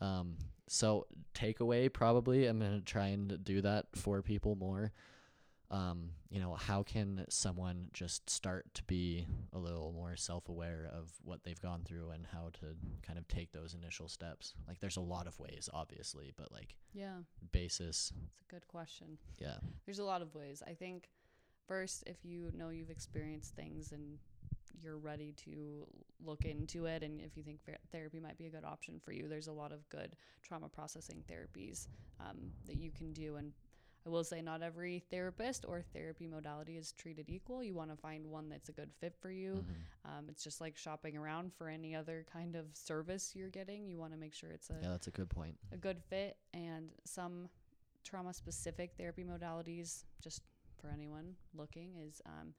Um, 0.00 0.36
so 0.68 1.06
takeaway 1.34 1.92
probably 1.92 2.46
I'm 2.46 2.58
gonna 2.58 2.80
try 2.80 3.08
and 3.08 3.42
do 3.44 3.60
that 3.62 3.86
for 3.94 4.22
people 4.22 4.54
more. 4.56 4.92
Um, 5.70 6.10
you 6.28 6.38
know, 6.38 6.52
how 6.54 6.82
can 6.82 7.24
someone 7.30 7.88
just 7.94 8.28
start 8.28 8.66
to 8.74 8.82
be 8.84 9.26
a 9.54 9.58
little 9.58 9.92
more 9.94 10.16
self 10.16 10.50
aware 10.50 10.90
of 10.92 11.10
what 11.24 11.44
they've 11.44 11.60
gone 11.60 11.82
through 11.84 12.10
and 12.10 12.26
how 12.30 12.50
to 12.60 12.76
kind 13.06 13.18
of 13.18 13.26
take 13.26 13.52
those 13.52 13.72
initial 13.74 14.06
steps? 14.08 14.52
Like 14.68 14.80
there's 14.80 14.98
a 14.98 15.00
lot 15.02 15.26
of 15.26 15.38
ways, 15.40 15.70
obviously, 15.72 16.32
but 16.36 16.52
like 16.52 16.76
Yeah. 16.92 17.20
basis, 17.52 18.12
It's 18.34 18.42
a 18.42 18.54
good 18.54 18.68
question. 18.68 19.16
yeah. 19.38 19.56
There's 19.86 19.98
a 19.98 20.04
lot 20.04 20.20
of 20.20 20.34
ways. 20.34 20.62
I 20.66 20.74
think 20.74 21.08
first, 21.66 22.04
if 22.06 22.22
you 22.22 22.50
know 22.54 22.68
you've 22.68 22.90
experienced 22.90 23.54
things 23.54 23.92
and 23.92 24.18
you're 24.80 24.98
ready 24.98 25.32
to 25.44 25.86
look 26.24 26.44
into 26.44 26.86
it, 26.86 27.02
and 27.02 27.20
if 27.20 27.36
you 27.36 27.42
think 27.42 27.60
therapy 27.90 28.20
might 28.20 28.38
be 28.38 28.46
a 28.46 28.50
good 28.50 28.64
option 28.64 29.00
for 29.04 29.12
you, 29.12 29.28
there's 29.28 29.48
a 29.48 29.52
lot 29.52 29.72
of 29.72 29.88
good 29.88 30.16
trauma 30.42 30.68
processing 30.68 31.22
therapies 31.30 31.88
um, 32.20 32.36
that 32.66 32.76
you 32.76 32.90
can 32.90 33.12
do. 33.12 33.36
And 33.36 33.52
I 34.04 34.08
will 34.08 34.24
say, 34.24 34.42
not 34.42 34.62
every 34.62 35.04
therapist 35.10 35.64
or 35.68 35.82
therapy 35.92 36.26
modality 36.26 36.76
is 36.76 36.92
treated 36.92 37.28
equal. 37.28 37.62
You 37.62 37.74
want 37.74 37.90
to 37.90 37.96
find 37.96 38.26
one 38.26 38.48
that's 38.48 38.68
a 38.68 38.72
good 38.72 38.90
fit 39.00 39.14
for 39.20 39.30
you. 39.30 39.64
Mhm. 39.64 40.10
Um, 40.18 40.28
it's 40.28 40.42
just 40.42 40.60
like 40.60 40.76
shopping 40.76 41.16
around 41.16 41.52
for 41.54 41.68
any 41.68 41.94
other 41.94 42.24
kind 42.32 42.56
of 42.56 42.66
service 42.74 43.36
you're 43.36 43.48
getting. 43.50 43.86
You 43.86 43.98
want 43.98 44.12
to 44.12 44.18
make 44.18 44.34
sure 44.34 44.50
it's 44.50 44.70
a 44.70 44.78
Yeah, 44.82 44.88
that's 44.90 45.06
a 45.06 45.12
good 45.12 45.30
point. 45.30 45.56
a 45.70 45.76
good 45.76 46.02
fit 46.02 46.36
and 46.52 46.90
some 47.04 47.48
trauma 48.02 48.34
specific 48.34 48.94
therapy 48.96 49.22
modalities 49.22 50.02
just 50.20 50.42
for 50.80 50.88
anyone 50.90 51.36
looking 51.54 51.94
is 51.96 52.20
um, 52.26 52.52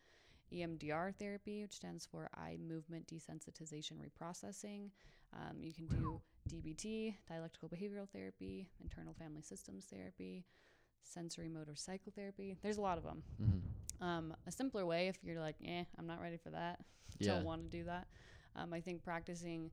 EMDR 0.53 1.13
therapy 1.17 1.61
which 1.63 1.73
stands 1.73 2.05
for 2.05 2.29
eye 2.35 2.57
movement 2.67 3.07
desensitization 3.07 3.93
reprocessing 3.97 4.89
um, 5.33 5.57
you 5.61 5.73
can 5.73 5.87
do 5.87 6.21
DBT 6.49 7.15
dialectical 7.27 7.69
behavioral 7.69 8.07
therapy 8.09 8.69
internal 8.81 9.13
family 9.13 9.41
systems 9.41 9.85
therapy 9.85 10.45
sensorimotor 11.17 11.77
psychotherapy 11.77 12.57
there's 12.61 12.77
a 12.77 12.81
lot 12.81 12.97
of 12.97 13.03
them 13.03 13.23
hmm 13.37 13.59
um, 14.01 14.35
a 14.47 14.51
simpler 14.51 14.85
way 14.85 15.07
if 15.07 15.17
you're 15.23 15.39
like 15.39 15.55
eh 15.65 15.83
i'm 15.97 16.07
not 16.07 16.21
ready 16.21 16.37
for 16.37 16.49
that 16.49 16.79
Yeah. 17.19 17.33
don't 17.33 17.43
want 17.45 17.61
to 17.63 17.69
do 17.77 17.83
that. 17.85 18.07
Um, 18.55 18.73
I 18.73 18.81
think 18.81 19.03
practicing 19.03 19.71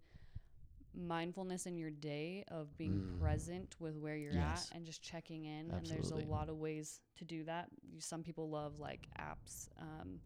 mindfulness 0.95 1.67
in 1.67 1.77
your 1.77 1.91
day 1.91 2.45
of 2.49 2.77
being 2.77 3.01
Mm. 3.01 3.19
present 3.21 3.77
with 3.79 3.97
where 3.97 4.17
you're 4.17 4.33
Yes. 4.35 4.69
at 4.71 4.77
and 4.77 4.85
just 4.85 5.03
checking 5.03 5.45
in. 5.45 5.71
And 5.71 5.87
there's 5.87 6.11
a 6.11 6.17
lot 6.17 6.49
of 6.49 6.57
ways 6.59 7.01
to 7.17 7.25
do 7.25 7.45
that. 7.45 7.69
Some 7.99 8.23
people 8.23 8.49
love 8.51 8.79
like 8.79 9.07
apps, 9.19 9.69
um, 9.81 10.21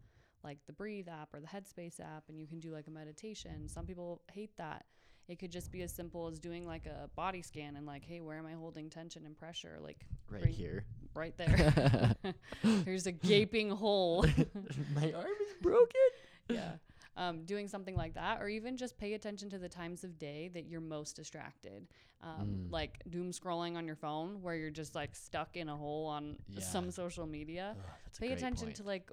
like 0.45 0.59
the 0.67 0.73
Breathe 0.73 1.09
app 1.09 1.33
or 1.33 1.41
the 1.41 1.47
Headspace 1.47 1.99
app, 1.99 2.23
and 2.29 2.39
you 2.39 2.47
can 2.47 2.59
do 2.61 2.71
like 2.71 2.87
a 2.87 2.91
meditation. 2.91 3.67
Some 3.67 3.85
people 3.85 4.21
hate 4.31 4.55
that. 4.57 4.85
It 5.27 5.39
could 5.39 5.51
just 5.51 5.71
be 5.71 5.81
as 5.81 5.91
simple 5.91 6.27
as 6.27 6.39
doing 6.39 6.67
like 6.67 6.85
a 6.85 7.09
body 7.15 7.41
scan 7.41 7.75
and 7.75 7.85
like, 7.87 8.05
hey, 8.05 8.21
where 8.21 8.37
am 8.37 8.45
I 8.45 8.53
holding 8.53 8.89
tension 8.91 9.25
and 9.25 9.35
pressure? 9.35 9.79
Like 9.81 10.05
Right 10.29 10.45
here. 10.45 10.85
right 11.15 11.35
there. 11.35 12.13
There's 12.63 13.07
a 13.07 13.11
gaping 13.11 13.71
hole. 13.71 14.23
My 14.95 15.11
arm 15.13 15.25
is 15.47 15.53
broken. 15.61 16.01
yeah. 16.49 16.73
Um, 17.17 17.45
doing 17.45 17.67
something 17.69 17.95
like 17.95 18.13
that, 18.15 18.41
or 18.41 18.49
even 18.49 18.75
just 18.75 18.97
pay 18.97 19.13
attention 19.13 19.49
to 19.51 19.57
the 19.57 19.69
times 19.69 20.03
of 20.03 20.19
day 20.19 20.49
that 20.53 20.65
you're 20.65 20.81
most 20.81 21.15
distracted. 21.15 21.87
Um, 22.21 22.67
Mm. 22.67 22.71
Like 22.71 23.01
doom 23.09 23.31
scrolling 23.31 23.77
on 23.77 23.85
your 23.87 23.95
phone, 23.95 24.41
where 24.41 24.53
you're 24.55 24.69
just 24.69 24.95
like 24.95 25.15
stuck 25.15 25.55
in 25.57 25.69
a 25.69 25.75
hole 25.75 26.05
on 26.07 26.37
Yeah. 26.49 26.59
some 26.61 26.91
social 26.91 27.25
media. 27.25 27.75
Ugh, 27.79 27.85
pay 28.19 28.31
attention 28.33 28.65
point. 28.67 28.75
to 28.77 28.83
like, 28.83 29.11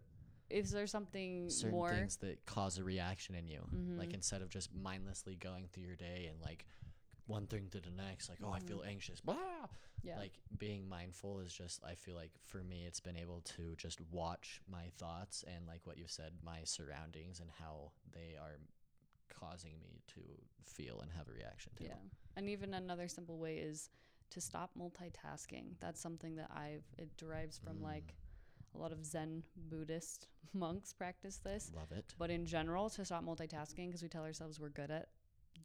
is 0.52 0.70
there 0.70 0.86
something 0.86 1.48
certain 1.48 1.70
more? 1.76 1.90
things 1.90 2.16
that 2.18 2.44
cause 2.46 2.78
a 2.78 2.84
reaction 2.84 3.34
in 3.34 3.46
you. 3.48 3.62
Like 3.96 4.10
Mhm. 4.10 4.14
instead 4.14 4.42
of 4.42 4.48
just 4.50 4.72
mindlessly 4.74 5.34
going 5.36 5.68
through 5.68 5.84
your 5.84 5.96
day 5.96 6.26
and 6.30 6.40
like 6.40 6.66
one 7.26 7.46
thing 7.46 7.68
to 7.70 7.80
the 7.80 7.90
next, 7.90 8.28
like, 8.28 8.38
oh, 8.42 8.50
I 8.50 8.58
feel 8.60 8.82
anxious. 8.82 9.20
Blah. 9.20 9.34
Mm-hmm. 9.36 10.08
yeah. 10.08 10.18
Like 10.18 10.32
being 10.58 10.88
mindful 10.88 11.38
is 11.40 11.52
just, 11.54 11.82
I 11.84 11.94
feel 11.94 12.14
like 12.14 12.32
for 12.40 12.62
me, 12.64 12.84
it's 12.84 13.00
been 13.00 13.16
able 13.16 13.40
to 13.56 13.74
just 13.76 14.00
watch 14.10 14.60
my 14.68 14.90
thoughts 14.98 15.44
and 15.44 15.66
like 15.66 15.86
what 15.86 15.96
you 15.98 16.06
said, 16.08 16.32
my 16.42 16.64
surroundings 16.64 17.38
and 17.40 17.50
how 17.60 17.92
they 18.12 18.36
are 18.36 18.58
causing 19.28 19.78
me 19.80 20.00
to 20.08 20.20
feel 20.64 21.00
and 21.00 21.10
have 21.12 21.28
a 21.28 21.32
reaction 21.32 21.72
to. 21.76 21.84
Yeah. 21.84 21.94
And 22.36 22.48
even 22.48 22.74
another 22.74 23.08
simple 23.08 23.38
way 23.38 23.58
is 23.58 23.90
to 24.30 24.40
stop 24.40 24.70
multitasking. 24.78 25.74
That's 25.80 26.00
something 26.00 26.36
that 26.36 26.50
I've, 26.50 26.84
it 26.98 27.16
derives 27.16 27.58
from 27.58 27.78
Mm. 27.78 27.82
like 27.84 28.14
a 28.74 28.78
lot 28.78 28.92
of 28.92 29.04
Zen 29.04 29.42
Buddhist 29.56 30.28
monks 30.54 30.92
practice 30.92 31.38
this. 31.38 31.70
Love 31.74 31.92
it. 31.92 32.14
But 32.18 32.30
in 32.30 32.44
general, 32.46 32.90
to 32.90 33.04
stop 33.04 33.24
multitasking, 33.24 33.86
because 33.88 34.02
we 34.02 34.08
tell 34.08 34.24
ourselves 34.24 34.60
we're 34.60 34.68
good 34.70 34.90
at 34.90 35.08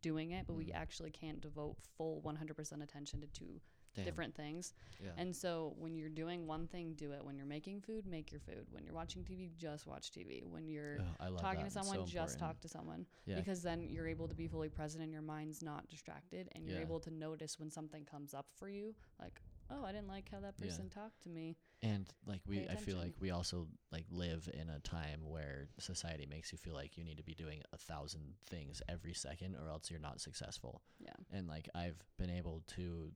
doing 0.01 0.31
it, 0.31 0.45
but 0.47 0.53
we 0.55 0.65
Mm. 0.67 0.75
actually 0.75 1.11
can't 1.11 1.41
devote 1.41 1.77
full 1.97 2.21
100% 2.21 2.81
attention 2.83 3.21
to 3.21 3.27
two 3.27 3.61
Damn. 3.95 4.05
different 4.05 4.35
things. 4.35 4.73
Yeah. 5.03 5.11
And 5.17 5.35
so 5.35 5.73
when 5.79 5.95
you're 5.95 6.09
doing 6.09 6.45
one 6.45 6.67
thing, 6.67 6.93
do 6.93 7.13
it. 7.13 7.25
When 7.25 7.35
you're 7.35 7.47
making 7.47 7.81
food, 7.81 8.05
make 8.05 8.31
your 8.31 8.39
food. 8.41 8.67
When 8.69 8.83
you're 8.85 8.93
watching 8.93 9.23
TV, 9.23 9.49
just 9.57 9.87
watch 9.87 10.11
TV. 10.11 10.43
When 10.45 10.67
you're 10.67 10.99
love 11.19 11.39
talking 11.41 11.61
that. 11.63 11.71
to 11.71 11.71
someone, 11.71 11.95
so 11.97 12.05
just 12.05 12.37
talk 12.37 12.59
to 12.59 12.67
someone. 12.67 13.07
Yeah. 13.25 13.35
Because 13.37 13.63
then 13.63 13.81
you're 13.81 14.07
able 14.07 14.27
to 14.27 14.35
be 14.35 14.47
fully 14.47 14.69
present 14.69 15.03
and 15.03 15.11
your 15.11 15.23
mind's 15.23 15.63
not 15.63 15.87
distracted 15.89 16.49
and 16.51 16.65
you're 16.65 16.75
Yeah. 16.75 16.81
able 16.85 16.99
to 16.99 17.09
notice 17.11 17.57
when 17.57 17.71
something 17.71 18.05
comes 18.05 18.33
up 18.35 18.47
for 18.53 18.69
you. 18.69 18.93
Like, 19.19 19.41
oh, 19.71 19.83
I 19.83 19.91
didn't 19.93 20.09
like 20.09 20.29
how 20.29 20.41
that 20.41 20.57
person 20.57 20.89
talked 20.89 21.21
to 21.23 21.29
me. 21.29 21.57
And 21.83 22.07
like 22.25 22.41
we, 22.47 22.67
I 22.67 22.75
feel 22.75 22.97
like 22.97 23.13
we 23.19 23.29
also 23.29 23.67
like 23.91 24.05
live 24.09 24.49
in 24.51 24.69
a 24.69 24.79
time 24.79 25.21
where 25.23 25.67
society 25.79 26.25
makes 26.27 26.51
you 26.51 26.57
feel 26.57 26.73
like 26.73 26.97
you 26.97 27.03
need 27.03 27.17
to 27.17 27.23
be 27.23 27.35
doing 27.35 27.61
a 27.71 27.77
thousand 27.77 28.33
things 28.49 28.81
every 28.89 29.13
second, 29.13 29.55
or 29.55 29.69
else 29.69 29.91
you're 29.91 29.99
not 29.99 30.19
successful. 30.19 30.81
Yeah. 30.99 31.13
And 31.31 31.47
like 31.47 31.69
I've 31.75 32.01
been 32.17 32.31
able 32.31 32.63
to 32.75 33.11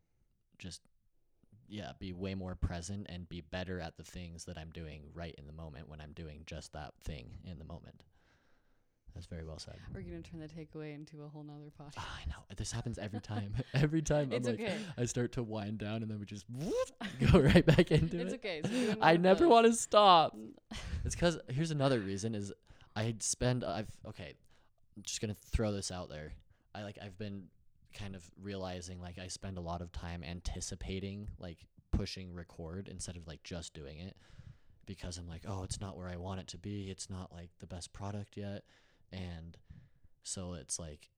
just 0.60 0.82
yeah 1.68 1.94
be 2.00 2.14
way 2.14 2.36
more 2.36 2.54
present 2.54 3.08
and 3.10 3.28
be 3.28 3.42
better 3.42 3.80
at 3.80 3.98
the 3.98 4.04
things 4.04 4.46
that 4.46 4.58
I'm 4.58 4.70
doing 4.70 5.06
right 5.14 5.34
in 5.38 5.48
the 5.48 5.54
moment 5.54 5.90
when 5.90 6.02
I'm 6.02 6.14
doing 6.14 6.44
just 6.46 6.74
that 6.74 6.94
thing 7.04 7.38
in 7.44 7.58
the 7.58 7.66
moment. 7.66 8.04
That's 9.14 9.26
very 9.26 9.44
well 9.44 9.60
said. 9.60 9.76
We're 9.94 10.02
gonna 10.02 10.22
turn 10.22 10.40
the 10.40 10.48
takeaway 10.48 10.96
into 10.96 11.24
a 11.24 11.28
whole 11.28 11.44
nother 11.44 11.72
podcast. 11.80 11.94
Ah, 11.98 12.20
I 12.26 12.30
know 12.30 12.38
this 12.56 12.72
happens 12.72 12.98
every 12.98 13.20
time. 13.20 13.54
every 13.74 14.02
time 14.02 14.32
It's 14.32 14.48
I'm 14.48 14.56
like 14.56 14.64
okay. 14.64 14.78
I 14.98 15.06
start 15.06 15.34
to 15.34 15.44
wind 15.44 15.80
down 15.80 16.02
and 16.02 16.10
then 16.10 16.20
we 16.20 16.26
just 16.26 16.46
go 17.32 17.40
right 17.40 17.66
back 17.66 17.92
into 17.92 18.20
It's 18.20 18.34
it. 18.34 18.42
It's 18.44 18.68
okay. 18.70 18.92
So 18.94 18.98
I 19.02 19.18
never 19.18 19.48
want 19.48 19.68
to 19.68 19.74
stop. 19.74 20.36
It's 21.04 21.16
because 21.16 21.40
here's 21.50 21.72
another 21.72 22.00
reason 22.00 22.36
is 22.36 22.54
I 22.96 23.16
spend 23.20 23.64
I've 23.64 23.90
okay, 24.08 24.34
I'm 24.96 25.04
just 25.04 25.20
gonna 25.20 25.36
throw 25.52 25.72
this 25.72 25.92
out 25.92 26.10
there. 26.10 26.34
I 26.76 26.84
like 26.84 26.98
I've 27.04 27.18
been 27.18 27.46
kind 27.98 28.16
of 28.16 28.24
realizing 28.42 29.02
like 29.02 29.18
I 29.18 29.28
spend 29.28 29.58
a 29.58 29.62
lot 29.62 29.82
of 29.82 29.92
time 29.92 30.24
anticipating 30.24 31.28
like 31.40 31.58
pushing 31.92 32.34
record 32.34 32.88
instead 32.88 33.18
of 33.18 33.28
like 33.28 33.42
just 33.44 33.74
doing 33.74 33.98
it 34.00 34.16
because 34.86 35.18
I'm 35.18 35.28
like 35.28 35.42
oh 35.48 35.64
it's 35.64 35.82
not 35.82 35.98
where 35.98 36.08
I 36.08 36.18
want 36.18 36.40
it 36.40 36.48
to 36.50 36.58
be. 36.60 36.90
It's 36.92 37.10
not 37.10 37.32
like 37.34 37.50
the 37.60 37.68
best 37.68 37.92
product 37.94 38.38
yet, 38.38 38.64
and 39.12 39.58
so 40.24 40.54
it's 40.54 40.80
like 40.80 41.10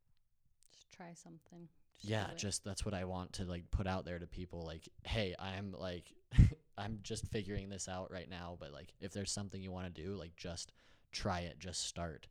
Just 0.73 0.91
try 0.91 1.13
something. 1.13 1.67
Just 1.99 2.09
yeah 2.09 2.27
just 2.35 2.63
that's 2.65 2.83
what 2.83 2.93
i 2.93 3.05
want 3.05 3.31
to 3.33 3.45
like 3.45 3.69
put 3.71 3.87
out 3.87 4.03
there 4.03 4.19
to 4.19 4.27
people 4.27 4.63
like 4.65 4.89
hey 5.03 5.35
i'm 5.39 5.73
like 5.77 6.11
i'm 6.77 6.99
just 7.03 7.25
figuring 7.27 7.69
this 7.69 7.87
out 7.87 8.11
right 8.11 8.29
now 8.29 8.57
but 8.59 8.73
like 8.73 8.93
if 8.99 9.13
there's 9.13 9.31
something 9.31 9.61
you 9.61 9.71
want 9.71 9.85
to 9.93 10.01
do 10.01 10.15
like 10.15 10.35
just 10.35 10.73
try 11.11 11.41
it 11.41 11.59
just 11.59 11.87
start 11.87 12.27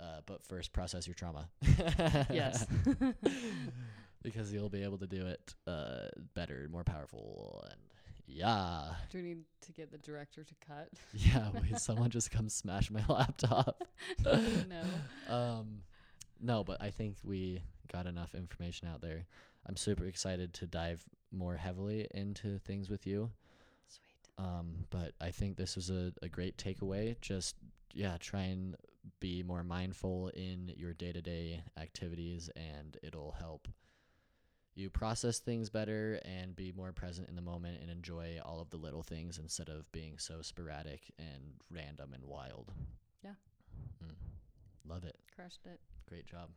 uh, 0.00 0.20
but 0.26 0.44
first 0.44 0.72
process 0.72 1.06
your 1.08 1.14
trauma 1.14 1.48
Yes. 2.30 2.64
because 4.22 4.52
you'll 4.52 4.68
be 4.68 4.82
able 4.84 4.98
to 4.98 5.06
do 5.06 5.26
it 5.26 5.54
uh, 5.66 6.08
better 6.34 6.68
more 6.70 6.84
powerful 6.84 7.64
and 7.70 7.80
yeah 8.28 8.84
Do 9.10 9.18
we 9.18 9.24
need 9.24 9.38
to 9.62 9.72
get 9.72 9.90
the 9.90 9.98
director 9.98 10.44
to 10.44 10.54
cut? 10.66 10.88
yeah 11.14 11.48
wait, 11.54 11.78
someone 11.78 12.10
just 12.10 12.30
come 12.30 12.48
smash 12.48 12.90
my 12.90 13.02
laptop 13.08 13.82
no. 14.24 14.82
um 15.28 15.82
no 16.40 16.62
but 16.62 16.80
i 16.82 16.90
think 16.90 17.16
we 17.24 17.62
got 17.92 18.06
enough 18.06 18.34
information 18.34 18.86
out 18.88 19.00
there 19.00 19.24
i'm 19.66 19.76
super 19.76 20.04
excited 20.04 20.52
to 20.54 20.66
dive 20.66 21.02
more 21.32 21.56
heavily 21.56 22.06
into 22.12 22.58
things 22.58 22.88
with 22.90 23.06
you 23.06 23.30
Sweet. 23.88 24.44
um 24.46 24.86
but 24.90 25.12
i 25.20 25.30
think 25.30 25.56
this 25.56 25.74
was 25.74 25.90
a, 25.90 26.12
a 26.22 26.28
great 26.28 26.56
takeaway 26.56 27.18
just 27.20 27.56
yeah 27.94 28.16
try 28.20 28.42
and 28.42 28.76
be 29.20 29.42
more 29.42 29.64
mindful 29.64 30.28
in 30.34 30.70
your 30.76 30.92
day-to-day 30.92 31.62
activities 31.80 32.50
and 32.56 32.98
it'll 33.02 33.34
help 33.38 33.66
you 34.78 34.88
process 34.90 35.38
things 35.38 35.68
better 35.70 36.20
and 36.24 36.54
be 36.54 36.72
more 36.76 36.92
present 36.92 37.28
in 37.28 37.34
the 37.36 37.42
moment 37.42 37.78
and 37.80 37.90
enjoy 37.90 38.38
all 38.44 38.60
of 38.60 38.70
the 38.70 38.76
little 38.76 39.02
things 39.02 39.38
instead 39.38 39.68
of 39.68 39.90
being 39.92 40.18
so 40.18 40.40
sporadic 40.40 41.10
and 41.18 41.54
random 41.70 42.12
and 42.14 42.24
wild 42.24 42.70
Yeah. 43.24 43.32
Mm. 44.04 44.14
love 44.88 45.04
it 45.04 45.16
Crushed 45.34 45.66
it. 45.66 45.78
Great 46.08 46.26
job. 46.26 46.48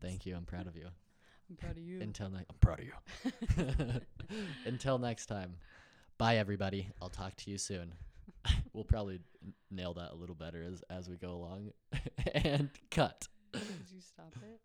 Thank 0.00 0.26
you. 0.26 0.34
I'm 0.34 0.44
proud 0.44 0.66
of 0.66 0.74
you. 0.76 0.86
I'm 1.50 1.56
proud 1.56 1.76
of 1.76 1.82
you. 1.84 2.00
Until 2.00 2.30
next, 2.30 2.46
I'm 2.50 2.58
proud 2.58 2.80
of 2.80 2.86
you. 2.86 4.00
Until 4.66 4.98
next 4.98 5.26
time. 5.26 5.54
Bye, 6.18 6.38
everybody. 6.38 6.88
I'll 7.00 7.10
talk 7.10 7.36
to 7.36 7.50
you 7.50 7.58
soon. 7.58 7.94
we'll 8.72 8.82
probably 8.84 9.20
nail 9.70 9.94
that 9.94 10.10
a 10.12 10.14
little 10.16 10.34
better 10.34 10.62
as 10.62 10.82
as 10.90 11.08
we 11.08 11.16
go 11.16 11.30
along. 11.30 11.70
and 12.34 12.70
cut. 12.90 13.28
Did 13.52 13.62
you 13.94 14.00
stop 14.00 14.34
it? 14.42 14.60